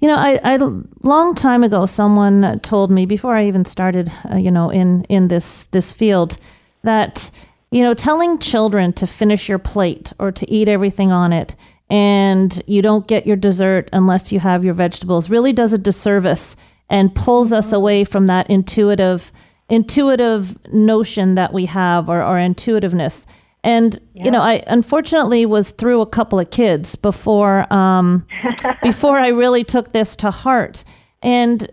You 0.00 0.08
know, 0.08 0.16
I, 0.16 0.40
I 0.44 0.56
long 1.02 1.34
time 1.34 1.64
ago, 1.64 1.86
someone 1.86 2.60
told 2.60 2.90
me 2.90 3.04
before 3.04 3.36
I 3.36 3.46
even 3.46 3.64
started, 3.64 4.12
uh, 4.30 4.36
you 4.36 4.50
know, 4.50 4.70
in 4.70 5.04
in 5.04 5.28
this 5.28 5.64
this 5.72 5.92
field, 5.92 6.36
that 6.82 7.30
you 7.70 7.82
know, 7.82 7.94
telling 7.94 8.38
children 8.38 8.92
to 8.94 9.06
finish 9.06 9.48
your 9.48 9.58
plate 9.58 10.12
or 10.18 10.32
to 10.32 10.50
eat 10.50 10.68
everything 10.68 11.12
on 11.12 11.32
it 11.32 11.54
and 11.90 12.62
you 12.66 12.82
don't 12.82 13.06
get 13.06 13.26
your 13.26 13.36
dessert 13.36 13.88
unless 13.92 14.30
you 14.30 14.40
have 14.40 14.64
your 14.64 14.74
vegetables 14.74 15.30
really 15.30 15.52
does 15.52 15.72
a 15.72 15.78
disservice 15.78 16.56
and 16.90 17.14
pulls 17.14 17.52
us 17.52 17.72
away 17.72 18.04
from 18.04 18.26
that 18.26 18.48
intuitive 18.50 19.32
intuitive 19.70 20.56
notion 20.72 21.34
that 21.34 21.52
we 21.52 21.66
have 21.66 22.08
or, 22.08 22.22
our 22.22 22.40
intuitiveness 22.40 23.26
and 23.64 23.98
yeah. 24.14 24.24
you 24.24 24.30
know 24.30 24.40
i 24.40 24.62
unfortunately 24.66 25.44
was 25.46 25.70
through 25.70 26.00
a 26.00 26.06
couple 26.06 26.38
of 26.38 26.50
kids 26.50 26.94
before 26.96 27.70
um, 27.72 28.26
before 28.82 29.18
i 29.18 29.28
really 29.28 29.64
took 29.64 29.92
this 29.92 30.16
to 30.16 30.30
heart 30.30 30.84
and 31.22 31.68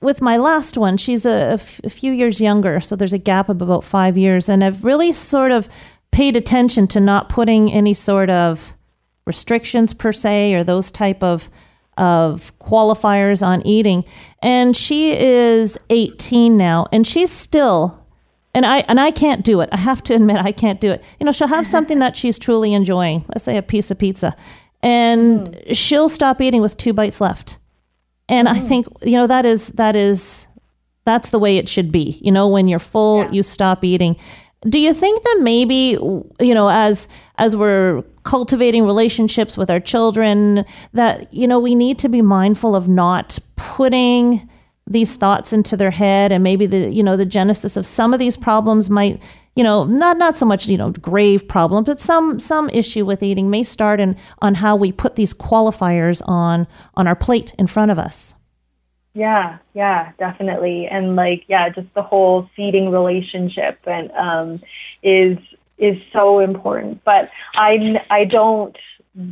with 0.00 0.22
my 0.22 0.36
last 0.36 0.76
one 0.78 0.96
she's 0.96 1.26
a, 1.26 1.30
a, 1.30 1.52
f- 1.52 1.80
a 1.84 1.90
few 1.90 2.12
years 2.12 2.40
younger 2.40 2.80
so 2.80 2.96
there's 2.96 3.12
a 3.12 3.18
gap 3.18 3.48
of 3.48 3.60
about 3.60 3.84
five 3.84 4.16
years 4.16 4.48
and 4.48 4.64
i've 4.64 4.84
really 4.84 5.12
sort 5.12 5.52
of 5.52 5.68
paid 6.10 6.36
attention 6.36 6.86
to 6.86 7.00
not 7.00 7.28
putting 7.28 7.70
any 7.72 7.94
sort 7.94 8.30
of 8.30 8.74
restrictions 9.26 9.94
per 9.94 10.12
se 10.12 10.54
or 10.54 10.64
those 10.64 10.90
type 10.90 11.22
of 11.22 11.50
of 12.00 12.56
qualifiers 12.58 13.46
on 13.46 13.64
eating. 13.66 14.04
And 14.42 14.74
she 14.74 15.12
is 15.12 15.78
18 15.90 16.56
now 16.56 16.86
and 16.90 17.06
she's 17.06 17.30
still 17.30 17.99
and 18.54 18.66
I 18.66 18.78
and 18.80 19.00
I 19.00 19.10
can't 19.10 19.44
do 19.44 19.60
it. 19.60 19.68
I 19.72 19.78
have 19.78 20.02
to 20.04 20.14
admit 20.18 20.38
I 20.38 20.52
can't 20.52 20.80
do 20.80 20.90
it. 20.90 21.02
You 21.18 21.26
know, 21.26 21.32
she'll 21.32 21.48
have 21.48 21.66
something 21.76 21.98
that 22.00 22.16
she's 22.16 22.38
truly 22.38 22.74
enjoying. 22.74 23.24
Let's 23.28 23.44
say 23.44 23.56
a 23.56 23.62
piece 23.62 23.90
of 23.90 23.98
pizza. 23.98 24.36
And 24.82 25.48
mm. 25.48 25.76
she'll 25.76 26.08
stop 26.08 26.40
eating 26.40 26.62
with 26.62 26.76
two 26.76 26.92
bites 26.92 27.20
left. 27.20 27.58
And 28.28 28.48
mm. 28.48 28.52
I 28.52 28.60
think, 28.60 28.86
you 29.02 29.16
know, 29.16 29.26
that 29.26 29.44
is 29.44 29.68
that 29.68 29.96
is 29.96 30.46
that's 31.04 31.30
the 31.30 31.38
way 31.38 31.56
it 31.56 31.68
should 31.68 31.92
be. 31.92 32.18
You 32.22 32.32
know, 32.32 32.48
when 32.48 32.68
you're 32.68 32.78
full, 32.78 33.24
yeah. 33.24 33.30
you 33.30 33.42
stop 33.42 33.84
eating. 33.84 34.16
Do 34.68 34.78
you 34.78 34.92
think 34.92 35.22
that 35.22 35.38
maybe 35.40 35.96
you 36.38 36.54
know 36.54 36.68
as 36.68 37.08
as 37.38 37.56
we're 37.56 38.02
cultivating 38.24 38.84
relationships 38.84 39.56
with 39.56 39.70
our 39.70 39.80
children 39.80 40.66
that 40.92 41.32
you 41.32 41.48
know 41.48 41.58
we 41.58 41.74
need 41.74 41.98
to 42.00 42.08
be 42.08 42.20
mindful 42.20 42.76
of 42.76 42.86
not 42.86 43.38
putting 43.56 44.49
these 44.90 45.16
thoughts 45.16 45.52
into 45.52 45.76
their 45.76 45.92
head 45.92 46.32
and 46.32 46.44
maybe 46.44 46.66
the 46.66 46.90
you 46.90 47.02
know 47.02 47.16
the 47.16 47.24
genesis 47.24 47.76
of 47.76 47.86
some 47.86 48.12
of 48.12 48.18
these 48.18 48.36
problems 48.36 48.90
might 48.90 49.22
you 49.54 49.62
know 49.62 49.84
not 49.84 50.18
not 50.18 50.36
so 50.36 50.44
much 50.44 50.66
you 50.66 50.76
know 50.76 50.90
grave 50.90 51.46
problems 51.48 51.86
but 51.86 52.00
some 52.00 52.38
some 52.38 52.68
issue 52.70 53.06
with 53.06 53.22
eating 53.22 53.48
may 53.48 53.62
start 53.62 54.00
in 54.00 54.16
on 54.42 54.56
how 54.56 54.76
we 54.76 54.92
put 54.92 55.16
these 55.16 55.32
qualifiers 55.32 56.20
on 56.26 56.66
on 56.94 57.06
our 57.06 57.16
plate 57.16 57.54
in 57.58 57.66
front 57.66 57.90
of 57.90 57.98
us 57.98 58.34
yeah, 59.12 59.58
yeah, 59.74 60.12
definitely. 60.18 60.86
And 60.86 61.16
like, 61.16 61.42
yeah, 61.48 61.68
just 61.68 61.92
the 61.94 62.02
whole 62.02 62.48
feeding 62.54 62.90
relationship 62.90 63.80
and 63.84 64.10
um 64.12 64.62
is 65.02 65.38
is 65.78 65.96
so 66.16 66.38
important. 66.38 67.02
But 67.04 67.30
I 67.54 67.96
I 68.08 68.24
don't 68.24 68.76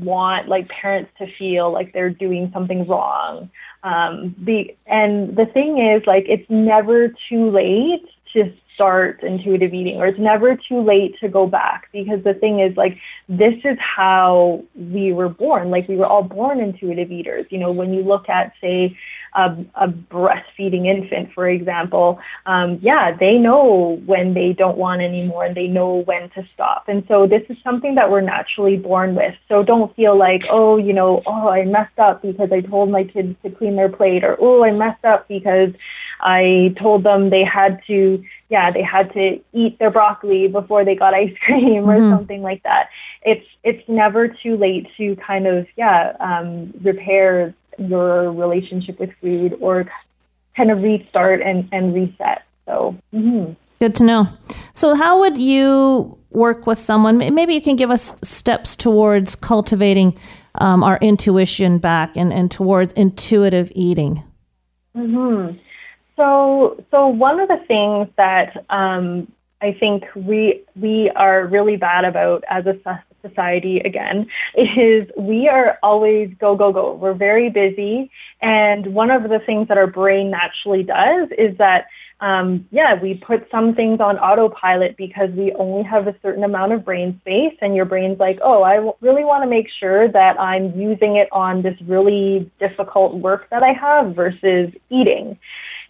want 0.01 0.49
like 0.49 0.69
parents 0.69 1.11
to 1.19 1.27
feel 1.39 1.73
like 1.73 1.93
they're 1.93 2.11
doing 2.11 2.51
something 2.53 2.87
wrong. 2.87 3.51
Um 3.83 4.35
the 4.39 4.77
and 4.87 5.37
the 5.37 5.47
thing 5.47 5.79
is 5.79 6.03
like 6.07 6.25
it's 6.29 6.49
never 6.49 7.09
too 7.29 7.51
late 7.51 8.07
to 8.35 8.53
start 8.79 9.25
intuitive 9.25 9.75
eating 9.75 9.97
or 9.97 10.07
it's 10.07 10.21
never 10.21 10.57
too 10.57 10.81
late 10.81 11.17
to 11.21 11.29
go 11.29 11.49
back 11.49 11.89
because 11.93 12.23
the 12.23 12.35
thing 12.35 12.61
is 12.61 12.77
like 12.77 12.97
this 13.29 13.55
is 13.65 13.77
how 13.81 14.63
we 14.77 15.13
were 15.13 15.29
born 15.29 15.69
like 15.69 15.89
we 15.89 15.97
were 15.97 16.07
all 16.07 16.23
born 16.23 16.61
intuitive 16.61 17.11
eaters 17.11 17.45
you 17.51 17.59
know 17.59 17.73
when 17.73 17.93
you 17.93 18.03
look 18.03 18.29
at 18.29 18.53
say 18.61 18.97
a, 19.35 19.57
a 19.75 19.89
breastfeeding 19.89 20.87
infant, 20.87 21.33
for 21.33 21.49
example, 21.49 22.19
um, 22.47 22.79
yeah, 22.83 23.17
they 23.17 23.35
know 23.35 24.01
when 24.07 24.35
they 24.35 24.53
don't 24.53 24.79
want 24.79 25.03
anymore 25.03 25.45
and 25.45 25.57
they 25.57 25.67
know 25.67 26.03
when 26.07 26.31
to 26.31 26.47
stop. 26.55 26.85
And 26.89 27.05
so 27.09 27.27
this 27.27 27.43
is 27.49 27.57
something 27.63 27.97
that 27.97 28.11
we're 28.11 28.21
naturally 28.21 28.77
born 28.77 29.15
with. 29.15 29.35
So 29.49 29.63
don't 29.63 29.95
feel 29.97 30.17
like, 30.17 30.43
oh, 30.51 30.77
you 30.77 30.93
know, 30.93 31.23
oh, 31.27 31.49
I 31.49 31.65
messed 31.65 31.99
up 31.99 32.23
because 32.23 32.51
I 32.53 32.61
told 32.61 32.91
my 32.91 33.05
kids 33.05 33.37
to 33.43 33.51
clean 33.51 33.77
their 33.77 33.89
plate, 33.89 34.25
or 34.25 34.37
oh, 34.41 34.65
I 34.65 34.73
messed 34.73 35.05
up 35.05 35.29
because 35.29 35.71
I 36.21 36.75
told 36.77 37.05
them 37.05 37.31
they 37.31 37.45
had 37.45 37.81
to, 37.87 38.23
yeah, 38.49 38.71
they 38.71 38.83
had 38.83 39.13
to 39.13 39.41
eat 39.53 39.79
their 39.79 39.91
broccoli 39.91 40.49
before 40.49 40.85
they 40.85 40.95
got 40.95 41.15
ice 41.23 41.37
cream 41.45 41.89
or 41.89 41.99
mm-hmm. 41.99 42.17
something 42.17 42.43
like 42.43 42.63
that. 42.63 42.91
It's 43.23 43.47
it's 43.65 43.87
never 43.89 44.29
too 44.29 44.57
late 44.57 44.87
to 44.97 45.17
kind 45.17 45.47
of 45.47 45.67
yeah 45.77 46.17
um, 46.21 46.73
repair 46.83 47.55
your 47.79 48.33
relationship 48.33 48.99
with 48.99 49.11
food 49.21 49.57
or 49.61 49.91
kind 50.57 50.71
of 50.71 50.83
restart 50.83 51.41
and, 51.41 51.69
and 51.73 51.95
reset. 51.95 52.43
So, 52.67 52.97
mm-hmm. 53.15 53.53
good 53.81 53.95
to 53.97 54.05
know. 54.05 54.29
So, 54.73 54.95
how 54.95 55.21
would 55.21 55.39
you 55.39 56.19
work 56.31 56.67
with 56.67 56.79
someone? 56.79 57.19
Maybe 57.19 57.55
you 57.55 57.63
can 57.63 57.77
give 57.77 57.91
us 57.91 58.15
steps 58.23 58.77
towards 58.77 59.35
cultivating 59.35 60.19
um, 60.57 60.83
our 60.83 60.99
intuition 60.99 61.79
back 61.79 62.17
and, 62.17 62.33
and 62.33 62.51
towards 62.51 62.93
intuitive 62.95 63.73
eating. 63.75 64.23
Mm-hmm. 64.97 65.57
So, 66.17 66.85
so 66.91 67.07
one 67.07 67.39
of 67.39 67.49
the 67.49 67.59
things 67.69 68.09
that 68.17 68.65
um, 68.71 69.31
I 69.61 69.73
think 69.73 70.05
we 70.15 70.65
we 70.77 71.11
are 71.15 71.47
really 71.47 71.77
bad 71.77 72.05
about 72.05 72.45
as 72.49 72.67
a 72.67 72.75
society 73.23 73.81
again 73.81 74.27
is 74.57 75.09
we 75.17 75.49
are 75.49 75.79
always 75.83 76.31
go 76.41 76.57
go 76.57 76.73
go. 76.73 76.95
We're 76.95 77.15
very 77.15 77.51
busy. 77.51 78.11
And 78.41 78.95
one 78.95 79.11
of 79.11 79.25
the 79.25 79.41
things 79.45 79.69
that 79.69 79.79
our 79.79 79.87
brain 79.87 80.31
naturally 80.31 80.83
does 80.83 81.29
is 81.37 81.57
that 81.59 81.87
um, 82.21 82.67
yeah 82.73 83.01
we 83.01 83.15
put 83.15 83.49
some 83.51 83.75
things 83.75 84.01
on 84.01 84.19
autopilot 84.19 84.97
because 84.97 85.31
we 85.31 85.53
only 85.53 85.85
have 85.85 86.09
a 86.09 86.17
certain 86.21 86.43
amount 86.43 86.73
of 86.73 86.85
brain 86.85 87.19
space. 87.21 87.57
And 87.61 87.75
your 87.75 87.85
brain's 87.85 88.19
like 88.19 88.39
oh 88.43 88.63
I 88.63 88.77
really 89.01 89.25
want 89.25 89.45
to 89.45 89.49
make 89.49 89.69
sure 89.79 90.09
that 90.09 90.39
i'm 90.41 90.79
using 90.79 91.17
it 91.17 91.29
on 91.33 91.63
this 91.63 91.77
really 91.87 92.51
difficult 92.59 93.15
work 93.15 93.49
that 93.51 93.63
i 93.63 93.73
have 93.73 94.15
versus 94.15 94.73
eating 94.91 95.39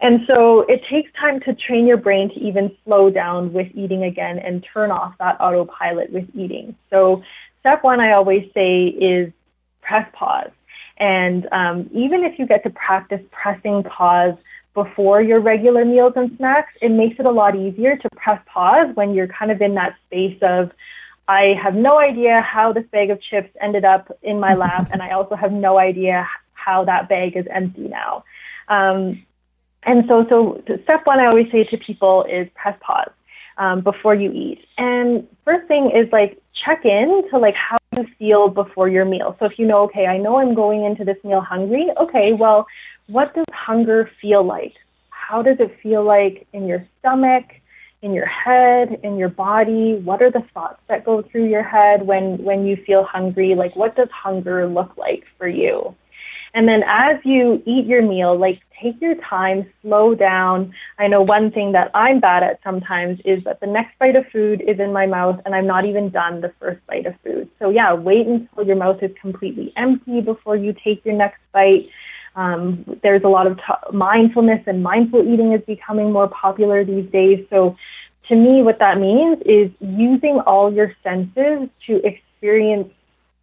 and 0.01 0.21
so 0.29 0.61
it 0.63 0.83
takes 0.91 1.11
time 1.19 1.41
to 1.41 1.55
train 1.55 1.87
your 1.87 1.97
brain 1.97 2.29
to 2.31 2.41
even 2.41 2.75
slow 2.85 3.11
down 3.11 3.53
with 3.53 3.69
eating 3.75 4.05
again 4.05 4.39
and 4.39 4.65
turn 4.73 4.91
off 4.91 5.15
that 5.19 5.41
autopilot 5.41 6.13
with 6.13 6.29
eating. 6.35 6.77
So 6.91 7.23
step 7.61 7.83
one, 7.83 8.01
I 8.01 8.13
always 8.13 8.49
say, 8.55 8.87
is 8.87 9.33
press 9.83 10.09
pause. 10.13 10.51
And 10.99 11.49
um, 11.53 11.91
even 11.93 12.25
if 12.25 12.39
you 12.39 12.47
get 12.47 12.63
to 12.65 12.71
practice 12.71 13.21
pressing 13.31 13.83
pause 13.85 14.35
before 14.75 15.21
your 15.21 15.41
regular 15.41 15.85
meals 15.85 16.13
and 16.15 16.37
snacks, 16.37 16.73
it 16.81 16.91
makes 16.91 17.19
it 17.19 17.27
a 17.27 17.31
lot 17.31 17.57
easier 17.57 17.97
to 17.97 18.09
press 18.17 18.41
pause 18.47 18.95
when 18.95 19.15
you're 19.15 19.29
kind 19.29 19.51
of 19.51 19.61
in 19.61 19.75
that 19.75 19.97
space 20.07 20.39
of, 20.43 20.71
I 21.27 21.55
have 21.63 21.75
no 21.75 21.99
idea 21.99 22.41
how 22.41 22.73
this 22.73 22.87
bag 22.91 23.11
of 23.11 23.21
chips 23.21 23.51
ended 23.61 23.85
up 23.85 24.17
in 24.23 24.39
my 24.41 24.55
lap, 24.55 24.89
and 24.93 25.03
I 25.03 25.11
also 25.11 25.35
have 25.35 25.53
no 25.53 25.79
idea 25.79 26.29
how 26.53 26.85
that 26.85 27.09
bag 27.09 27.37
is 27.37 27.47
empty 27.51 27.89
now. 27.89 28.25
Um, 28.69 29.25
and 29.85 30.05
so, 30.09 30.27
so 30.29 30.63
step 30.85 31.03
one, 31.05 31.21
I 31.21 31.27
always 31.27 31.51
say 31.51 31.65
to 31.65 31.77
people 31.79 32.25
is 32.25 32.49
press 32.55 32.79
pause 32.81 33.11
um, 33.57 33.81
before 33.81 34.15
you 34.15 34.31
eat. 34.33 34.65
And 34.77 35.27
first 35.45 35.67
thing 35.69 35.91
is 35.95 36.11
like 36.13 36.41
check 36.65 36.85
in 36.85 37.23
to 37.31 37.39
like 37.39 37.55
how 37.55 37.79
you 37.97 38.07
feel 38.19 38.49
before 38.49 38.89
your 38.89 39.05
meal. 39.05 39.37
So 39.39 39.47
if 39.47 39.59
you 39.59 39.67
know, 39.67 39.83
okay, 39.85 40.07
I 40.07 40.19
know 40.19 40.39
I'm 40.39 40.55
going 40.55 40.85
into 40.85 41.05
this 41.05 41.17
meal 41.25 41.41
hungry. 41.41 41.89
Okay, 42.01 42.33
well, 42.33 42.67
what 43.07 43.35
does 43.35 43.47
hunger 43.53 44.11
feel 44.21 44.45
like? 44.45 44.75
How 45.11 45.43
does 45.43 45.57
it 45.61 45.79
feel 45.83 46.05
like 46.05 46.47
in 46.53 46.67
your 46.67 46.87
stomach? 46.99 47.45
in 48.03 48.15
your 48.15 48.27
head, 48.27 49.01
in 49.03 49.17
your 49.17 49.29
body? 49.29 50.01
What 50.05 50.23
are 50.23 50.31
the 50.31 50.45
thoughts 50.55 50.81
that 50.89 51.05
go 51.05 51.23
through 51.23 51.49
your 51.49 51.63
head 51.63 52.07
when, 52.07 52.39
when 52.39 52.65
you 52.65 52.77
feel 52.87 53.05
hungry? 53.05 53.55
Like, 53.57 53.75
what 53.75 53.97
does 53.97 54.09
hunger 54.13 54.69
look 54.69 54.97
like 54.97 55.25
for 55.37 55.49
you? 55.49 55.95
And 56.55 56.69
then 56.69 56.83
as 56.87 57.17
you 57.25 57.63
eat 57.67 57.87
your 57.87 58.03
meal, 58.03 58.39
like 58.39 58.61
take 58.83 59.01
your 59.01 59.15
time, 59.17 59.67
slow 59.83 60.15
down. 60.15 60.73
I 60.99 61.09
know 61.09 61.23
one 61.23 61.51
thing 61.51 61.73
that 61.73 61.91
I'm 61.95 62.21
bad 62.21 62.43
at 62.43 62.61
sometimes 62.63 63.21
is 63.25 63.43
that 63.45 63.61
the 63.61 63.67
next 63.67 63.99
bite 63.99 64.17
of 64.17 64.27
food 64.33 64.63
is 64.67 64.79
in 64.81 64.93
my 64.93 65.07
mouth 65.07 65.41
and 65.45 65.55
I'm 65.55 65.67
not 65.67 65.85
even 65.85 66.11
done 66.11 66.41
the 66.41 66.53
first 66.61 66.85
bite 66.87 67.07
of 67.07 67.15
food. 67.25 67.49
So 67.59 67.71
yeah, 67.71 67.93
wait 67.93 68.27
until 68.27 68.67
your 68.67 68.77
mouth 68.77 69.03
is 69.03 69.11
completely 69.21 69.73
empty 69.77 70.21
before 70.21 70.57
you 70.57 70.75
take 70.85 71.05
your 71.05 71.15
next 71.15 71.41
bite. 71.53 71.89
Um, 72.37 72.99
there's 73.03 73.25
a 73.25 73.29
lot 73.29 73.47
of 73.47 73.57
t- 73.57 73.93
mindfulness 73.93 74.61
and 74.67 74.83
mindful 74.83 75.23
eating 75.23 75.53
is 75.53 75.63
becoming 75.67 76.13
more 76.13 76.29
popular 76.29 76.85
these 76.85 77.11
days. 77.11 77.45
So 77.51 77.77
to 78.29 78.37
me, 78.37 78.63
what 78.63 78.79
that 78.79 78.99
means 78.99 79.39
is 79.45 79.71
using 79.81 80.41
all 80.47 80.73
your 80.73 80.95
senses 81.03 81.69
to 81.87 82.01
experience 82.07 82.93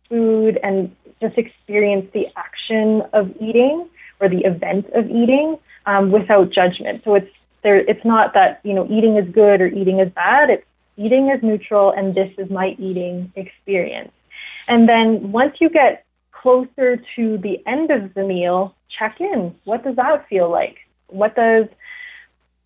food 0.08 0.60
and 0.64 0.96
just 1.22 1.38
experience 1.38 2.10
the 2.14 2.28
action 2.36 3.02
of 3.14 3.32
eating 3.42 3.90
or 4.20 4.30
the 4.30 4.44
event 4.46 4.88
of 4.94 5.06
eating 5.10 5.58
um, 5.86 6.12
without 6.12 6.52
judgment. 6.52 7.02
So 7.04 7.16
it's 7.16 7.32
there. 7.64 7.78
It's 7.78 8.04
not 8.06 8.34
that 8.34 8.62
you 8.64 8.74
know 8.74 8.86
eating 8.86 9.18
is 9.18 9.28
good 9.34 9.62
or 9.62 9.68
eating 9.68 10.00
is 10.00 10.12
bad. 10.14 10.52
It's 10.52 10.66
eating 10.98 11.30
is 11.30 11.42
neutral, 11.44 11.92
and 11.92 12.16
this 12.16 12.32
is 12.38 12.50
my 12.50 12.76
eating 12.80 13.32
experience. 13.36 14.12
And 14.68 14.90
then 14.90 15.32
once 15.32 15.56
you 15.60 15.70
get 15.70 16.06
closer 16.32 16.98
to 17.16 17.38
the 17.38 17.62
end 17.66 17.92
of 17.92 18.14
the 18.14 18.24
meal, 18.24 18.76
check 18.98 19.18
in. 19.20 19.56
What 19.64 19.84
does 19.84 19.96
that 19.96 20.28
feel 20.28 20.50
like? 20.50 20.78
What 21.08 21.36
does 21.36 21.66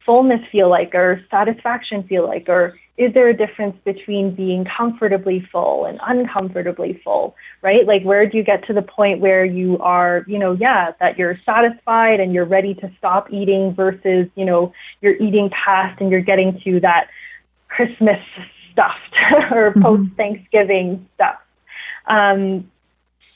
fullness 0.05 0.41
feel 0.51 0.69
like 0.69 0.93
or 0.95 1.21
satisfaction 1.29 2.03
feel 2.03 2.25
like 2.25 2.47
or 2.49 2.77
is 2.99 3.13
there 3.13 3.29
a 3.29 3.33
difference 3.33 3.77
between 3.85 4.35
being 4.35 4.65
comfortably 4.65 5.39
full 5.51 5.85
and 5.85 5.99
uncomfortably 6.05 7.01
full 7.03 7.35
right 7.61 7.87
like 7.87 8.03
where 8.03 8.27
do 8.27 8.37
you 8.37 8.43
get 8.43 8.67
to 8.67 8.73
the 8.73 8.81
point 8.81 9.19
where 9.21 9.45
you 9.45 9.79
are 9.79 10.25
you 10.27 10.37
know 10.37 10.51
yeah 10.51 10.91
that 10.99 11.17
you're 11.17 11.39
satisfied 11.45 12.19
and 12.19 12.33
you're 12.33 12.45
ready 12.45 12.73
to 12.75 12.91
stop 12.97 13.31
eating 13.31 13.73
versus 13.73 14.27
you 14.35 14.45
know 14.45 14.73
you're 15.01 15.15
eating 15.15 15.49
past 15.49 15.99
and 16.01 16.11
you're 16.11 16.21
getting 16.21 16.59
to 16.63 16.79
that 16.81 17.07
christmas 17.69 18.19
stuffed 18.71 19.15
or 19.51 19.73
Mm-hmm. 19.75 19.81
post 19.81 20.11
thanksgiving 20.17 21.07
stuff 21.15 21.39
um, 22.07 22.69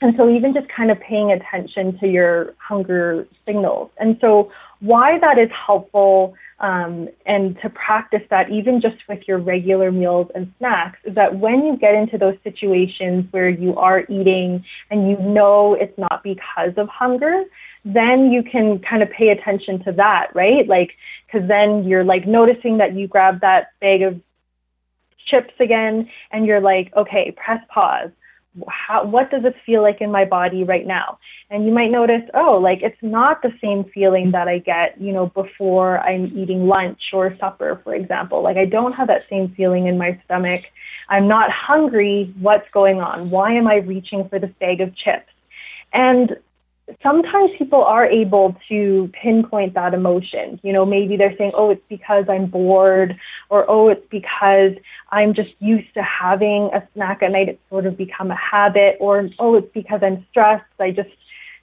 and 0.04 0.14
so 0.18 0.28
even 0.28 0.52
just 0.52 0.68
kind 0.68 0.90
of 0.90 1.00
paying 1.00 1.32
attention 1.32 1.98
to 1.98 2.06
your 2.06 2.54
hunger 2.58 3.26
signals. 3.46 3.90
And 3.98 4.18
so 4.20 4.52
why 4.80 5.18
that 5.18 5.38
is 5.38 5.48
helpful 5.66 6.34
um, 6.64 7.10
and 7.26 7.58
to 7.60 7.68
practice 7.68 8.22
that 8.30 8.50
even 8.50 8.80
just 8.80 8.96
with 9.06 9.28
your 9.28 9.36
regular 9.36 9.92
meals 9.92 10.28
and 10.34 10.50
snacks 10.56 10.98
is 11.04 11.14
that 11.14 11.38
when 11.38 11.66
you 11.66 11.76
get 11.76 11.94
into 11.94 12.16
those 12.16 12.38
situations 12.42 13.26
where 13.32 13.50
you 13.50 13.76
are 13.76 14.06
eating 14.08 14.64
and 14.90 15.10
you 15.10 15.18
know 15.18 15.74
it's 15.74 15.96
not 15.98 16.22
because 16.24 16.72
of 16.78 16.88
hunger, 16.88 17.44
then 17.84 18.32
you 18.32 18.42
can 18.42 18.78
kind 18.78 19.02
of 19.02 19.10
pay 19.10 19.28
attention 19.28 19.84
to 19.84 19.92
that, 19.92 20.28
right? 20.32 20.66
Like, 20.66 20.92
because 21.26 21.46
then 21.46 21.84
you're 21.84 22.02
like 22.02 22.26
noticing 22.26 22.78
that 22.78 22.94
you 22.94 23.08
grab 23.08 23.42
that 23.42 23.72
bag 23.82 24.00
of 24.00 24.18
chips 25.26 25.52
again 25.60 26.08
and 26.30 26.46
you're 26.46 26.62
like, 26.62 26.94
okay, 26.96 27.30
press 27.32 27.62
pause 27.68 28.10
how, 28.68 29.04
what 29.04 29.30
does 29.30 29.44
it 29.44 29.54
feel 29.66 29.82
like 29.82 30.00
in 30.00 30.10
my 30.10 30.24
body 30.24 30.64
right 30.64 30.86
now? 30.86 31.18
And 31.50 31.66
you 31.66 31.72
might 31.72 31.90
notice, 31.90 32.22
oh, 32.34 32.58
like 32.62 32.80
it's 32.82 33.02
not 33.02 33.42
the 33.42 33.52
same 33.60 33.84
feeling 33.92 34.30
that 34.32 34.48
I 34.48 34.58
get, 34.58 35.00
you 35.00 35.12
know, 35.12 35.26
before 35.26 36.00
I'm 36.00 36.26
eating 36.36 36.66
lunch 36.66 37.00
or 37.12 37.36
supper, 37.38 37.80
for 37.84 37.94
example. 37.94 38.42
Like 38.42 38.56
I 38.56 38.64
don't 38.64 38.92
have 38.92 39.08
that 39.08 39.22
same 39.28 39.52
feeling 39.56 39.86
in 39.86 39.98
my 39.98 40.20
stomach. 40.24 40.62
I'm 41.08 41.28
not 41.28 41.50
hungry. 41.50 42.34
What's 42.40 42.68
going 42.72 43.00
on? 43.00 43.30
Why 43.30 43.52
am 43.52 43.66
I 43.66 43.76
reaching 43.76 44.28
for 44.28 44.38
this 44.38 44.50
bag 44.60 44.80
of 44.80 44.94
chips? 44.96 45.30
And 45.92 46.36
sometimes 47.02 47.50
people 47.58 47.82
are 47.82 48.06
able 48.06 48.56
to 48.68 49.10
pinpoint 49.20 49.74
that 49.74 49.94
emotion. 49.94 50.60
You 50.62 50.72
know, 50.72 50.84
maybe 50.84 51.16
they're 51.16 51.36
saying, 51.36 51.52
oh, 51.54 51.70
it's 51.70 51.84
because 51.88 52.26
I'm 52.28 52.46
bored, 52.46 53.16
or 53.48 53.64
oh, 53.68 53.88
it's 53.88 54.06
because 54.10 54.72
I'm 55.10 55.34
just 55.34 55.50
used 55.60 55.92
to 55.94 56.02
having 56.02 56.70
a 56.74 56.86
snack 56.94 57.22
at 57.22 57.32
night. 57.32 57.48
It's 57.48 57.60
sort 57.70 57.86
of 57.86 57.96
become 57.96 58.30
a 58.30 58.36
habit, 58.36 58.96
or 59.00 59.28
oh, 59.38 59.56
it's 59.56 59.72
because 59.72 60.00
I'm 60.02 60.26
stressed. 60.30 60.64
I 60.78 60.90
just 60.90 61.10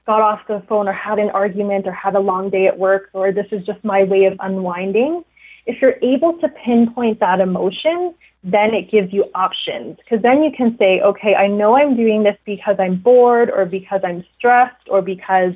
got 0.06 0.22
off 0.22 0.42
the 0.48 0.64
phone 0.68 0.88
or 0.88 0.94
had 0.94 1.20
an 1.20 1.30
argument 1.30 1.88
or 1.88 1.92
had 1.92 2.16
a 2.16 2.20
long 2.20 2.50
day 2.50 2.68
at 2.68 2.78
work, 2.78 3.10
or 3.14 3.32
this 3.32 3.48
is 3.52 3.66
just 3.66 3.84
my 3.84 4.04
way 4.04 4.26
of 4.26 4.36
unwinding. 4.40 5.24
If 5.68 5.82
you're 5.82 5.98
able 6.02 6.34
to 6.40 6.50
pinpoint 6.50 7.20
that 7.20 7.40
emotion, 7.40 8.16
then 8.44 8.74
it 8.74 8.90
gives 8.90 9.14
you 9.14 9.26
options 9.36 9.98
because 9.98 10.22
then 10.24 10.44
you 10.44 10.52
can 10.52 10.76
say, 10.78 11.00
okay, 11.02 11.36
I 11.36 11.48
know 11.48 11.78
I'm 11.78 11.96
doing 11.96 12.24
this 12.24 12.38
because 12.46 12.76
I'm 12.80 12.96
bored 12.96 13.52
or 13.52 13.66
because 13.66 14.02
I'm 14.04 14.26
stressed 14.38 14.88
or 14.88 15.02
because 15.02 15.54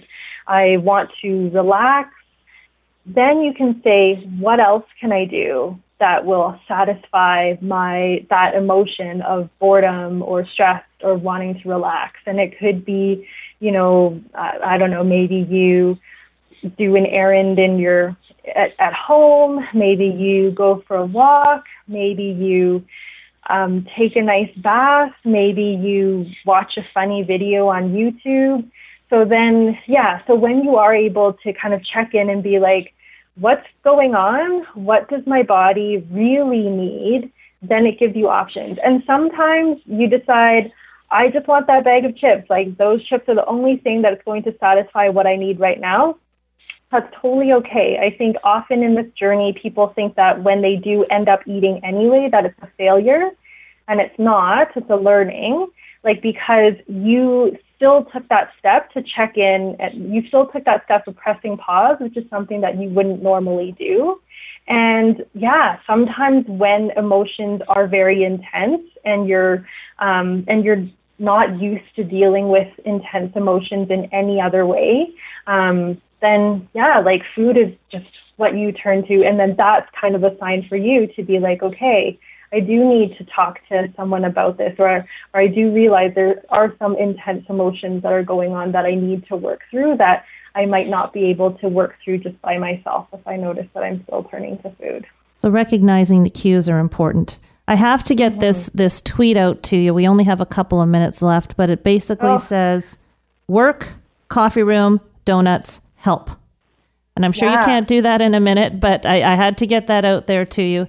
I 0.47 0.77
want 0.77 1.09
to 1.23 1.49
relax. 1.49 2.11
Then 3.07 3.41
you 3.41 3.53
can 3.53 3.81
say, 3.83 4.15
what 4.39 4.59
else 4.59 4.85
can 4.99 5.11
I 5.11 5.25
do 5.25 5.79
that 5.99 6.25
will 6.25 6.59
satisfy 6.67 7.55
my 7.61 8.25
that 8.29 8.53
emotion 8.53 9.21
of 9.21 9.49
boredom 9.59 10.21
or 10.21 10.45
stress 10.45 10.83
or 11.01 11.15
wanting 11.15 11.59
to 11.61 11.69
relax? 11.69 12.19
And 12.27 12.39
it 12.39 12.59
could 12.59 12.85
be, 12.85 13.27
you 13.59 13.71
know, 13.71 14.21
uh, 14.35 14.51
I 14.63 14.77
don't 14.77 14.91
know, 14.91 15.03
maybe 15.03 15.37
you 15.49 15.97
do 16.77 16.95
an 16.95 17.05
errand 17.07 17.57
in 17.57 17.79
your 17.79 18.15
at, 18.53 18.73
at 18.79 18.93
home. 18.93 19.65
Maybe 19.73 20.05
you 20.05 20.51
go 20.51 20.83
for 20.87 20.97
a 20.97 21.05
walk. 21.05 21.63
Maybe 21.87 22.23
you 22.23 22.85
um, 23.49 23.87
take 23.97 24.15
a 24.15 24.21
nice 24.21 24.51
bath. 24.57 25.13
Maybe 25.23 25.63
you 25.63 26.25
watch 26.45 26.73
a 26.77 26.81
funny 26.93 27.23
video 27.23 27.67
on 27.67 27.93
YouTube. 27.93 28.69
So 29.09 29.23
then, 29.23 29.77
yeah, 29.87 30.21
so 30.25 30.35
when 30.35 30.63
you 30.63 30.75
are 30.75 30.93
able 30.93 31.33
to 31.43 31.53
kind 31.53 31.73
of 31.73 31.81
check 31.85 32.13
in 32.13 32.29
and 32.29 32.41
be 32.41 32.59
like, 32.59 32.93
what's 33.35 33.67
going 33.83 34.15
on? 34.15 34.65
What 34.73 35.09
does 35.09 35.21
my 35.27 35.43
body 35.43 36.05
really 36.11 36.67
need? 36.69 37.31
Then 37.61 37.85
it 37.85 37.99
gives 37.99 38.15
you 38.15 38.29
options. 38.29 38.77
And 38.83 39.03
sometimes 39.05 39.81
you 39.85 40.07
decide, 40.09 40.71
I 41.11 41.29
just 41.29 41.47
want 41.47 41.67
that 41.67 41.83
bag 41.83 42.05
of 42.05 42.17
chips. 42.17 42.49
Like 42.49 42.77
those 42.77 43.05
chips 43.05 43.29
are 43.29 43.35
the 43.35 43.45
only 43.45 43.77
thing 43.77 44.01
that's 44.01 44.23
going 44.25 44.43
to 44.43 44.55
satisfy 44.59 45.09
what 45.09 45.27
I 45.27 45.35
need 45.35 45.59
right 45.59 45.79
now 45.79 46.17
that's 46.95 47.13
totally 47.21 47.51
okay. 47.51 47.97
I 48.01 48.15
think 48.15 48.37
often 48.43 48.81
in 48.83 48.95
this 48.95 49.11
journey, 49.19 49.57
people 49.61 49.87
think 49.95 50.15
that 50.15 50.43
when 50.43 50.61
they 50.61 50.75
do 50.77 51.05
end 51.11 51.29
up 51.29 51.41
eating 51.45 51.81
anyway, 51.83 52.29
that 52.31 52.45
it's 52.45 52.59
a 52.61 52.67
failure, 52.77 53.31
and 53.87 53.99
it's 53.99 54.17
not. 54.17 54.69
It's 54.75 54.89
a 54.89 54.95
learning, 54.95 55.67
like 56.03 56.21
because 56.21 56.73
you 56.87 57.57
still 57.75 58.05
took 58.05 58.27
that 58.29 58.51
step 58.57 58.91
to 58.93 59.03
check 59.03 59.37
in, 59.37 59.75
and 59.79 60.13
you 60.13 60.25
still 60.27 60.47
took 60.47 60.63
that 60.65 60.85
step 60.85 61.07
of 61.07 61.15
pressing 61.17 61.57
pause, 61.57 61.97
which 61.99 62.15
is 62.15 62.23
something 62.29 62.61
that 62.61 62.79
you 62.79 62.87
wouldn't 62.89 63.21
normally 63.21 63.75
do. 63.77 64.21
And 64.67 65.25
yeah, 65.33 65.79
sometimes 65.85 66.45
when 66.47 66.91
emotions 66.91 67.61
are 67.67 67.87
very 67.87 68.23
intense 68.23 68.81
and 69.03 69.27
you're 69.27 69.67
um, 69.99 70.45
and 70.47 70.63
you're 70.63 70.87
not 71.19 71.61
used 71.61 71.95
to 71.95 72.03
dealing 72.03 72.49
with 72.49 72.67
intense 72.85 73.33
emotions 73.35 73.89
in 73.89 74.05
any 74.11 74.41
other 74.41 74.65
way, 74.65 75.13
um, 75.47 76.01
then 76.25 76.67
yeah, 76.73 76.99
like 76.99 77.21
food 77.35 77.57
is 77.57 77.71
just 77.91 78.09
what 78.37 78.57
you 78.57 78.71
turn 78.71 79.07
to. 79.07 79.23
And 79.23 79.39
then 79.39 79.55
that's 79.57 79.89
kind 79.99 80.15
of 80.15 80.23
a 80.23 80.37
sign 80.39 80.65
for 80.67 80.75
you 80.75 81.07
to 81.15 81.23
be 81.23 81.39
like, 81.39 81.63
okay, 81.63 82.19
I 82.51 82.59
do 82.59 82.83
need 82.83 83.17
to 83.17 83.23
talk 83.25 83.59
to 83.69 83.91
someone 83.95 84.25
about 84.25 84.57
this, 84.57 84.75
or, 84.77 85.05
or 85.33 85.41
I 85.41 85.47
do 85.47 85.71
realize 85.71 86.13
there 86.15 86.43
are 86.49 86.73
some 86.79 86.95
intense 86.97 87.45
emotions 87.49 88.03
that 88.03 88.11
are 88.11 88.23
going 88.23 88.51
on 88.53 88.71
that 88.73 88.85
I 88.85 88.95
need 88.95 89.27
to 89.27 89.35
work 89.35 89.61
through 89.71 89.97
that 89.97 90.25
I 90.53 90.65
might 90.65 90.87
not 90.87 91.11
be 91.11 91.25
able 91.25 91.51
to 91.53 91.67
work 91.67 91.95
through 92.03 92.19
just 92.19 92.41
by 92.41 92.57
myself 92.57 93.07
if 93.13 93.25
I 93.27 93.35
notice 93.35 93.67
that 93.73 93.83
I'm 93.83 94.03
still 94.03 94.23
turning 94.23 94.57
to 94.59 94.71
food. 94.71 95.05
So 95.37 95.49
recognizing 95.49 96.23
the 96.23 96.29
cues 96.29 96.69
are 96.69 96.79
important. 96.79 97.39
I 97.67 97.75
have 97.75 98.03
to 98.05 98.15
get 98.15 98.39
this 98.39 98.69
mm-hmm. 98.69 98.77
this 98.77 99.01
tweet 99.01 99.37
out 99.37 99.63
to 99.63 99.75
you. 99.75 99.93
We 99.93 100.07
only 100.07 100.23
have 100.23 100.39
a 100.39 100.45
couple 100.45 100.81
of 100.81 100.87
minutes 100.87 101.21
left, 101.21 101.57
but 101.57 101.69
it 101.69 101.83
basically 101.83 102.29
Oh. 102.29 102.37
says 102.37 102.99
work, 103.47 103.89
coffee 104.29 104.63
room, 104.63 105.01
donuts, 105.25 105.81
help. 106.05 106.29
And 107.15 107.25
I'm 107.25 107.31
sure 107.31 107.49
you 107.49 107.57
can't 107.59 107.87
do 107.87 108.01
that 108.01 108.21
in 108.21 108.35
a 108.35 108.39
minute, 108.39 108.79
but 108.79 109.05
I, 109.05 109.33
I 109.33 109.35
had 109.35 109.57
to 109.59 109.67
get 109.67 109.87
that 109.87 110.05
out 110.05 110.27
there 110.27 110.45
to 110.45 110.61
you. 110.61 110.87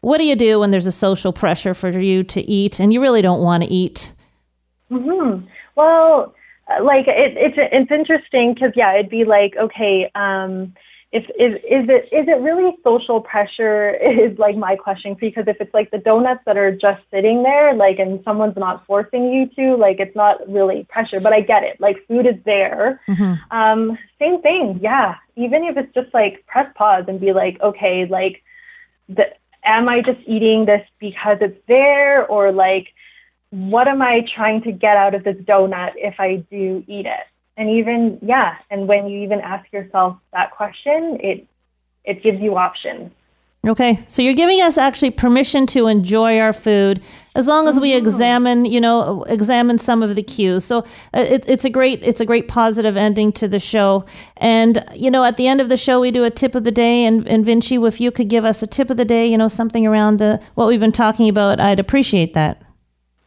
What 0.00 0.18
do 0.18 0.24
you 0.24 0.36
do 0.36 0.60
when 0.60 0.70
there's 0.70 0.86
a 0.86 0.92
social 0.92 1.32
pressure 1.32 1.74
for 1.74 1.90
you 1.90 2.22
to 2.24 2.40
eat 2.40 2.78
and 2.78 2.92
you 2.92 3.00
really 3.00 3.22
don't 3.22 3.40
want 3.40 3.64
to 3.64 3.68
eat? 3.68 4.12
hmm 4.88 5.40
Well, 5.74 6.34
uh, 6.68 6.82
like 6.84 7.06
it, 7.08 7.36
it's 7.36 7.56
it's 7.58 7.90
interesting 7.90 8.54
because 8.54 8.72
yeah, 8.76 8.94
it'd 8.94 9.10
be 9.10 9.24
like 9.24 9.56
okay, 9.56 10.10
um, 10.14 10.74
if 11.16 11.24
is 11.30 11.54
is 11.64 11.88
it 11.88 12.04
is 12.12 12.28
it 12.28 12.40
really 12.42 12.76
social 12.84 13.20
pressure? 13.20 13.96
Is 14.26 14.38
like 14.38 14.56
my 14.56 14.76
question 14.76 15.16
because 15.18 15.44
if 15.46 15.56
it's 15.60 15.72
like 15.72 15.90
the 15.90 15.98
donuts 15.98 16.42
that 16.46 16.56
are 16.56 16.72
just 16.72 17.00
sitting 17.10 17.42
there, 17.42 17.74
like 17.74 17.98
and 17.98 18.20
someone's 18.24 18.56
not 18.56 18.84
forcing 18.86 19.32
you 19.32 19.48
to, 19.56 19.76
like 19.76 19.98
it's 19.98 20.14
not 20.14 20.36
really 20.48 20.86
pressure. 20.88 21.20
But 21.20 21.32
I 21.32 21.40
get 21.40 21.62
it. 21.62 21.80
Like 21.80 21.96
food 22.06 22.26
is 22.26 22.40
there. 22.44 23.00
Um, 23.50 23.98
same 24.18 24.42
thing. 24.42 24.80
Yeah. 24.82 25.14
Even 25.36 25.64
if 25.64 25.76
it's 25.76 25.92
just 25.94 26.12
like 26.12 26.44
press 26.46 26.66
pause 26.76 27.04
and 27.08 27.20
be 27.20 27.32
like, 27.32 27.60
okay, 27.62 28.06
like 28.08 28.42
the 29.08 29.24
am 29.64 29.88
I 29.88 30.02
just 30.02 30.20
eating 30.26 30.66
this 30.66 30.82
because 30.98 31.38
it's 31.40 31.60
there 31.66 32.26
or 32.26 32.52
like, 32.52 32.88
what 33.50 33.88
am 33.88 34.02
I 34.02 34.20
trying 34.34 34.62
to 34.62 34.72
get 34.72 34.96
out 34.96 35.14
of 35.14 35.24
this 35.24 35.36
donut 35.36 35.92
if 35.96 36.16
I 36.18 36.44
do 36.50 36.84
eat 36.86 37.06
it? 37.06 37.26
And 37.56 37.70
even, 37.70 38.18
yeah, 38.22 38.56
and 38.70 38.86
when 38.86 39.08
you 39.08 39.22
even 39.22 39.40
ask 39.40 39.70
yourself 39.72 40.18
that 40.32 40.50
question, 40.50 41.18
it, 41.20 41.46
it 42.04 42.22
gives 42.22 42.40
you 42.40 42.56
options. 42.56 43.10
Okay, 43.66 44.04
so 44.06 44.22
you're 44.22 44.34
giving 44.34 44.60
us 44.60 44.78
actually 44.78 45.10
permission 45.10 45.66
to 45.68 45.88
enjoy 45.88 46.38
our 46.38 46.52
food 46.52 47.02
as 47.34 47.48
long 47.48 47.66
as 47.66 47.80
we 47.80 47.94
examine, 47.94 48.64
you 48.64 48.80
know, 48.80 49.24
examine 49.24 49.78
some 49.78 50.04
of 50.04 50.14
the 50.14 50.22
cues. 50.22 50.64
So 50.64 50.80
uh, 51.12 51.24
it, 51.28 51.44
it's 51.48 51.64
a 51.64 51.70
great, 51.70 52.00
it's 52.04 52.20
a 52.20 52.26
great 52.26 52.46
positive 52.46 52.96
ending 52.96 53.32
to 53.32 53.48
the 53.48 53.58
show. 53.58 54.04
And 54.36 54.84
you 54.94 55.10
know, 55.10 55.24
at 55.24 55.36
the 55.36 55.48
end 55.48 55.60
of 55.60 55.68
the 55.68 55.76
show, 55.76 56.00
we 56.00 56.12
do 56.12 56.22
a 56.22 56.30
tip 56.30 56.54
of 56.54 56.62
the 56.62 56.70
day. 56.70 57.04
And, 57.04 57.26
and 57.26 57.44
Vincci, 57.44 57.84
if 57.88 58.00
you 58.00 58.12
could 58.12 58.28
give 58.28 58.44
us 58.44 58.62
a 58.62 58.68
tip 58.68 58.88
of 58.88 58.98
the 58.98 59.04
day, 59.04 59.26
you 59.26 59.36
know, 59.36 59.48
something 59.48 59.84
around 59.84 60.18
the 60.18 60.40
what 60.54 60.68
we've 60.68 60.78
been 60.78 60.92
talking 60.92 61.28
about, 61.28 61.58
I'd 61.58 61.80
appreciate 61.80 62.34
that. 62.34 62.62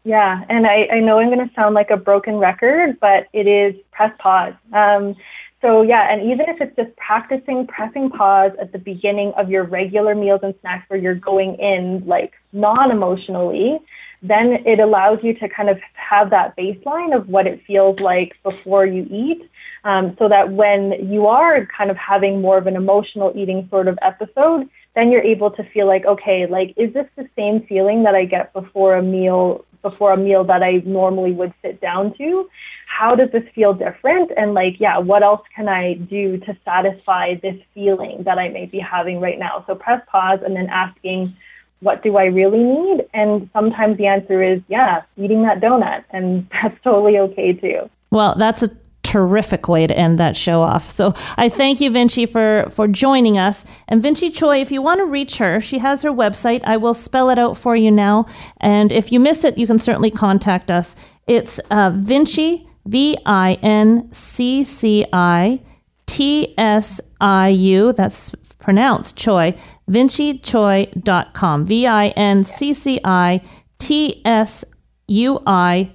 Yeah, 0.10 0.44
and 0.50 0.66
I, 0.66 0.88
I 0.92 1.00
know 1.02 1.20
I'm 1.20 1.30
going 1.30 1.48
to 1.48 1.54
sound 1.54 1.76
like 1.76 1.92
a 1.92 1.96
broken 1.98 2.38
record, 2.38 3.00
but 3.00 3.28
it 3.32 3.46
is 3.46 3.80
press 3.92 4.12
pause. 4.18 4.56
Um, 4.74 5.16
so 5.62 5.84
yeah, 5.84 6.12
and 6.12 6.24
even 6.32 6.50
if 6.50 6.60
it's 6.60 6.76
just 6.76 6.98
practicing 6.98 7.68
pressing 7.68 8.10
pause 8.10 8.54
at 8.60 8.72
the 8.72 8.80
beginning 8.80 9.34
of 9.38 9.52
your 9.52 9.66
regular 9.66 10.16
meals 10.16 10.40
and 10.42 10.56
snacks 10.62 10.90
where 10.90 11.00
you're 11.00 11.14
going 11.14 11.58
in 11.60 12.08
like 12.08 12.34
non-emotionally, 12.54 13.78
then 14.24 14.58
it 14.66 14.80
allows 14.80 15.20
you 15.22 15.36
to 15.36 15.48
kind 15.48 15.70
of 15.70 15.78
have 15.94 16.32
that 16.32 16.58
baseline 16.58 17.16
of 17.16 17.30
what 17.30 17.46
it 17.46 17.62
feels 17.68 18.00
like 18.00 18.34
before 18.42 18.88
you 18.88 19.04
eat. 19.12 19.48
Um, 19.84 20.16
so 20.18 20.28
that 20.28 20.52
when 20.52 21.12
you 21.12 21.28
are 21.28 21.68
kind 21.68 21.92
of 21.92 21.98
having 21.98 22.42
more 22.42 22.58
of 22.58 22.66
an 22.66 22.76
emotional 22.76 23.32
eating 23.36 23.68
sort 23.70 23.88
of 23.88 24.00
episode, 24.02 24.68
then 24.96 25.12
you're 25.12 25.22
able 25.22 25.52
to 25.52 25.64
feel 25.72 25.88
like, 25.88 26.06
okay, 26.06 26.48
like, 26.50 26.74
is 26.78 26.94
this 26.94 27.06
the 27.16 27.30
same 27.38 27.62
feeling 27.70 28.04
that 28.04 28.16
I 28.16 28.26
get 28.26 28.52
before 28.54 28.96
a 28.96 29.04
meal, 29.04 29.64
before 29.82 30.14
a 30.14 30.18
meal 30.18 30.44
that 30.46 30.64
I 30.64 30.82
normally 30.86 31.32
would 31.32 31.54
sit 31.62 31.82
down 31.82 32.14
to? 32.18 32.50
how 32.90 33.16
does 33.16 33.30
this 33.32 33.44
feel 33.56 33.74
different? 33.74 34.32
And 34.36 34.54
like, 34.54 34.80
yeah, 34.80 34.98
what 34.98 35.24
else 35.24 35.42
can 35.56 35.70
I 35.70 35.94
do 35.94 36.38
to 36.40 36.58
satisfy 36.66 37.36
this 37.36 37.56
feeling 37.74 38.24
that 38.26 38.38
I 38.38 38.50
may 38.50 38.66
be 38.66 38.80
having 38.80 39.22
right 39.22 39.40
now? 39.40 39.64
So 39.68 39.76
press 39.76 40.02
pause 40.12 40.40
and 40.46 40.56
then 40.56 40.68
asking, 40.70 41.34
what 41.80 42.04
do 42.04 42.18
I 42.18 42.26
really 42.26 42.62
need? 42.62 43.06
And 43.14 43.50
sometimes 43.54 43.98
the 43.98 44.08
answer 44.08 44.44
is, 44.44 44.62
yeah, 44.68 45.04
eating 45.16 45.44
that 45.44 45.62
donut. 45.62 46.04
And 46.10 46.48
that's 46.62 46.76
totally 46.84 47.18
okay 47.20 47.54
too. 47.54 47.90
Well, 48.12 48.36
that's 48.36 48.64
a 48.64 48.70
terrific 49.10 49.68
way 49.68 49.88
to 49.88 49.98
end 49.98 50.20
that 50.20 50.38
show 50.38 50.62
off. 50.62 50.92
So 50.92 51.16
I 51.36 51.50
thank 51.50 51.82
you, 51.82 51.90
Vincci, 51.90 52.30
for 52.30 52.70
for 52.70 52.88
joining 52.88 53.40
us. 53.40 53.66
And 53.88 54.04
Vincci 54.04 54.30
Tsui, 54.30 54.62
if 54.62 54.72
you 54.72 54.84
want 54.84 55.00
to 55.00 55.06
reach 55.06 55.38
her, 55.40 55.60
she 55.60 55.80
has 55.80 56.04
her 56.04 56.12
website. 56.12 56.62
I 56.64 56.78
will 56.78 56.94
spell 56.94 57.32
it 57.32 57.40
out 57.40 57.58
for 57.58 57.76
you 57.76 57.90
now. 57.90 58.28
And 58.62 58.92
if 58.92 59.12
you 59.12 59.20
miss 59.20 59.44
it, 59.44 59.58
you 59.58 59.66
can 59.66 59.80
certainly 59.80 60.12
contact 60.12 60.70
us. 60.70 60.96
It's 61.26 61.60
uh, 61.72 61.90
Vincci 61.92 62.68
V 62.86 63.18
I 63.26 63.54
N 63.64 64.10
C 64.14 64.64
C 64.64 65.06
I 65.12 65.60
T 66.06 66.54
S 66.58 67.02
I 67.20 67.50
U. 67.50 67.94
That's 67.94 68.30
pronounced 68.60 69.18
Choi. 69.18 69.56
VincciTsui.com. 69.90 71.66
V 71.66 71.88
I 71.88 72.08
N 72.10 72.44
C 72.44 72.74
C 72.74 73.00
I 73.04 73.42
T 73.80 74.22
S 74.24 74.66
U 75.08 75.40
I 75.48 75.92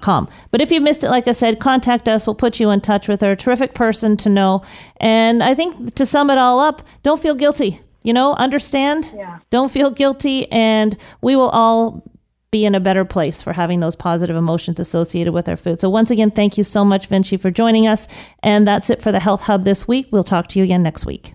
com. 0.00 0.28
But 0.50 0.60
if 0.60 0.70
you've 0.70 0.82
missed 0.82 1.04
it, 1.04 1.10
like 1.10 1.26
I 1.28 1.32
said, 1.32 1.60
contact 1.60 2.08
us. 2.08 2.26
We'll 2.26 2.34
put 2.34 2.60
you 2.60 2.70
in 2.70 2.80
touch 2.80 3.08
with 3.08 3.20
her. 3.20 3.34
Terrific 3.34 3.74
person 3.74 4.16
to 4.18 4.28
know. 4.28 4.62
And 4.98 5.42
I 5.42 5.54
think 5.54 5.94
to 5.94 6.04
sum 6.04 6.30
it 6.30 6.38
all 6.38 6.60
up, 6.60 6.82
don't 7.02 7.20
feel 7.20 7.34
guilty. 7.34 7.80
You 8.02 8.12
know, 8.12 8.34
understand. 8.34 9.12
Yeah. 9.14 9.38
Don't 9.50 9.70
feel 9.70 9.90
guilty, 9.90 10.50
and 10.52 10.96
we 11.20 11.36
will 11.36 11.50
all 11.50 12.02
be 12.50 12.64
in 12.64 12.74
a 12.74 12.80
better 12.80 13.04
place 13.04 13.42
for 13.42 13.52
having 13.52 13.80
those 13.80 13.94
positive 13.94 14.36
emotions 14.36 14.80
associated 14.80 15.34
with 15.34 15.48
our 15.48 15.56
food. 15.56 15.80
So 15.80 15.90
once 15.90 16.10
again, 16.10 16.30
thank 16.30 16.56
you 16.56 16.64
so 16.64 16.84
much, 16.84 17.08
Vincci, 17.08 17.38
for 17.38 17.50
joining 17.50 17.86
us. 17.86 18.08
And 18.42 18.66
that's 18.66 18.88
it 18.88 19.02
for 19.02 19.12
the 19.12 19.20
Health 19.20 19.42
Hub 19.42 19.64
this 19.64 19.86
week. 19.86 20.08
We'll 20.10 20.24
talk 20.24 20.46
to 20.48 20.58
you 20.58 20.64
again 20.64 20.82
next 20.82 21.04
week. 21.04 21.34